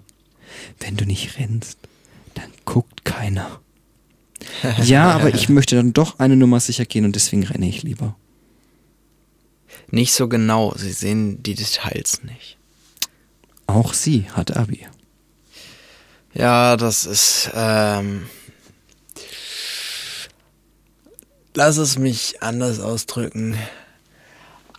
wenn 0.80 0.96
du 0.96 1.06
nicht 1.06 1.38
rennst, 1.38 1.78
dann 2.34 2.50
guckt 2.66 3.06
keiner. 3.06 3.60
Ja, 4.84 5.12
aber 5.12 5.34
ich 5.34 5.50
möchte 5.50 5.76
dann 5.76 5.94
doch 5.94 6.20
eine 6.20 6.36
Nummer 6.36 6.60
sicher 6.60 6.86
gehen 6.86 7.06
und 7.06 7.16
deswegen 7.16 7.44
renne 7.44 7.68
ich 7.68 7.84
lieber. 7.84 8.16
Nicht 9.90 10.14
so 10.14 10.28
genau, 10.28 10.74
sie 10.76 10.92
sehen 10.92 11.42
die 11.44 11.56
Details 11.56 12.24
nicht. 12.24 12.58
Auch 13.68 13.94
sie 13.94 14.30
hat 14.32 14.56
Abi. 14.56 14.88
Ja, 16.34 16.78
das 16.78 17.06
ist. 17.06 17.52
Ähm, 17.54 18.28
lass 21.54 21.78
es 21.78 21.98
mich 21.98 22.42
anders 22.42 22.80
ausdrücken. 22.80 23.58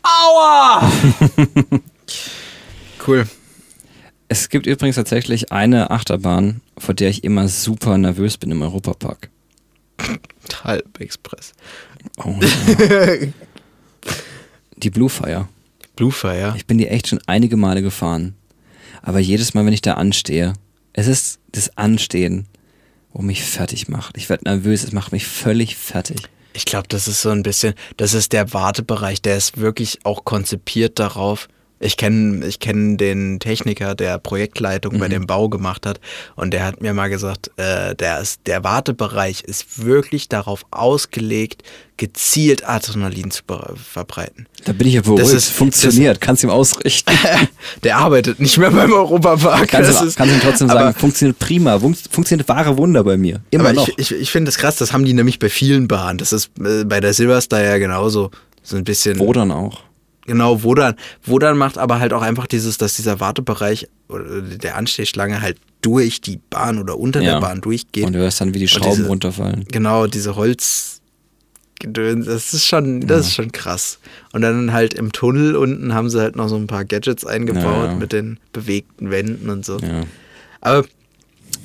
Aua! 0.03 0.83
cool. 3.07 3.27
Es 4.29 4.51
gibt 4.51 4.67
übrigens 4.67 4.97
tatsächlich 4.97 5.53
eine 5.53 5.91
Achterbahn, 5.91 6.61
vor 6.77 6.95
der 6.95 7.09
ich 7.09 7.25
immer 7.25 7.49
super 7.49 7.97
nervös 7.99 8.37
bin 8.37 8.51
im 8.51 8.63
Europapark. 8.63 9.31
Halb 10.65 11.01
Express. 11.01 11.53
Oh, 12.19 12.35
ja. 12.41 13.29
Die 14.83 14.91
Blue 14.91 15.09
Fire. 15.09 15.49
Blue 15.97 16.13
Fire. 16.13 16.55
Ich 16.57 16.67
bin 16.67 16.79
die 16.79 16.87
echt 16.87 17.09
schon 17.09 17.21
einige 17.27 17.57
Male 17.57 17.83
gefahren. 17.83 18.35
Aber 19.03 19.19
jedes 19.19 19.55
Mal, 19.55 19.67
wenn 19.67 19.73
ich 19.73 19.83
da 19.83 19.95
anstehe, 19.95 20.53
es 20.93 21.09
ist 21.09 21.41
das 21.53 21.77
Anstehen, 21.77 22.47
wo 23.13 23.23
mich 23.23 23.43
fertig 23.43 23.89
macht. 23.89 24.17
Ich 24.17 24.29
werde 24.29 24.45
nervös, 24.45 24.85
es 24.85 24.93
macht 24.93 25.13
mich 25.13 25.27
völlig 25.27 25.77
fertig. 25.77 26.23
Ich 26.53 26.65
glaube, 26.65 26.89
das 26.89 27.09
ist 27.09 27.23
so 27.23 27.31
ein 27.31 27.43
bisschen, 27.43 27.75
das 27.97 28.15
ist 28.15 28.33
der 28.33 28.53
Wartebereich, 28.53 29.23
der 29.23 29.37
ist 29.37 29.59
wirklich 29.59 30.05
auch 30.05 30.25
konzipiert 30.25 30.99
darauf. 30.99 31.49
Ich 31.81 31.97
kenne 31.97 32.45
ich 32.47 32.59
kenn 32.59 32.97
den 32.97 33.39
Techniker, 33.39 33.95
der 33.95 34.19
Projektleitung 34.19 34.99
bei 34.99 35.07
Mhm. 35.07 35.13
dem 35.13 35.27
Bau 35.27 35.49
gemacht 35.49 35.87
hat 35.87 36.01
und 36.35 36.53
der 36.53 36.65
hat 36.65 36.81
mir 36.81 36.93
mal 36.93 37.09
gesagt, 37.09 37.51
äh, 37.57 37.95
der, 37.95 38.21
ist, 38.21 38.41
der 38.47 38.65
Wartebereich 38.65 39.43
ist 39.43 39.85
wirklich 39.85 40.29
darauf 40.29 40.65
ausgelegt, 40.73 41.63
gezielt 41.97 42.69
Adrenalin 42.69 43.31
zu 43.31 43.43
verbreiten. 43.77 44.47
Da 44.65 44.73
bin 44.73 44.87
ich 44.89 44.95
ja 44.95 45.03
beruhigt. 45.03 45.23
Das 45.23 45.33
ist- 45.33 45.51
funktioniert, 45.51 46.21
kannst 46.21 46.45
ihm 46.45 46.51
ausrichten. 46.51 47.13
Der 47.83 47.97
arbeitet 47.97 48.39
nicht 48.41 48.57
mehr 48.59 48.71
beim 48.71 48.93
Europapark. 48.93 49.69
Kannst, 49.69 49.91
Das 49.91 50.01
ihm, 50.03 50.09
ist- 50.09 50.17
kannst 50.17 50.35
ihm 50.35 50.41
trotzdem 50.41 50.71
aber- 50.71 50.81
sagen, 50.81 50.99
funktioniert 50.99 51.39
prima, 51.39 51.79
fun 51.79 51.95
funktioniert 52.11 52.49
wahre 52.49 52.77
Wunder 52.77 53.03
bei 53.05 53.17
mir. 53.17 53.41
Immer 53.51 53.73
noch. 53.73 53.89
ich, 53.89 53.99
ich, 54.13 54.21
ich 54.21 54.31
finde 54.31 54.49
das 54.51 54.59
krass, 54.59 54.77
das 54.77 54.93
haben 54.93 55.05
die 55.05 55.13
nämlich 55.15 55.39
bei 55.39 55.49
vielen 55.49 55.89
Bahnen. 55.89 56.19
Das 56.19 56.33
ist 56.33 56.51
äh, 56.65 56.85
bei 56.85 57.01
der 57.01 57.15
Silverstar 57.15 57.63
ja 57.63 57.79
genauso. 57.79 58.31
So 58.63 58.77
ein 58.77 58.85
bisschen. 58.85 59.19
Wo 59.19 59.33
dann 59.33 59.51
auch? 59.51 59.81
Genau, 60.29 60.63
Wodan. 60.63 60.95
Wodan 61.25 61.59
macht 61.59 61.77
aber 61.79 61.99
halt 61.99 62.13
auch 62.13 62.23
einfach 62.23 62.47
dieses, 62.47 62.79
dass 62.79 62.95
dieser 62.95 63.19
Wartebereich 63.19 63.89
oder 64.09 64.41
der 64.43 64.77
Anstehschlange 64.77 65.41
halt 65.41 65.57
durch 65.83 66.21
die 66.21 66.39
Bahn 66.51 66.79
oder 66.79 66.99
unter 66.99 67.21
Ja. 67.21 67.33
der 67.35 67.41
Bahn 67.41 67.61
durchgeht. 67.61 68.05
Und 68.07 68.13
du 68.13 68.19
hörst 68.21 68.41
dann, 68.41 68.55
wie 68.55 68.59
die 68.61 68.69
Schrauben 68.69 68.95
diese- 68.97 69.09
runterfallen. 69.09 69.65
Genau, 69.73 70.07
diese 70.07 70.37
Holz. 70.37 71.01
Das 71.81 72.53
ist 72.55 72.67
schon, 72.67 73.07
das 73.07 73.27
ist 73.29 73.35
schon 73.35 73.53
krass. 73.53 74.01
Und 74.33 74.43
dann 74.43 74.73
halt 74.73 74.95
im 74.95 75.13
Tunnel 75.13 75.55
unten 75.57 75.95
haben 75.95 76.11
sie 76.11 76.21
halt 76.21 76.35
noch 76.35 76.49
so 76.49 76.57
ein 76.57 76.67
paar 76.67 76.85
Gadgets 76.85 77.25
eingebaut 77.25 77.63
Ja, 77.65 77.85
ja. 77.87 77.95
mit 77.95 78.13
den 78.13 78.39
bewegten 78.53 79.11
Wänden 79.11 79.49
und 79.49 79.65
so. 79.65 79.79
Ja. 79.79 80.03
Aber, 80.61 80.85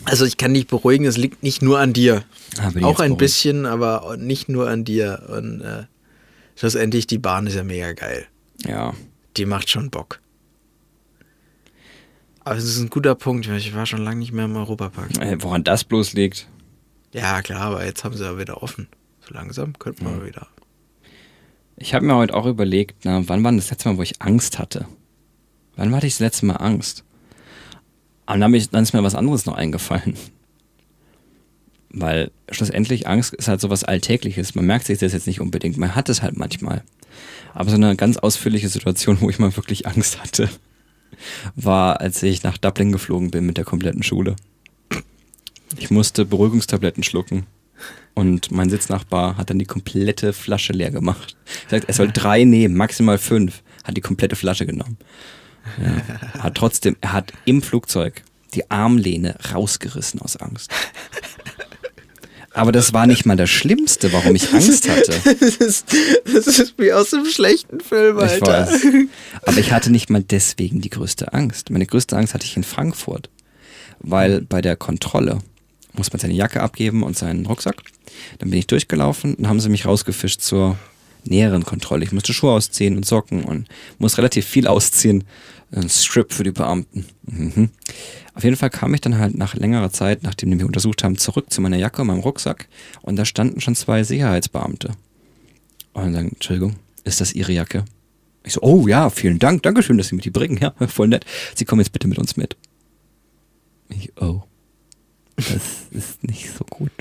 also 0.05 0.25
ich 0.25 0.37
kann 0.37 0.53
dich 0.53 0.67
beruhigen, 0.67 1.05
es 1.05 1.17
liegt 1.17 1.41
nicht 1.41 1.63
nur 1.63 1.79
an 1.79 1.93
dir. 1.93 2.23
Ah, 2.59 2.69
Auch 2.83 2.99
ein 2.99 3.17
bisschen, 3.17 3.65
aber 3.65 4.15
nicht 4.19 4.49
nur 4.49 4.69
an 4.69 4.83
dir. 4.85 5.23
Und 5.35 5.61
äh, 5.61 5.85
schlussendlich, 6.55 7.07
die 7.07 7.17
Bahn 7.17 7.47
ist 7.47 7.55
ja 7.55 7.63
mega 7.63 7.93
geil. 7.93 8.27
Ja. 8.67 8.93
Die 9.37 9.45
macht 9.45 9.69
schon 9.69 9.89
Bock. 9.89 10.19
Aber 12.41 12.57
es 12.57 12.65
ist 12.65 12.79
ein 12.79 12.89
guter 12.89 13.15
Punkt, 13.15 13.49
weil 13.49 13.57
ich 13.57 13.73
war 13.73 13.85
schon 13.85 14.03
lange 14.03 14.19
nicht 14.19 14.33
mehr 14.33 14.45
im 14.45 14.55
Europapark. 14.55 15.17
Äh, 15.19 15.41
woran 15.41 15.63
das 15.63 15.83
bloß 15.83 16.13
liegt? 16.13 16.47
Ja, 17.13 17.41
klar, 17.41 17.61
aber 17.61 17.85
jetzt 17.85 18.03
haben 18.03 18.15
sie 18.15 18.23
ja 18.23 18.37
wieder 18.37 18.61
offen. 18.61 18.87
So 19.21 19.33
langsam 19.33 19.77
könnten 19.79 20.05
wir 20.05 20.11
mal 20.11 20.25
wieder. 20.25 20.47
Ich 21.77 21.93
habe 21.93 22.05
mir 22.05 22.15
heute 22.15 22.33
auch 22.33 22.45
überlegt, 22.45 23.05
na, 23.05 23.27
wann 23.27 23.43
war 23.43 23.51
denn 23.51 23.57
das 23.57 23.69
letzte 23.69 23.89
Mal, 23.89 23.97
wo 23.97 24.01
ich 24.01 24.21
Angst 24.21 24.59
hatte? 24.59 24.87
Wann 25.75 25.95
hatte 25.95 26.07
ich 26.07 26.13
das 26.13 26.19
letzte 26.19 26.45
Mal 26.45 26.55
Angst? 26.55 27.03
Und 28.25 28.39
dann, 28.39 28.53
ich, 28.53 28.69
dann 28.69 28.83
ist 28.83 28.93
mir 28.93 29.03
was 29.03 29.15
anderes 29.15 29.45
noch 29.45 29.55
eingefallen. 29.55 30.15
Weil 31.89 32.31
schlussendlich 32.49 33.07
Angst 33.07 33.33
ist 33.33 33.47
halt 33.47 33.61
so 33.61 33.69
was 33.69 33.83
Alltägliches. 33.83 34.55
Man 34.55 34.65
merkt 34.65 34.85
sich 34.85 34.99
das 34.99 35.13
jetzt 35.13 35.27
nicht 35.27 35.41
unbedingt. 35.41 35.77
Man 35.77 35.95
hat 35.95 36.09
es 36.09 36.21
halt 36.21 36.37
manchmal. 36.37 36.83
Aber 37.53 37.69
so 37.69 37.75
eine 37.75 37.95
ganz 37.95 38.17
ausführliche 38.17 38.69
Situation, 38.69 39.17
wo 39.21 39.29
ich 39.29 39.39
mal 39.39 39.55
wirklich 39.55 39.87
Angst 39.87 40.21
hatte, 40.21 40.49
war, 41.55 42.01
als 42.01 42.21
ich 42.23 42.43
nach 42.43 42.57
Dublin 42.57 42.91
geflogen 42.91 43.31
bin 43.31 43.45
mit 43.45 43.57
der 43.57 43.65
kompletten 43.65 44.03
Schule. 44.03 44.35
Ich 45.77 45.89
musste 45.89 46.25
Beruhigungstabletten 46.25 47.03
schlucken. 47.03 47.45
Und 48.13 48.51
mein 48.51 48.69
Sitznachbar 48.69 49.37
hat 49.37 49.49
dann 49.49 49.57
die 49.57 49.65
komplette 49.65 50.33
Flasche 50.33 50.71
leer 50.71 50.91
gemacht. 50.91 51.35
Er 51.65 51.69
sagt, 51.71 51.85
er 51.87 51.93
soll 51.93 52.11
drei 52.11 52.43
nehmen, 52.43 52.75
maximal 52.75 53.17
fünf. 53.17 53.63
Hat 53.83 53.97
die 53.97 54.01
komplette 54.01 54.35
Flasche 54.35 54.65
genommen. 54.65 54.97
Ja. 55.81 56.43
Hat 56.43 56.55
trotzdem, 56.55 56.95
er 57.01 57.13
hat 57.13 57.33
im 57.45 57.61
Flugzeug 57.61 58.23
die 58.53 58.69
Armlehne 58.69 59.35
rausgerissen 59.53 60.21
aus 60.21 60.37
Angst. 60.37 60.71
Aber 62.53 62.71
das 62.71 62.93
war 62.93 63.07
nicht 63.07 63.25
mal 63.25 63.35
das 63.35 63.49
Schlimmste, 63.49 64.13
warum 64.13 64.35
ich 64.35 64.53
Angst 64.53 64.87
hatte. 64.89 65.13
Das 65.39 65.55
ist, 65.57 65.85
das 66.31 66.47
ist 66.47 66.75
wie 66.77 66.93
aus 66.93 67.13
einem 67.13 67.25
schlechten 67.25 67.79
Film, 67.79 68.17
Ich 68.17 68.23
Alter. 68.23 68.67
weiß. 68.71 68.81
Aber 69.45 69.57
ich 69.57 69.71
hatte 69.71 69.91
nicht 69.91 70.09
mal 70.09 70.21
deswegen 70.23 70.79
die 70.81 70.89
größte 70.89 71.33
Angst. 71.33 71.69
Meine 71.71 71.85
größte 71.85 72.15
Angst 72.15 72.33
hatte 72.33 72.45
ich 72.45 72.55
in 72.55 72.63
Frankfurt. 72.63 73.29
Weil 73.99 74.41
bei 74.41 74.61
der 74.61 74.75
Kontrolle 74.75 75.39
muss 75.93 76.11
man 76.11 76.19
seine 76.19 76.33
Jacke 76.33 76.61
abgeben 76.61 77.03
und 77.03 77.17
seinen 77.17 77.45
Rucksack. 77.45 77.77
Dann 78.39 78.49
bin 78.49 78.59
ich 78.59 78.67
durchgelaufen 78.67 79.35
und 79.35 79.47
haben 79.47 79.59
sie 79.59 79.69
mich 79.69 79.85
rausgefischt 79.85 80.41
zur 80.41 80.77
näheren 81.23 81.63
Kontrolle. 81.65 82.03
Ich 82.03 82.11
musste 82.11 82.33
Schuhe 82.33 82.51
ausziehen 82.51 82.97
und 82.97 83.05
Socken 83.05 83.43
und 83.43 83.67
muss 83.97 84.17
relativ 84.17 84.45
viel 84.45 84.67
ausziehen. 84.67 85.23
Ein 85.75 85.89
Strip 85.89 86.31
für 86.31 86.43
die 86.43 86.51
Beamten. 86.51 87.05
Mhm. 87.23 87.69
Auf 88.35 88.43
jeden 88.43 88.55
Fall 88.55 88.69
kam 88.69 88.93
ich 88.93 89.01
dann 89.01 89.17
halt 89.17 89.35
nach 89.35 89.55
längerer 89.55 89.91
Zeit, 89.91 90.21
nachdem 90.21 90.49
die 90.49 90.55
mich 90.55 90.65
untersucht 90.65 91.03
haben, 91.03 91.17
zurück 91.17 91.51
zu 91.51 91.61
meiner 91.61 91.77
Jacke 91.77 92.01
und 92.01 92.07
meinem 92.07 92.19
Rucksack 92.19 92.67
und 93.01 93.15
da 93.15 93.25
standen 93.25 93.59
schon 93.59 93.75
zwei 93.75 94.03
Sicherheitsbeamte. 94.03 94.91
Und 95.93 96.13
dann 96.13 96.29
Entschuldigung, 96.29 96.75
ist 97.03 97.21
das 97.21 97.33
Ihre 97.33 97.51
Jacke? 97.51 97.85
Ich 98.43 98.53
so, 98.53 98.61
oh 98.61 98.87
ja, 98.87 99.09
vielen 99.09 99.39
Dank, 99.39 99.63
Dankeschön, 99.63 99.97
dass 99.97 100.07
Sie 100.07 100.15
mir 100.15 100.21
die 100.21 100.29
bringen. 100.29 100.57
Ja, 100.57 100.73
voll 100.87 101.07
nett. 101.07 101.25
Sie 101.55 101.65
kommen 101.65 101.81
jetzt 101.81 101.91
bitte 101.91 102.07
mit 102.07 102.19
uns 102.19 102.37
mit. 102.37 102.55
Ich, 103.89 104.11
oh, 104.21 104.43
das 105.35 105.87
ist 105.91 106.23
nicht 106.23 106.49
so 106.55 106.65
gut. 106.69 106.91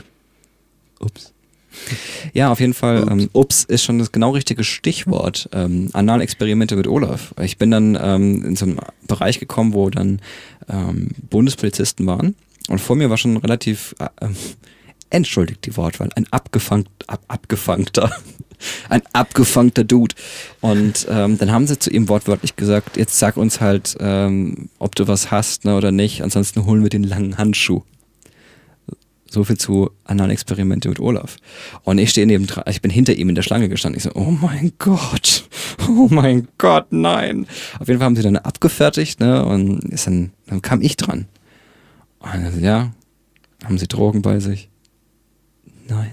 Ups. 1.01 1.33
Ja, 2.35 2.51
auf 2.51 2.61
jeden 2.61 2.75
Fall, 2.75 3.07
ähm, 3.11 3.29
ups 3.33 3.65
ist 3.65 3.85
schon 3.85 3.99
das 3.99 4.13
genau 4.13 4.31
richtige 4.31 4.65
Stichwort. 4.65 5.49
Ähm, 5.53 5.91
Analexperimente 5.93 6.77
mit 6.77 6.87
Olaf. 6.87 7.35
Ich 7.41 7.59
bin 7.59 7.71
dann 7.71 7.99
ähm, 8.01 8.45
in 8.45 8.57
so 8.57 8.65
einen 8.65 8.79
Bereich 9.07 9.39
gekommen, 9.39 9.75
wo 9.75 9.91
dann 9.91 10.21
ähm, 10.69 11.11
Bundespolizisten 11.31 12.07
waren. 12.07 12.35
Und 12.69 12.81
vor 12.81 12.97
mir 12.97 13.11
war 13.11 13.19
schon 13.19 13.37
relativ, 13.37 13.95
äh, 13.99 14.09
ähm, 14.21 14.37
entschuldigt 15.11 15.67
die 15.67 15.77
Wortwahl, 15.77 16.11
ein 16.15 16.27
abgefangt, 16.31 16.89
ab, 17.07 17.23
abgefangter, 17.29 18.11
ein 18.89 19.03
abgefangter 19.13 19.85
Dude. 19.85 20.15
Und 20.61 21.07
ähm, 21.11 21.39
dann 21.39 21.51
haben 21.53 21.67
sie 21.67 21.79
zu 21.79 21.91
ihm 21.91 22.09
wortwörtlich 22.09 22.57
gesagt, 22.57 22.97
jetzt 22.97 23.19
sag 23.19 23.37
uns 23.37 23.61
halt, 23.61 23.97
ähm, 24.01 24.71
ob 24.79 24.95
du 24.95 25.09
was 25.09 25.31
hast 25.31 25.65
ne, 25.65 25.77
oder 25.77 25.93
nicht, 25.93 26.23
ansonsten 26.23 26.65
holen 26.65 26.83
wir 26.83 26.91
den 26.91 27.05
langen 27.05 27.37
Handschuh. 27.37 27.83
So 29.33 29.45
viel 29.45 29.57
zu 29.57 29.91
Analexperimente 30.05 30.91
mit 30.91 31.01
Olaf. 31.01 31.39
Und 31.85 31.97
ich 31.97 32.11
stehe 32.11 32.27
neben, 32.27 32.47
ich 32.69 32.83
bin 32.83 32.91
hinter 32.91 33.15
ihm 33.15 33.31
in 33.31 33.35
der 33.35 33.41
Schlange 33.41 33.71
gestanden. 33.71 33.97
Ich 33.97 34.03
so, 34.03 34.11
oh 34.15 34.31
mein 34.31 34.73
Gott, 34.79 35.49
oh 35.89 36.09
mein 36.11 36.49
Gott, 36.59 36.89
nein. 36.91 37.47
Auf 37.79 37.89
jeden 37.89 37.99
Fall 37.99 38.05
haben 38.05 38.17
sie 38.17 38.23
dann 38.23 38.37
abgefertigt, 38.37 39.21
ne, 39.21 39.43
und 39.43 39.85
ist 39.85 40.07
dann, 40.07 40.33
dann 40.49 40.61
kam 40.61 40.83
ich 40.83 40.99
dran. 40.99 41.29
Und 42.19 42.45
dann 42.45 42.63
ja, 42.63 42.93
haben 43.65 43.79
sie 43.79 43.89
Drogen 43.89 44.21
bei 44.21 44.39
sich? 44.39 44.69
Nein. 45.89 46.13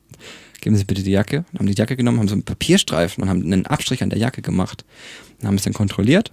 Geben 0.60 0.74
Sie 0.74 0.84
bitte 0.84 1.04
die 1.04 1.12
Jacke. 1.12 1.44
Haben 1.56 1.68
die 1.68 1.76
Jacke 1.76 1.94
genommen, 1.94 2.18
haben 2.18 2.26
so 2.26 2.34
einen 2.34 2.42
Papierstreifen 2.42 3.22
und 3.22 3.30
haben 3.30 3.44
einen 3.44 3.66
Abstrich 3.66 4.02
an 4.02 4.10
der 4.10 4.18
Jacke 4.18 4.42
gemacht. 4.42 4.84
Dann 5.38 5.46
haben 5.46 5.54
es 5.54 5.62
dann 5.62 5.74
kontrolliert, 5.74 6.32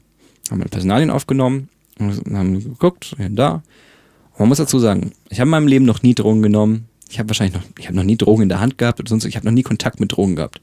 haben 0.49 0.59
Personalien 0.61 1.11
aufgenommen 1.11 1.69
und 1.99 2.33
haben 2.33 2.63
geguckt, 2.63 3.13
hier 3.15 3.27
und 3.27 3.35
da. 3.35 3.61
Man 4.37 4.49
muss 4.49 4.57
dazu 4.57 4.79
sagen, 4.79 5.11
ich 5.29 5.39
habe 5.39 5.47
in 5.47 5.51
meinem 5.51 5.67
Leben 5.67 5.85
noch 5.85 6.03
nie 6.03 6.13
Drogen 6.13 6.41
genommen. 6.41 6.87
Ich 7.09 7.19
habe 7.19 7.29
wahrscheinlich 7.29 7.55
noch, 7.55 7.63
ich 7.79 7.85
habe 7.85 7.95
noch 7.95 8.03
nie 8.03 8.17
Drogen 8.17 8.43
in 8.43 8.49
der 8.49 8.59
Hand 8.59 8.77
gehabt 8.77 8.99
oder 8.99 9.07
sonst, 9.07 9.25
ich 9.25 9.35
habe 9.35 9.45
noch 9.45 9.53
nie 9.53 9.63
Kontakt 9.63 9.99
mit 9.99 10.11
Drogen 10.11 10.35
gehabt. 10.35 10.59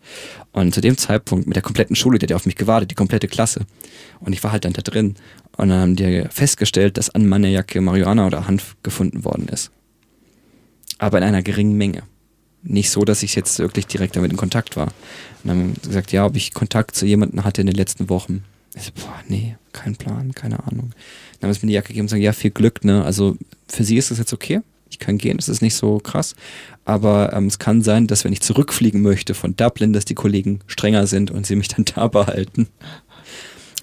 Und 0.52 0.74
zu 0.74 0.80
dem 0.80 0.98
Zeitpunkt 0.98 1.46
mit 1.46 1.56
der 1.56 1.62
kompletten 1.62 1.96
Schule, 1.96 2.18
die 2.18 2.24
hat 2.24 2.30
ja 2.30 2.36
auf 2.36 2.46
mich 2.46 2.56
gewartet, 2.56 2.90
die 2.90 2.94
komplette 2.94 3.28
Klasse. 3.28 3.60
Und 4.20 4.32
ich 4.32 4.42
war 4.44 4.52
halt 4.52 4.64
dann 4.64 4.72
da 4.72 4.82
drin. 4.82 5.14
Und 5.56 5.68
dann 5.68 5.80
haben 5.80 5.96
die 5.96 6.24
festgestellt, 6.30 6.98
dass 6.98 7.10
an 7.10 7.26
meiner 7.26 7.48
Jacke 7.48 7.80
Marihuana 7.80 8.26
oder 8.26 8.46
Hanf 8.46 8.76
gefunden 8.82 9.24
worden 9.24 9.48
ist. 9.48 9.70
Aber 10.98 11.18
in 11.18 11.24
einer 11.24 11.42
geringen 11.42 11.76
Menge. 11.76 12.02
Nicht 12.64 12.90
so, 12.90 13.04
dass 13.04 13.22
ich 13.22 13.34
jetzt 13.34 13.58
wirklich 13.58 13.86
direkt 13.86 14.16
damit 14.16 14.30
in 14.32 14.36
Kontakt 14.36 14.76
war. 14.76 14.86
Und 14.88 14.92
dann 15.44 15.58
haben 15.58 15.74
sie 15.80 15.88
gesagt, 15.88 16.12
ja, 16.12 16.26
ob 16.26 16.36
ich 16.36 16.54
Kontakt 16.54 16.94
zu 16.94 17.06
jemandem 17.06 17.44
hatte 17.44 17.60
in 17.60 17.66
den 17.66 17.76
letzten 17.76 18.08
Wochen. 18.08 18.44
Ich 18.74 18.84
so, 18.84 18.92
boah, 18.94 19.14
nee, 19.28 19.56
kein 19.72 19.96
Plan, 19.96 20.32
keine 20.32 20.64
Ahnung. 20.66 20.92
Dann 21.40 21.48
haben 21.48 21.54
sie 21.54 21.66
mir 21.66 21.70
die 21.70 21.74
Jacke 21.74 21.88
gegeben 21.88 22.04
und 22.04 22.06
gesagt, 22.06 22.22
ja, 22.22 22.32
viel 22.32 22.50
Glück, 22.50 22.84
ne? 22.84 23.04
Also 23.04 23.36
für 23.72 23.84
sie 23.84 23.96
ist 23.96 24.10
das 24.10 24.18
jetzt 24.18 24.32
okay. 24.32 24.60
Ich 24.90 24.98
kann 24.98 25.16
gehen, 25.16 25.38
das 25.38 25.48
ist 25.48 25.62
nicht 25.62 25.74
so 25.74 25.98
krass. 25.98 26.34
Aber 26.84 27.32
ähm, 27.32 27.46
es 27.46 27.58
kann 27.58 27.82
sein, 27.82 28.06
dass 28.06 28.24
wenn 28.24 28.32
ich 28.32 28.42
zurückfliegen 28.42 29.00
möchte 29.00 29.32
von 29.32 29.56
Dublin, 29.56 29.94
dass 29.94 30.04
die 30.04 30.14
Kollegen 30.14 30.60
strenger 30.66 31.06
sind 31.06 31.30
und 31.30 31.46
sie 31.46 31.56
mich 31.56 31.68
dann 31.68 31.84
da 31.94 32.08
behalten. 32.08 32.68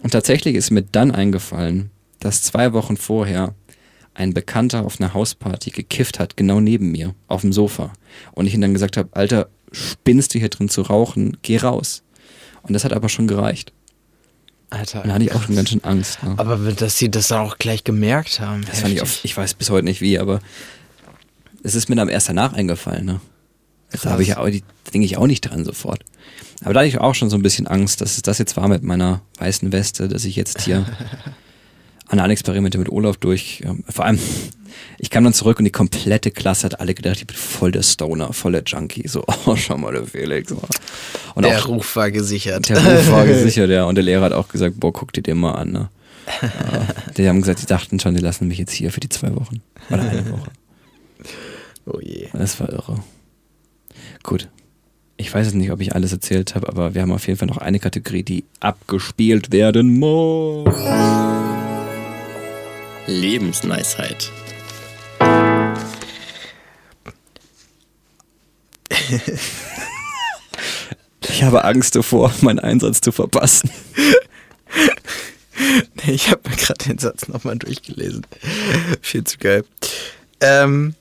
Und 0.03 0.11
tatsächlich 0.11 0.55
ist 0.55 0.69
mir 0.69 0.83
dann 0.83 1.11
eingefallen, 1.11 1.89
dass 2.19 2.43
zwei 2.43 2.73
Wochen 2.73 2.95
vorher 2.95 3.55
ein 4.13 4.33
Bekannter 4.33 4.85
auf 4.85 4.99
einer 4.99 5.13
Hausparty 5.13 5.71
gekifft 5.71 6.19
hat, 6.19 6.37
genau 6.37 6.59
neben 6.59 6.91
mir, 6.91 7.15
auf 7.27 7.41
dem 7.41 7.53
Sofa. 7.53 7.93
Und 8.33 8.45
ich 8.45 8.53
ihm 8.53 8.61
dann 8.61 8.73
gesagt 8.73 8.97
habe, 8.97 9.09
Alter, 9.13 9.49
spinnst 9.71 10.33
du 10.33 10.39
hier 10.39 10.49
drin 10.49 10.69
zu 10.69 10.81
rauchen? 10.81 11.37
Geh 11.41 11.57
raus. 11.57 12.03
Und 12.61 12.73
das 12.73 12.83
hat 12.83 12.93
aber 12.93 13.09
schon 13.09 13.27
gereicht. 13.27 13.73
Alter. 14.69 15.03
Da 15.03 15.13
hatte 15.13 15.23
ich 15.23 15.33
auch 15.33 15.41
schon 15.41 15.55
ganz 15.55 15.69
schön 15.69 15.83
Angst. 15.83 16.21
Ne? 16.23 16.35
Aber 16.37 16.57
dass 16.57 16.97
sie 16.97 17.09
das 17.09 17.29
dann 17.29 17.41
auch 17.41 17.57
gleich 17.57 17.83
gemerkt 17.83 18.39
haben. 18.39 18.63
Das 18.65 18.81
fand 18.81 18.93
ich, 18.93 19.01
auf, 19.01 19.23
ich 19.23 19.35
weiß 19.35 19.55
bis 19.55 19.69
heute 19.69 19.85
nicht 19.85 20.01
wie, 20.01 20.19
aber 20.19 20.39
es 21.63 21.75
ist 21.75 21.89
mir 21.89 21.95
dann 21.95 22.09
erst 22.09 22.29
danach 22.29 22.53
eingefallen. 22.53 23.05
Ne? 23.05 23.21
Da 24.03 24.11
habe 24.11 24.21
ich 24.21 24.29
ja 24.29 24.37
auch, 24.37 24.47
denke 24.47 25.05
ich 25.05 25.17
auch 25.17 25.27
nicht 25.27 25.41
dran 25.41 25.65
sofort. 25.65 26.03
Aber 26.61 26.73
da 26.73 26.81
hatte 26.81 26.89
ich 26.89 26.99
auch 26.99 27.15
schon 27.15 27.29
so 27.29 27.37
ein 27.37 27.41
bisschen 27.41 27.67
Angst, 27.67 28.01
dass 28.01 28.17
es 28.17 28.21
das 28.21 28.37
jetzt 28.37 28.57
war 28.57 28.67
mit 28.67 28.83
meiner 28.83 29.21
weißen 29.39 29.71
Weste, 29.71 30.07
dass 30.07 30.25
ich 30.25 30.35
jetzt 30.35 30.61
hier 30.61 30.85
Analexperimente 32.07 32.77
mit 32.77 32.89
Olaf 32.89 33.17
durch. 33.17 33.61
Ja, 33.63 33.75
vor 33.87 34.05
allem, 34.05 34.19
ich 34.97 35.09
kam 35.09 35.23
dann 35.23 35.33
zurück 35.33 35.59
und 35.59 35.65
die 35.65 35.71
komplette 35.71 36.31
Klasse 36.31 36.65
hat 36.65 36.79
alle 36.79 36.93
gedacht, 36.93 37.17
ich 37.17 37.27
bin 37.27 37.35
voll 37.35 37.71
der 37.71 37.83
Stoner, 37.83 38.33
voll 38.33 38.53
der 38.53 38.63
Junkie. 38.65 39.07
So, 39.07 39.23
oh, 39.45 39.55
schau 39.55 39.77
mal, 39.77 39.93
der 39.93 40.05
Felix. 40.05 40.51
Und 40.51 41.45
der 41.45 41.59
auch, 41.59 41.67
Ruf 41.67 41.95
war 41.95 42.11
gesichert. 42.11 42.69
Der 42.69 42.77
Ruf 42.77 43.11
war 43.11 43.25
gesichert, 43.27 43.69
ja. 43.69 43.85
Und 43.85 43.95
der 43.95 44.03
Lehrer 44.03 44.25
hat 44.25 44.33
auch 44.33 44.47
gesagt, 44.47 44.79
boah, 44.79 44.93
guck 44.93 45.13
dir 45.13 45.23
den 45.23 45.37
mal 45.37 45.53
an. 45.53 45.71
Ne? 45.71 45.89
Ja, 46.41 46.87
die 47.17 47.27
haben 47.27 47.41
gesagt, 47.41 47.61
die 47.61 47.65
dachten 47.65 47.99
schon, 47.99 48.15
die 48.15 48.21
lassen 48.21 48.47
mich 48.47 48.57
jetzt 48.57 48.73
hier 48.73 48.91
für 48.91 48.99
die 48.99 49.09
zwei 49.09 49.35
Wochen. 49.35 49.61
Oder 49.89 50.01
eine 50.01 50.31
Woche. 50.31 50.51
Oh 51.85 51.99
je. 51.99 52.27
Das 52.33 52.59
war 52.59 52.69
irre. 52.69 53.03
Gut. 54.23 54.49
Ich 55.17 55.33
weiß 55.33 55.47
jetzt 55.47 55.55
nicht, 55.55 55.71
ob 55.71 55.81
ich 55.81 55.93
alles 55.95 56.13
erzählt 56.13 56.55
habe, 56.55 56.69
aber 56.69 56.93
wir 56.93 57.01
haben 57.01 57.11
auf 57.11 57.27
jeden 57.27 57.37
Fall 57.37 57.47
noch 57.47 57.57
eine 57.57 57.79
Kategorie, 57.79 58.23
die 58.23 58.45
abgespielt 58.61 59.51
werden 59.51 59.99
muss. 59.99 60.73
Lebensweisheit. 63.05 64.31
ich 71.29 71.43
habe 71.43 71.63
Angst 71.63 71.95
davor, 71.95 72.33
meinen 72.41 72.59
Einsatz 72.59 73.01
zu 73.01 73.11
verpassen. 73.11 73.69
Nee, 76.05 76.13
ich 76.13 76.31
habe 76.31 76.49
mir 76.49 76.55
gerade 76.55 76.85
den 76.85 76.97
Satz 76.97 77.27
nochmal 77.27 77.57
durchgelesen. 77.57 78.25
Viel 79.01 79.25
zu 79.25 79.37
geil. 79.37 79.65
Ähm, 80.39 80.95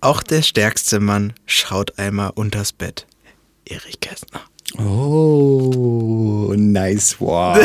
auch 0.00 0.22
der 0.22 0.42
stärkste 0.42 1.00
Mann 1.00 1.32
schaut 1.46 1.98
einmal 1.98 2.30
unters 2.34 2.72
Bett. 2.72 3.06
Erich 3.64 4.00
Kästner. 4.00 4.42
Oh, 4.76 6.52
nice, 6.56 7.16
wow. 7.20 7.58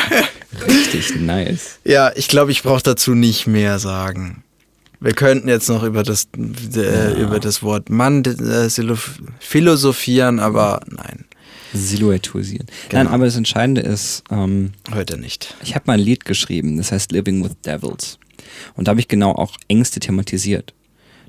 Richtig 0.66 1.14
nice. 1.16 1.78
Ja, 1.84 2.12
ich 2.16 2.28
glaube, 2.28 2.50
ich 2.50 2.62
brauche 2.62 2.82
dazu 2.82 3.14
nicht 3.14 3.46
mehr 3.46 3.78
sagen. 3.78 4.42
Wir 5.00 5.14
könnten 5.14 5.48
jetzt 5.48 5.68
noch 5.68 5.82
über 5.82 6.02
das, 6.02 6.28
äh, 6.36 6.80
ja. 6.80 7.14
über 7.14 7.40
das 7.40 7.62
Wort 7.62 7.88
Mann 7.88 8.22
äh, 8.24 8.68
philosophieren, 9.38 10.38
aber 10.38 10.80
nein. 10.86 11.24
Silhouettisieren. 11.72 12.66
Genau. 12.88 13.04
Nein, 13.04 13.12
aber 13.12 13.24
das 13.24 13.36
Entscheidende 13.36 13.80
ist. 13.80 14.24
Ähm, 14.30 14.72
Heute 14.92 15.18
nicht. 15.18 15.56
Ich 15.62 15.74
habe 15.74 15.84
mal 15.86 15.94
ein 15.94 16.00
Lied 16.00 16.24
geschrieben, 16.24 16.76
das 16.76 16.92
heißt 16.92 17.12
Living 17.12 17.42
with 17.44 17.56
Devils. 17.64 18.18
Und 18.74 18.88
da 18.88 18.90
habe 18.90 19.00
ich 19.00 19.08
genau 19.08 19.32
auch 19.32 19.56
Ängste 19.68 20.00
thematisiert. 20.00 20.74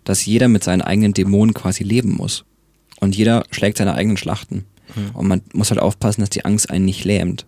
Dass 0.03 0.25
jeder 0.25 0.47
mit 0.47 0.63
seinen 0.63 0.81
eigenen 0.81 1.13
Dämonen 1.13 1.53
quasi 1.53 1.83
leben 1.83 2.13
muss. 2.13 2.43
Und 2.99 3.15
jeder 3.15 3.45
schlägt 3.51 3.77
seine 3.77 3.93
eigenen 3.93 4.17
Schlachten. 4.17 4.65
Mhm. 4.95 5.11
Und 5.13 5.27
man 5.27 5.41
muss 5.53 5.69
halt 5.69 5.79
aufpassen, 5.79 6.21
dass 6.21 6.31
die 6.31 6.43
Angst 6.43 6.69
einen 6.71 6.85
nicht 6.85 7.05
lähmt. 7.05 7.45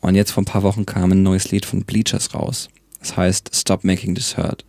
Und 0.00 0.14
jetzt 0.14 0.30
vor 0.30 0.42
ein 0.42 0.46
paar 0.46 0.62
Wochen 0.62 0.86
kam 0.86 1.10
ein 1.10 1.24
neues 1.24 1.50
Lied 1.50 1.66
von 1.66 1.82
Bleachers 1.82 2.34
raus. 2.34 2.68
Das 3.00 3.16
heißt 3.16 3.54
Stop 3.54 3.84
Making 3.84 4.14
This 4.14 4.36
Hurt. 4.36 4.64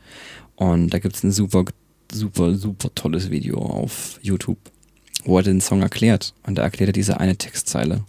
Und 0.56 0.90
da 0.90 1.00
gibt 1.00 1.16
es 1.16 1.24
ein 1.24 1.32
super, 1.32 1.66
super, 2.12 2.56
super 2.56 2.94
tolles 2.96 3.30
Video 3.30 3.58
auf 3.58 4.20
YouTube, 4.22 4.60
wo 5.24 5.38
er 5.38 5.44
den 5.44 5.62
Song 5.62 5.82
erklärt. 5.82 6.34
Und 6.44 6.56
da 6.56 6.64
erklärt 6.64 6.90
er 6.90 6.94
diese 6.94 7.20
eine 7.20 7.38
Textzeile. 7.38 8.04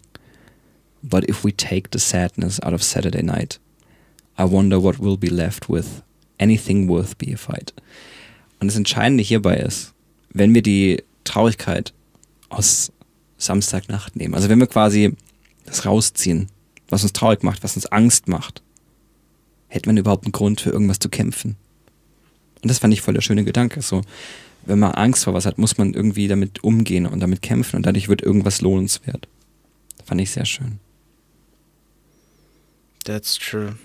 But 1.03 1.29
if 1.29 1.45
we 1.45 1.57
take 1.57 1.89
the 1.93 1.99
sadness 1.99 2.61
out 2.61 2.75
of 2.75 2.83
Saturday 2.83 3.23
night, 3.23 3.61
I 4.39 4.43
wonder 4.43 4.83
what 4.83 5.01
will 5.01 5.17
be 5.17 5.29
left 5.29 5.69
with 5.69 6.03
anything 6.39 6.89
worth 6.89 7.17
be 7.17 7.33
a 7.33 7.37
fight. 7.37 7.73
Und 8.59 8.69
das 8.69 8.77
Entscheidende 8.77 9.23
hierbei 9.23 9.57
ist, 9.57 9.95
wenn 10.31 10.55
wir 10.55 10.63
die 10.63 11.03
Traurigkeit 11.25 11.93
aus 12.51 12.93
Samstagnacht 13.39 14.17
nehmen. 14.17 14.35
Also 14.35 14.49
wenn 14.49 14.61
wir 14.61 14.67
quasi 14.67 15.15
das 15.65 15.87
rausziehen, 15.87 16.49
was 16.89 17.03
uns 17.03 17.13
traurig 17.13 17.43
macht, 17.43 17.63
was 17.63 17.77
uns 17.77 17.87
Angst 17.87 18.29
macht, 18.29 18.63
hätte 19.71 19.89
man 19.89 19.97
überhaupt 19.97 20.25
einen 20.25 20.33
Grund 20.33 20.61
für 20.61 20.71
irgendwas 20.71 20.99
zu 20.99 21.09
kämpfen. 21.09 21.57
Und 22.63 22.71
das 22.71 22.79
fand 22.79 22.93
ich 22.93 23.01
voll 23.01 23.15
der 23.15 23.23
schöne 23.23 23.45
Gedanke. 23.45 23.81
So, 23.81 24.03
wenn 24.67 24.79
man 24.79 24.93
Angst 24.93 25.25
vor 25.25 25.33
was 25.33 25.47
hat, 25.47 25.57
muss 25.59 25.79
man 25.79 25.95
irgendwie 25.95 26.29
damit 26.29 26.63
umgehen 26.63 27.07
und 27.07 27.21
damit 27.21 27.41
kämpfen 27.41 27.77
und 27.77 27.87
dadurch 27.87 28.09
wird 28.09 28.21
irgendwas 28.21 28.61
lohnenswert. 28.61 29.27
Das 29.97 30.07
fand 30.07 30.21
ich 30.21 30.31
sehr 30.31 30.45
schön. 30.45 30.79
That's 33.05 33.39
true. 33.39 33.77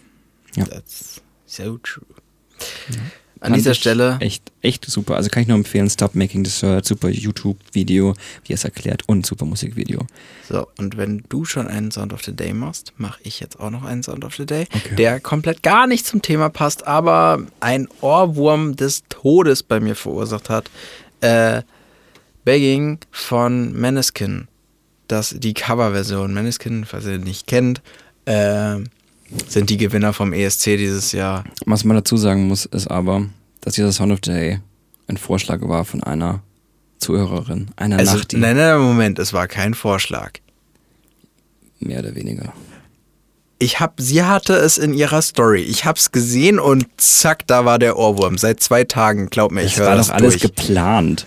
Ja. 0.55 0.65
That's 0.65 1.21
so 1.45 1.77
true. 1.77 2.05
Ja. 2.89 2.97
An 3.41 3.53
dieser 3.53 3.73
Stelle. 3.73 4.17
Echt, 4.21 4.51
echt 4.61 4.85
super. 4.85 5.15
Also 5.15 5.29
kann 5.29 5.43
ich 5.43 5.47
nur 5.47 5.57
empfehlen, 5.57 5.89
Stop 5.89 6.15
Making 6.15 6.43
Dessert, 6.43 6.85
super 6.85 7.09
YouTube-Video, 7.09 8.13
wie 8.45 8.53
er 8.53 8.55
es 8.55 8.63
erklärt 8.63 9.03
und 9.07 9.25
super 9.25 9.45
Musikvideo. 9.45 10.07
So, 10.47 10.67
und 10.77 10.97
wenn 10.97 11.23
du 11.29 11.45
schon 11.45 11.67
einen 11.67 11.91
Sound 11.91 12.13
of 12.13 12.23
the 12.23 12.35
Day 12.35 12.53
machst, 12.53 12.93
mache 12.97 13.19
ich 13.23 13.39
jetzt 13.39 13.59
auch 13.59 13.69
noch 13.69 13.83
einen 13.83 14.03
Sound 14.03 14.23
of 14.23 14.35
the 14.35 14.45
Day, 14.45 14.67
okay. 14.73 14.95
der 14.95 15.19
komplett 15.19 15.63
gar 15.63 15.85
nicht 15.85 16.05
zum 16.05 16.21
Thema 16.21 16.49
passt, 16.49 16.87
aber 16.87 17.45
ein 17.59 17.87
Ohrwurm 18.01 18.75
des 18.75 19.03
Todes 19.09 19.63
bei 19.63 19.79
mir 19.79 19.95
verursacht 19.95 20.49
hat. 20.49 20.69
Äh, 21.21 21.61
Begging 22.45 22.99
von 23.11 23.77
Maneskin. 23.79 24.47
Das, 25.07 25.35
die 25.37 25.53
Coverversion. 25.53 26.33
Maneskin, 26.33 26.85
falls 26.85 27.05
ihr 27.05 27.17
nicht 27.17 27.47
kennt, 27.47 27.81
äh, 28.25 28.77
sind 29.47 29.69
die 29.69 29.77
Gewinner 29.77 30.13
vom 30.13 30.33
ESC 30.33 30.77
dieses 30.77 31.11
Jahr. 31.11 31.43
Was 31.65 31.83
man 31.83 31.97
dazu 31.97 32.17
sagen 32.17 32.47
muss, 32.47 32.65
ist 32.65 32.87
aber, 32.87 33.27
dass 33.61 33.75
dieser 33.75 33.91
Sound 33.91 34.11
of 34.11 34.19
the 34.23 34.31
Day 34.31 34.59
ein 35.07 35.17
Vorschlag 35.17 35.61
war 35.61 35.85
von 35.85 36.03
einer 36.03 36.41
Zuhörerin, 36.99 37.69
einer 37.75 37.99
also, 37.99 38.17
Nacht. 38.17 38.33
Nein, 38.33 38.55
nein, 38.55 38.79
Moment, 38.79 39.19
es 39.19 39.33
war 39.33 39.47
kein 39.47 39.73
Vorschlag. 39.73 40.33
Mehr 41.79 41.99
oder 41.99 42.15
weniger. 42.15 42.53
Ich 43.59 43.79
hab, 43.79 44.01
sie 44.01 44.23
hatte 44.23 44.53
es 44.53 44.77
in 44.77 44.93
ihrer 44.93 45.21
Story. 45.21 45.61
Ich 45.61 45.85
hab's 45.85 46.11
gesehen 46.11 46.59
und 46.59 46.87
zack, 46.97 47.47
da 47.47 47.63
war 47.63 47.79
der 47.79 47.97
Ohrwurm. 47.97 48.37
Seit 48.37 48.59
zwei 48.59 48.83
Tagen, 48.83 49.27
glaub 49.27 49.51
mir, 49.51 49.63
ich 49.63 49.77
höre 49.77 49.95
das. 49.95 50.09
war 50.09 50.17
doch 50.17 50.23
alles 50.23 50.39
durch. 50.39 50.55
geplant. 50.55 51.25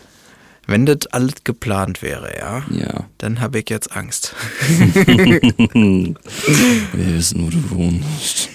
Wenn 0.70 0.84
das 0.84 1.06
alles 1.12 1.32
geplant 1.44 2.02
wäre, 2.02 2.36
ja, 2.38 2.62
Ja. 2.70 3.06
dann 3.16 3.40
habe 3.40 3.58
ich 3.60 3.70
jetzt 3.70 3.96
Angst. 3.96 4.34
Wir 4.68 6.14
wissen, 6.92 7.46
wo 7.46 7.50
du 7.50 7.70
wohnst. 7.70 8.50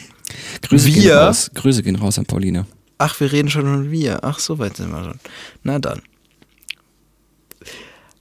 Grüße 0.62 0.92
gehen 0.92 1.04
Wir? 1.04 1.18
raus. 1.18 1.50
Grüße 1.54 1.82
gehen 1.84 1.96
raus 1.96 2.20
an 2.20 2.26
Pauline. 2.26 2.68
Ach, 3.00 3.20
wir 3.20 3.32
reden 3.32 3.50
schon 3.50 3.64
von 3.64 3.92
wir. 3.92 4.24
Ach, 4.24 4.38
so 4.40 4.60
weit 4.60 4.78
sind 4.78 4.92
wir 4.92 5.04
schon. 5.04 5.20
Na 5.64 5.80
dann. 5.80 6.02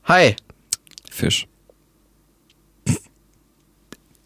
Hi. 0.05 0.35
Fisch. 1.09 1.47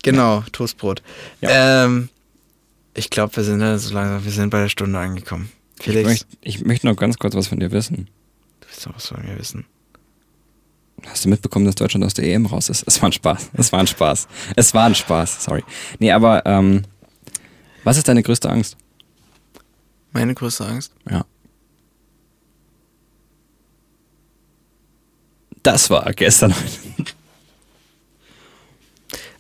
Genau, 0.04 0.44
Toastbrot. 0.54 1.04
Ähm, 1.42 2.08
ich 2.94 3.10
glaube, 3.10 3.36
wir 3.36 3.44
sind 3.44 3.60
ja 3.60 3.78
so 3.78 3.94
langsam, 3.94 4.24
wir 4.24 4.32
sind 4.32 4.50
bei 4.50 4.62
der 4.62 4.70
Stunde 4.70 4.98
angekommen. 4.98 5.52
Ich 5.80 5.84
Felix, 5.86 6.08
möchte, 6.08 6.26
ich 6.42 6.64
möchte 6.66 6.88
noch 6.88 6.96
ganz 6.96 7.18
kurz 7.18 7.36
was 7.36 7.48
von 7.48 7.60
dir 7.60 7.72
wissen. 7.72 8.08
Doch 8.86 8.96
was 8.96 9.08
von 9.08 9.24
mir 9.24 9.38
wissen. 9.38 9.66
Hast 11.06 11.26
du 11.26 11.30
mitbekommen, 11.30 11.66
dass 11.66 11.76
Deutschland 11.76 12.04
aus 12.06 12.14
der 12.14 12.26
EM 12.26 12.46
raus 12.46 12.70
ist? 12.70 12.84
Es 12.88 13.02
war 13.02 13.10
ein 13.10 13.14
Spaß. 13.14 13.52
Es 13.54 13.72
war 13.72 13.80
ein 13.80 13.88
Spaß. 13.88 14.28
Es 14.56 14.74
war 14.74 14.86
ein 14.86 14.96
Spaß. 14.96 15.44
Sorry. 15.44 15.64
Nee, 16.00 16.12
aber 16.12 16.46
ähm, 16.46 16.84
was 17.84 17.98
ist 17.98 18.08
deine 18.08 18.24
größte 18.24 18.50
Angst? 18.50 18.78
Meine 20.12 20.34
größte 20.34 20.66
Angst? 20.66 20.94
Ja. 21.10 21.26
Das 25.62 25.90
war 25.90 26.12
gestern. 26.14 26.54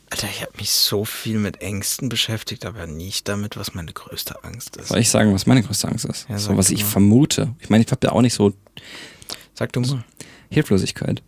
Alter, 0.09 0.27
ich 0.29 0.41
habe 0.41 0.53
mich 0.57 0.71
so 0.71 1.05
viel 1.05 1.37
mit 1.37 1.61
Ängsten 1.61 2.09
beschäftigt, 2.09 2.65
aber 2.65 2.87
nicht 2.87 3.27
damit, 3.27 3.57
was 3.57 3.73
meine 3.73 3.91
größte 3.91 4.43
Angst 4.43 4.77
ist. 4.77 4.89
Soll 4.89 4.99
ich 4.99 5.09
sagen, 5.09 5.33
was 5.33 5.45
meine 5.45 5.63
größte 5.63 5.87
Angst 5.87 6.05
ist? 6.05 6.27
Ja, 6.29 6.37
so, 6.37 6.55
was 6.55 6.67
du 6.67 6.73
ich 6.73 6.85
vermute. 6.85 7.55
Ich 7.59 7.69
meine, 7.69 7.83
ich 7.83 7.91
habe 7.91 8.05
ja 8.07 8.13
auch 8.13 8.21
nicht 8.21 8.33
so 8.33 8.53
Sag 9.57 9.73
du 9.73 9.79
mal. 9.81 10.03
Hilflosigkeit. 10.51 11.23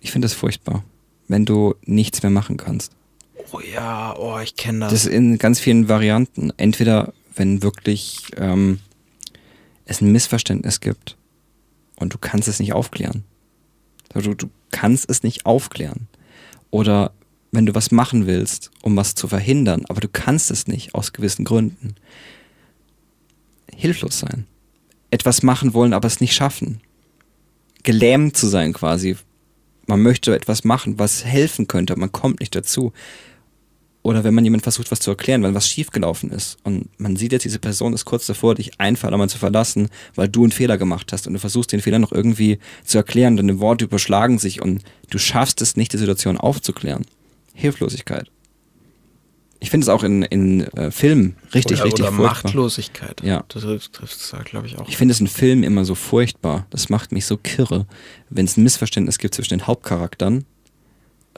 Ich 0.00 0.10
finde 0.10 0.24
das 0.24 0.32
furchtbar, 0.32 0.84
wenn 1.28 1.44
du 1.44 1.74
nichts 1.84 2.22
mehr 2.22 2.30
machen 2.30 2.56
kannst. 2.56 2.92
Oh 3.52 3.60
ja, 3.60 4.16
oh, 4.16 4.38
ich 4.38 4.56
kenne 4.56 4.80
das. 4.80 4.92
Das 4.92 5.06
in 5.06 5.36
ganz 5.36 5.60
vielen 5.60 5.88
Varianten. 5.88 6.50
Entweder, 6.56 7.12
wenn 7.34 7.62
wirklich 7.62 8.22
ähm, 8.38 8.80
es 9.84 10.00
ein 10.00 10.12
Missverständnis 10.12 10.80
gibt 10.80 11.18
und 11.96 12.14
du 12.14 12.18
kannst 12.18 12.48
es 12.48 12.58
nicht 12.58 12.72
aufklären. 12.72 13.24
Du, 14.14 14.34
du 14.34 14.48
kannst 14.70 15.10
es 15.10 15.22
nicht 15.22 15.44
aufklären. 15.44 16.08
Oder 16.70 17.12
wenn 17.52 17.66
du 17.66 17.74
was 17.74 17.90
machen 17.90 18.26
willst, 18.26 18.70
um 18.80 18.96
was 18.96 19.14
zu 19.14 19.28
verhindern, 19.28 19.84
aber 19.90 20.00
du 20.00 20.08
kannst 20.08 20.50
es 20.50 20.68
nicht 20.68 20.94
aus 20.94 21.12
gewissen 21.12 21.44
Gründen. 21.44 21.96
Hilflos 23.76 24.20
sein. 24.20 24.46
Etwas 25.10 25.42
machen 25.42 25.74
wollen, 25.74 25.92
aber 25.92 26.06
es 26.06 26.20
nicht 26.20 26.32
schaffen. 26.32 26.80
Gelähmt 27.82 28.36
zu 28.36 28.46
sein 28.46 28.72
quasi. 28.72 29.16
Man 29.86 30.02
möchte 30.02 30.34
etwas 30.34 30.64
machen, 30.64 30.98
was 30.98 31.24
helfen 31.24 31.66
könnte, 31.66 31.92
aber 31.92 32.00
man 32.00 32.12
kommt 32.12 32.40
nicht 32.40 32.54
dazu. 32.54 32.92
Oder 34.02 34.24
wenn 34.24 34.34
man 34.34 34.44
jemand 34.44 34.62
versucht, 34.62 34.90
was 34.90 35.00
zu 35.00 35.10
erklären, 35.10 35.42
weil 35.42 35.54
was 35.54 35.68
schiefgelaufen 35.68 36.30
ist 36.30 36.56
und 36.62 36.88
man 36.98 37.16
sieht 37.16 37.32
jetzt, 37.32 37.44
diese 37.44 37.58
Person 37.58 37.92
ist 37.92 38.06
kurz 38.06 38.24
davor, 38.26 38.54
dich 38.54 38.80
einfach 38.80 39.12
einmal 39.12 39.28
zu 39.28 39.36
verlassen, 39.36 39.90
weil 40.14 40.28
du 40.28 40.42
einen 40.42 40.52
Fehler 40.52 40.78
gemacht 40.78 41.12
hast 41.12 41.26
und 41.26 41.34
du 41.34 41.38
versuchst 41.38 41.72
den 41.72 41.82
Fehler 41.82 41.98
noch 41.98 42.12
irgendwie 42.12 42.58
zu 42.84 42.96
erklären, 42.96 43.36
deine 43.36 43.60
Worte 43.60 43.84
überschlagen 43.84 44.38
sich 44.38 44.62
und 44.62 44.82
du 45.10 45.18
schaffst 45.18 45.60
es 45.60 45.76
nicht, 45.76 45.92
die 45.92 45.98
Situation 45.98 46.38
aufzuklären. 46.38 47.04
Hilflosigkeit. 47.52 48.30
Ich 49.62 49.68
finde 49.68 49.84
es 49.84 49.88
auch 49.90 50.02
in, 50.02 50.22
in 50.22 50.62
äh, 50.72 50.90
Filmen 50.90 51.36
richtig, 51.54 51.78
oder, 51.78 51.84
richtig 51.84 52.04
oder 52.04 52.12
furchtbar. 52.12 52.44
Machtlosigkeit. 52.44 53.22
Ja. 53.22 53.44
Das 53.48 53.62
trifft 53.62 54.20
es 54.20 54.30
da, 54.30 54.38
glaube 54.38 54.66
ich, 54.66 54.78
auch. 54.78 54.88
Ich 54.88 54.96
finde 54.96 55.12
es 55.12 55.20
in 55.20 55.26
Filmen 55.26 55.62
immer 55.62 55.84
so 55.84 55.94
furchtbar. 55.94 56.66
Das 56.70 56.88
macht 56.88 57.12
mich 57.12 57.26
so 57.26 57.36
kirre, 57.36 57.86
wenn 58.30 58.46
es 58.46 58.56
ein 58.56 58.62
Missverständnis 58.62 59.18
gibt 59.18 59.34
zwischen 59.34 59.50
den 59.58 59.66
Hauptcharakteren. 59.66 60.46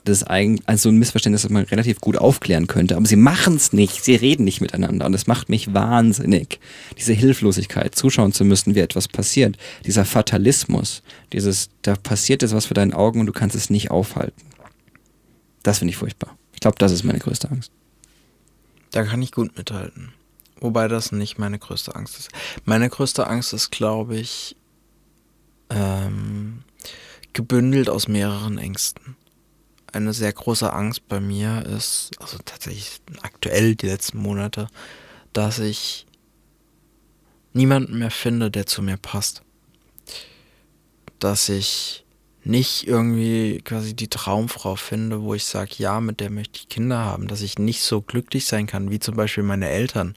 Das 0.05 0.19
ist 0.19 0.25
eigentlich 0.25 0.69
also 0.69 0.89
ein 0.89 0.99
Missverständnis, 0.99 1.43
das 1.43 1.51
man 1.51 1.65
relativ 1.65 2.01
gut 2.01 2.17
aufklären 2.17 2.67
könnte, 2.67 2.97
aber 2.97 3.07
sie 3.07 3.17
machen 3.17 3.55
es 3.55 3.73
nicht. 3.73 4.03
Sie 4.03 4.17
reden 4.17 4.45
nicht 4.45 4.61
miteinander 4.61 5.07
und 5.07 5.13
das 5.13 5.29
macht 5.29 5.49
mich 5.49 5.75
wahnsinnig. 5.75 6.59
Diese 6.99 7.13
Hilflosigkeit, 7.13 7.95
zuschauen 7.95 8.33
zu 8.33 8.45
müssen, 8.45 8.75
wie 8.75 8.81
etwas 8.81 9.07
passiert, 9.07 9.57
dieser 9.87 10.05
Fatalismus, 10.05 11.03
dieses, 11.33 11.71
da 11.83 11.95
passiert 11.95 12.43
jetzt 12.43 12.55
was 12.55 12.67
vor 12.67 12.75
deinen 12.75 12.95
Augen 12.95 13.21
und 13.21 13.27
du 13.27 13.33
kannst 13.33 13.55
es 13.55 13.71
nicht 13.71 13.91
aufhalten. 13.93 14.43
Das 15.63 15.79
finde 15.79 15.91
ich 15.91 15.97
furchtbar. 15.97 16.37
Ich 16.53 16.61
glaube, 16.61 16.77
das 16.79 16.91
ist 16.91 17.05
meine 17.05 17.21
größte 17.21 17.51
Angst. 17.51 17.71
Da 18.93 19.05
kann 19.05 19.23
ich 19.23 19.33
gut 19.33 19.57
mithalten. 19.57 20.13
Wobei 20.61 20.87
das 20.87 21.11
nicht 21.11 21.39
meine 21.39 21.59
größte 21.59 21.97
Angst 21.97 22.19
ist. 22.19 22.31
Meine 22.65 22.89
größte 22.89 23.27
Angst 23.27 23.53
ist, 23.53 23.71
glaube 23.71 24.17
ich, 24.17 24.55
ähm, 25.71 26.63
gebündelt 27.33 27.91
aus 27.91 28.07
mehreren 28.07 28.59
Ängsten. 28.59 29.17
Eine 29.93 30.13
sehr 30.13 30.33
große 30.33 30.73
Angst 30.73 31.09
bei 31.09 31.21
mir 31.21 31.67
ist, 31.67 32.13
also 32.21 32.39
tatsächlich 32.45 33.01
aktuell 33.23 33.75
die 33.75 33.87
letzten 33.87 34.19
Monate, 34.19 34.69
dass 35.33 35.59
ich 35.59 36.07
niemanden 37.53 37.99
mehr 37.99 38.11
finde, 38.11 38.51
der 38.51 38.67
zu 38.67 38.83
mir 38.83 38.97
passt. 38.97 39.43
Dass 41.19 41.49
ich 41.49 42.05
nicht 42.45 42.87
irgendwie 42.89 43.61
quasi 43.65 43.95
die 43.95 44.09
Traumfrau 44.09 44.75
finde, 44.77 45.23
wo 45.23 45.35
ich 45.35 45.45
sage, 45.45 45.71
ja, 45.79 46.01
mit 46.01 46.19
der 46.21 46.31
möchte 46.31 46.59
ich 46.59 46.69
Kinder 46.69 46.99
haben, 47.05 47.29
dass 47.29 47.41
ich 47.41 47.59
nicht 47.59 47.83
so 47.83 48.01
glücklich 48.03 48.47
sein 48.47 48.67
kann, 48.67 48.91
wie 48.91 48.99
zum 48.99 49.15
Beispiel 49.15 49.45
meine 49.45 49.69
Eltern, 49.69 50.17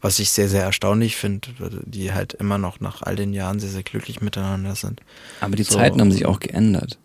was 0.00 0.18
ich 0.18 0.30
sehr, 0.30 0.48
sehr 0.48 0.62
erstaunlich 0.62 1.16
finde, 1.16 1.48
die 1.84 2.12
halt 2.12 2.32
immer 2.34 2.56
noch 2.56 2.80
nach 2.80 3.02
all 3.02 3.14
den 3.16 3.34
Jahren 3.34 3.60
sehr, 3.60 3.68
sehr 3.70 3.82
glücklich 3.82 4.20
miteinander 4.22 4.74
sind. 4.74 5.00
Aber 5.40 5.56
die 5.56 5.64
So. 5.64 5.74
Zeiten 5.76 6.00
haben 6.00 6.12
sich 6.12 6.24
auch 6.24 6.40
geändert. 6.40 6.98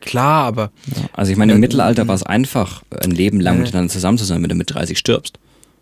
Klar, 0.00 0.44
aber 0.44 0.70
Ja, 0.94 1.08
Also 1.12 1.32
ich 1.32 1.38
meine, 1.38 1.52
im 1.52 1.58
Äh, 1.58 1.60
Mittelalter 1.62 2.04
mm. 2.04 2.08
war 2.08 2.14
es 2.14 2.22
einfach, 2.22 2.82
ein 3.00 3.10
Leben 3.10 3.40
lang 3.40 3.56
Äh. 3.56 3.60
miteinander 3.62 3.90
zusammen 3.92 4.18
zu 4.18 4.24
sein, 4.24 4.42
wenn 4.42 4.48
du 4.50 4.54
mit 4.54 4.72
30 4.72 4.98
stirbst. 4.98 5.38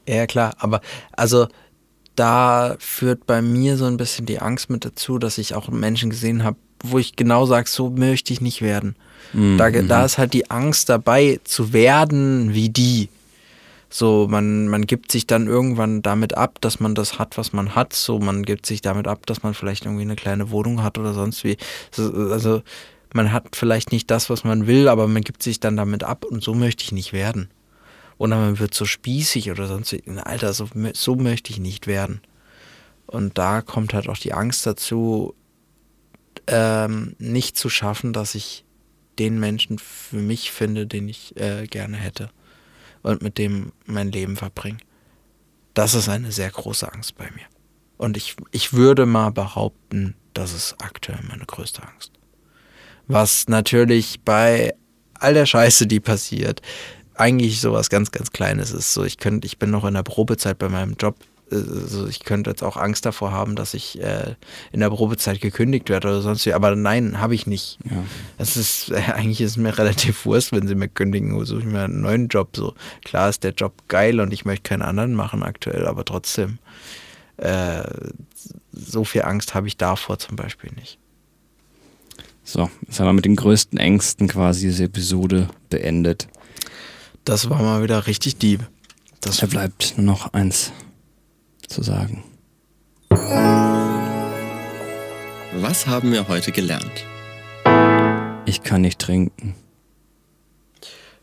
Ja, 0.09 0.27
klar, 0.27 0.55
aber 0.59 0.81
also 1.17 1.49
da 2.15 2.77
führt 2.79 3.27
bei 3.27 3.43
mir 3.43 3.77
so 3.77 3.85
ein 3.87 3.97
bisschen 3.99 4.25
die 4.25 4.39
Angst 4.41 4.71
mit 4.71 4.85
dazu, 4.85 5.19
dass 5.19 5.37
ich 5.37 5.55
auch 5.55 5.69
Menschen 5.69 6.11
gesehen 6.11 6.45
habe, 6.45 6.57
wo 6.83 6.99
ich 6.99 7.17
genau 7.17 7.47
sage, 7.47 7.69
so 7.69 7.91
möchte 7.91 8.33
ich 8.33 8.41
nicht 8.41 8.63
werden. 8.63 8.97
Mhm. 9.33 9.59
Da, 9.59 9.71
da 9.71 10.05
ist 10.05 10.19
halt 10.19 10.33
die 10.33 10.51
Angst 10.51 10.89
dabei, 10.89 11.41
zu 11.45 11.73
werden 11.73 12.55
wie 12.55 12.69
die. 12.69 13.09
So, 13.89 14.27
man, 14.29 14.69
man 14.69 14.87
gibt 14.87 15.13
sich 15.13 15.27
dann 15.27 15.47
irgendwann 15.47 16.03
damit 16.03 16.37
ab, 16.37 16.59
dass 16.61 16.81
man 16.81 16.95
das 16.95 17.19
hat, 17.19 17.39
was 17.39 17.53
man 17.53 17.75
hat. 17.75 17.93
So, 17.93 18.19
man 18.19 18.45
gibt 18.45 18.67
sich 18.67 18.83
damit 18.83 19.07
ab, 19.07 19.27
dass 19.27 19.43
man 19.43 19.55
vielleicht 19.55 19.85
irgendwie 19.85 20.03
eine 20.03 20.17
kleine 20.17 20.51
Wohnung 20.51 20.83
hat 20.83 20.99
oder 20.99 21.15
sonst 21.15 21.45
wie. 21.45 21.57
So, 21.93 22.13
Also, 22.31 22.63
man 23.13 23.33
hat 23.33 23.55
vielleicht 23.55 23.93
nicht 23.93 24.11
das, 24.11 24.29
was 24.29 24.45
man 24.45 24.67
will, 24.67 24.89
aber 24.89 25.07
man 25.07 25.23
gibt 25.23 25.43
sich 25.43 25.61
dann 25.61 25.77
damit 25.77 26.03
ab 26.03 26.25
und 26.25 26.43
so 26.43 26.55
möchte 26.55 26.85
ich 26.85 26.93
nicht 26.93 27.13
werden. 27.13 27.49
Oder 28.19 28.37
man 28.37 28.59
wird 28.59 28.75
so 28.75 28.85
spießig 28.85 29.51
oder 29.51 29.67
sonst 29.67 29.93
wie. 29.93 30.03
Alter, 30.19 30.53
so, 30.53 30.69
so 30.93 31.17
möchte 31.17 31.53
ich 31.53 31.59
nicht 31.59 31.87
werden. 31.87 32.21
Und 33.07 33.39
da 33.39 33.63
kommt 33.63 33.95
halt 33.95 34.09
auch 34.09 34.19
die 34.19 34.33
Angst 34.33 34.67
dazu, 34.67 35.35
ähm, 36.47 37.15
nicht 37.19 37.57
zu 37.57 37.69
schaffen, 37.69 38.13
dass 38.13 38.35
ich 38.35 38.65
den 39.19 39.41
Menschen 39.41 39.79
für 39.79 40.17
mich 40.17 40.51
finde, 40.51 40.87
den 40.87 41.09
ich 41.09 41.37
äh, 41.41 41.67
gerne 41.67 41.97
hätte 41.97 42.31
und 43.03 43.23
mit 43.23 43.39
dem 43.39 43.73
mein 43.87 44.11
Leben 44.11 44.37
verbringe. 44.37 44.79
Das 45.75 45.95
ist 45.95 46.09
eine 46.09 46.33
sehr 46.33 46.51
große 46.51 46.93
Angst 46.93 47.17
bei 47.17 47.31
mir. 47.31 47.45
Und 47.99 48.17
ich, 48.17 48.37
ich 48.51 48.73
würde 48.73 49.07
mal 49.07 49.31
behaupten, 49.31 50.15
das 50.35 50.53
ist 50.53 50.77
aktuell 50.81 51.21
meine 51.29 51.47
größte 51.47 51.83
Angst. 51.83 52.13
Was 53.07 53.49
natürlich 53.49 54.21
bei 54.25 54.75
all 55.15 55.35
der 55.35 55.47
Scheiße, 55.47 55.87
die 55.87 56.01
passiert, 56.01 56.61
eigentlich 57.15 57.61
sowas 57.61 57.89
ganz, 57.89 58.11
ganz 58.11 58.33
Kleines 58.33 58.73
ist. 58.73 58.93
So, 58.93 59.05
ich 59.05 59.19
könnte, 59.19 59.47
ich 59.47 59.59
bin 59.59 59.71
noch 59.71 59.85
in 59.85 59.95
der 59.95 60.03
Probezeit 60.03 60.59
bei 60.59 60.69
meinem 60.69 60.97
Job. 60.99 61.17
Also 61.49 62.09
ich 62.09 62.25
könnte 62.25 62.51
jetzt 62.51 62.65
auch 62.65 62.77
Angst 62.77 63.07
davor 63.07 63.31
haben, 63.31 63.55
dass 63.55 63.75
ich 63.75 64.01
äh, 64.03 64.35
in 64.73 64.81
der 64.81 64.91
Probezeit 64.91 65.41
gekündigt 65.41 65.89
werde 65.89 66.09
oder 66.09 66.21
sonst 66.21 66.45
wie. 66.45 66.53
Aber 66.53 66.75
nein, 66.75 67.21
habe 67.21 67.37
ich 67.37 67.47
nicht. 67.47 67.79
Ja. 67.89 68.03
Es 68.37 68.57
ist, 68.57 68.91
äh, 68.91 68.97
eigentlich 69.13 69.41
ist 69.41 69.53
es 69.53 69.57
mir 69.57 69.77
relativ 69.79 70.27
wurscht, 70.27 70.51
wenn 70.53 70.67
sie 70.67 70.75
mir 70.75 70.89
kündigen, 70.89 71.45
suche 71.45 71.61
ich 71.61 71.67
mir 71.67 71.85
einen 71.85 72.01
neuen 72.01 72.27
Job. 72.29 72.57
So, 72.57 72.75
klar 73.05 73.29
ist 73.29 73.45
der 73.45 73.53
Job 73.53 73.75
geil 73.87 74.19
und 74.19 74.33
ich 74.33 74.45
möchte 74.45 74.69
keinen 74.69 74.83
anderen 74.83 75.15
machen 75.15 75.45
aktuell, 75.45 75.87
aber 75.87 76.05
trotzdem, 76.05 76.59
äh, 77.37 77.85
so 78.73 79.05
viel 79.05 79.23
Angst 79.23 79.55
habe 79.55 79.69
ich 79.69 79.77
davor 79.77 80.19
zum 80.19 80.35
Beispiel 80.35 80.73
nicht. 80.73 80.99
So, 82.43 82.71
jetzt 82.87 82.99
haben 82.99 83.07
wir 83.07 83.13
mit 83.13 83.25
den 83.25 83.37
größten 83.37 83.79
Ängsten 83.79 84.27
quasi 84.27 84.67
diese 84.67 84.85
Episode 84.85 85.49
beendet. 85.71 86.27
Das 87.25 87.51
war 87.51 87.63
mal 87.63 87.83
wieder 87.83 88.07
richtig 88.07 88.37
deep. 88.39 88.69
Das 89.21 89.39
Da 89.39 89.47
bleibt 89.47 89.95
nur 89.97 90.07
noch 90.07 90.33
eins 90.33 90.73
zu 91.69 91.83
sagen. 91.83 92.25
Was 95.59 95.87
haben 95.87 96.13
wir 96.13 96.29
heute 96.29 96.53
gelernt? 96.53 97.05
Ich 98.45 98.63
kann 98.63 98.83
nicht 98.83 98.99
trinken. 98.99 99.55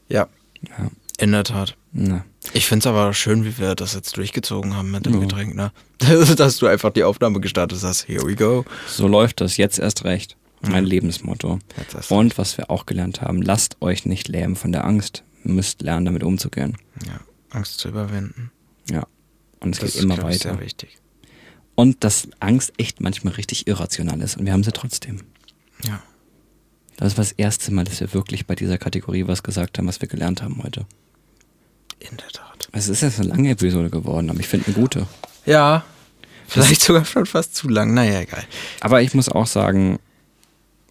ja, 0.09 0.27
Ja. 0.67 0.89
in 1.19 1.31
der 1.31 1.43
Tat. 1.43 1.75
Na. 1.91 2.25
Ich 2.53 2.67
finde 2.67 2.83
es 2.83 2.87
aber 2.87 3.13
schön, 3.13 3.45
wie 3.45 3.57
wir 3.57 3.75
das 3.75 3.93
jetzt 3.93 4.17
durchgezogen 4.17 4.75
haben 4.75 4.91
mit 4.91 5.05
dem 5.05 5.13
Ja. 5.13 5.19
Getränk, 5.21 5.55
ne? 5.55 5.71
Dass 6.35 6.57
du 6.57 6.67
einfach 6.67 6.91
die 6.91 7.03
Aufnahme 7.03 7.39
gestartet 7.39 7.81
hast. 7.83 8.07
Here 8.07 8.25
we 8.25 8.35
go. 8.35 8.65
So 8.87 9.07
läuft 9.07 9.39
das 9.41 9.57
jetzt 9.57 9.79
erst 9.79 10.03
recht. 10.03 10.35
Mein 10.61 10.85
Lebensmotto. 10.85 11.59
Und 12.09 12.37
was 12.37 12.57
wir 12.57 12.69
auch 12.71 12.85
gelernt 12.85 13.21
haben, 13.21 13.41
lasst 13.41 13.77
euch 13.81 14.05
nicht 14.05 14.27
lähmen 14.29 14.55
von 14.55 14.71
der 14.71 14.85
Angst. 14.85 15.23
Ihr 15.43 15.51
müsst 15.51 15.81
lernen, 15.81 16.05
damit 16.05 16.23
umzugehen. 16.23 16.77
Ja, 17.05 17.19
Angst 17.49 17.79
zu 17.79 17.89
überwinden. 17.89 18.49
Ja. 18.89 19.05
Und 19.63 19.75
es 19.75 19.79
das 19.79 19.93
geht 19.93 20.03
immer 20.03 20.15
glaub 20.15 20.29
ich, 20.29 20.35
weiter. 20.35 20.55
sehr 20.55 20.59
wichtig. 20.59 20.97
Und 21.75 22.03
dass 22.03 22.27
Angst 22.39 22.73
echt 22.77 23.01
manchmal 23.01 23.33
richtig 23.33 23.67
irrational 23.67 24.21
ist. 24.21 24.37
Und 24.37 24.45
wir 24.45 24.53
haben 24.53 24.63
sie 24.63 24.71
trotzdem. 24.71 25.21
Ja. 25.85 26.03
Das 26.97 27.17
war 27.17 27.23
das 27.23 27.31
erste 27.31 27.71
Mal, 27.71 27.83
dass 27.85 27.99
wir 27.99 28.13
wirklich 28.13 28.45
bei 28.45 28.55
dieser 28.55 28.77
Kategorie 28.77 29.25
was 29.27 29.41
gesagt 29.41 29.77
haben, 29.77 29.87
was 29.87 29.99
wir 29.99 30.07
gelernt 30.07 30.43
haben 30.43 30.61
heute. 30.61 30.85
In 31.99 32.17
der 32.17 32.27
Tat. 32.27 32.69
Es 32.71 32.87
ist 32.87 33.01
jetzt 33.01 33.19
eine 33.19 33.29
lange 33.29 33.49
Episode 33.49 33.89
geworden, 33.89 34.29
aber 34.29 34.39
ich 34.39 34.47
finde 34.47 34.67
eine 34.67 34.75
gute. 34.75 35.07
Ja. 35.45 35.83
Vielleicht 36.47 36.81
sogar 36.81 37.05
schon 37.05 37.25
fast 37.25 37.55
zu 37.55 37.67
lang. 37.69 37.93
Naja, 37.93 38.21
egal. 38.21 38.43
Aber 38.81 39.01
ich 39.01 39.13
muss 39.13 39.29
auch 39.29 39.47
sagen, 39.47 39.99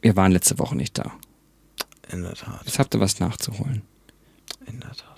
wir 0.00 0.16
waren 0.16 0.32
letzte 0.32 0.58
Woche 0.58 0.74
nicht 0.76 0.98
da. 0.98 1.12
In 2.10 2.22
der 2.22 2.34
Tat. 2.34 2.62
Jetzt 2.64 2.78
habt 2.78 2.94
ihr 2.94 3.00
was 3.00 3.20
nachzuholen. 3.20 3.82
In 4.66 4.80
der 4.80 4.90
Tat. 4.90 5.11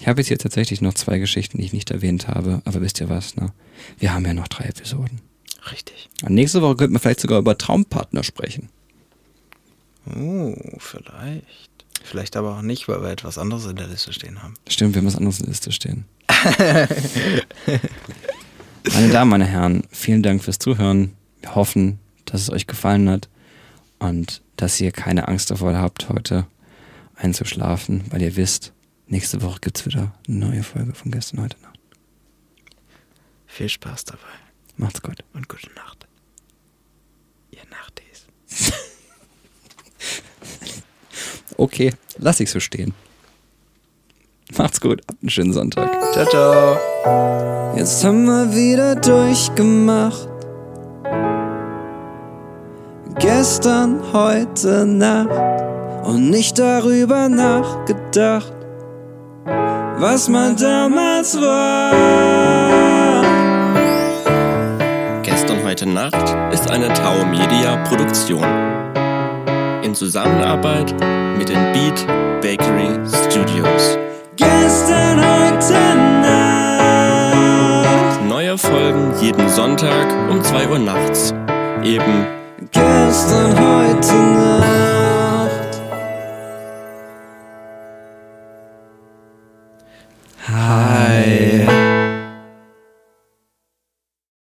Ich 0.00 0.06
habe 0.06 0.20
jetzt 0.20 0.28
hier 0.28 0.38
tatsächlich 0.38 0.80
noch 0.80 0.94
zwei 0.94 1.18
Geschichten, 1.18 1.58
die 1.58 1.64
ich 1.64 1.72
nicht 1.72 1.90
erwähnt 1.90 2.28
habe, 2.28 2.62
aber 2.64 2.80
wisst 2.80 3.00
ihr 3.00 3.08
was, 3.08 3.36
ne? 3.36 3.52
Wir 3.98 4.14
haben 4.14 4.24
ja 4.24 4.32
noch 4.32 4.48
drei 4.48 4.64
Episoden. 4.64 5.20
Richtig. 5.70 6.08
Und 6.22 6.34
nächste 6.34 6.62
Woche 6.62 6.76
könnten 6.76 6.94
wir 6.94 7.00
vielleicht 7.00 7.20
sogar 7.20 7.38
über 7.38 7.58
Traumpartner 7.58 8.22
sprechen. 8.22 8.68
Oh, 10.16 10.54
vielleicht. 10.78 11.68
Vielleicht 12.02 12.36
aber 12.36 12.56
auch 12.56 12.62
nicht, 12.62 12.88
weil 12.88 13.02
wir 13.02 13.10
etwas 13.10 13.38
anderes 13.38 13.66
in 13.66 13.76
der 13.76 13.88
Liste 13.88 14.12
stehen 14.12 14.42
haben. 14.42 14.54
Stimmt, 14.68 14.94
wir 14.94 15.00
haben 15.00 15.06
was 15.06 15.16
anderes 15.16 15.40
in 15.40 15.46
der 15.46 15.50
Liste 15.50 15.72
stehen. 15.72 16.04
meine 18.94 19.08
Damen, 19.10 19.30
meine 19.30 19.46
Herren, 19.46 19.82
vielen 19.90 20.22
Dank 20.22 20.42
fürs 20.44 20.58
Zuhören. 20.58 21.12
Wir 21.40 21.54
hoffen, 21.54 21.98
dass 22.24 22.40
es 22.42 22.50
euch 22.50 22.66
gefallen 22.66 23.08
hat 23.10 23.28
und 23.98 24.42
dass 24.56 24.80
ihr 24.80 24.92
keine 24.92 25.28
Angst 25.28 25.50
davor 25.50 25.74
habt, 25.76 26.08
heute 26.08 26.46
einzuschlafen, 27.16 28.04
weil 28.10 28.22
ihr 28.22 28.36
wisst, 28.36 28.72
nächste 29.08 29.42
Woche 29.42 29.60
gibt 29.60 29.78
es 29.78 29.86
wieder 29.86 30.14
eine 30.26 30.36
neue 30.36 30.62
Folge 30.62 30.94
von 30.94 31.10
gestern 31.10 31.40
heute 31.40 31.60
Nacht. 31.62 31.78
Viel 33.46 33.68
Spaß 33.68 34.04
dabei 34.04 34.20
Macht's 34.76 35.02
gut. 35.02 35.24
und 35.34 35.48
gute 35.48 35.68
Nacht. 35.74 36.06
Ihr 37.50 37.62
Nachtis. 37.70 38.74
Okay, 41.60 41.92
lass 42.18 42.38
ich 42.38 42.50
so 42.52 42.60
stehen. 42.60 42.94
Macht's 44.56 44.80
gut, 44.80 45.02
habt 45.08 45.20
einen 45.20 45.28
schönen 45.28 45.52
Sonntag. 45.52 45.90
Ciao, 46.12 46.26
ciao. 46.26 47.74
Jetzt 47.76 48.04
haben 48.04 48.24
wir 48.26 48.54
wieder 48.54 48.94
durchgemacht. 48.94 50.28
Gestern, 53.18 54.00
heute 54.12 54.86
Nacht 54.86 56.06
und 56.06 56.30
nicht 56.30 56.58
darüber 56.60 57.28
nachgedacht, 57.28 58.52
was 60.00 60.28
man 60.28 60.56
damals 60.56 61.40
war. 61.40 61.92
Gestern 65.22 65.64
heute 65.64 65.88
Nacht 65.88 66.36
ist 66.52 66.70
eine 66.70 66.88
Tau 66.92 67.24
Media 67.24 67.76
Produktion. 67.84 68.44
In 69.82 69.94
Zusammenarbeit 69.94 70.94
mit 71.36 71.48
den 71.48 71.72
Beat 71.72 72.06
Bakery 72.40 72.90
Studios. 73.28 73.98
Gestern, 74.36 75.20
heute 75.20 75.74
Nacht. 76.22 77.48
Neue 78.28 78.56
Folgen 78.56 79.12
jeden 79.20 79.48
Sonntag 79.48 80.30
um 80.30 80.42
2 80.42 80.68
Uhr 80.68 80.78
nachts. 80.78 81.34
Eben 81.82 82.26
Gestern, 82.70 83.58
heute 83.58 84.14
Nacht. 84.14 84.77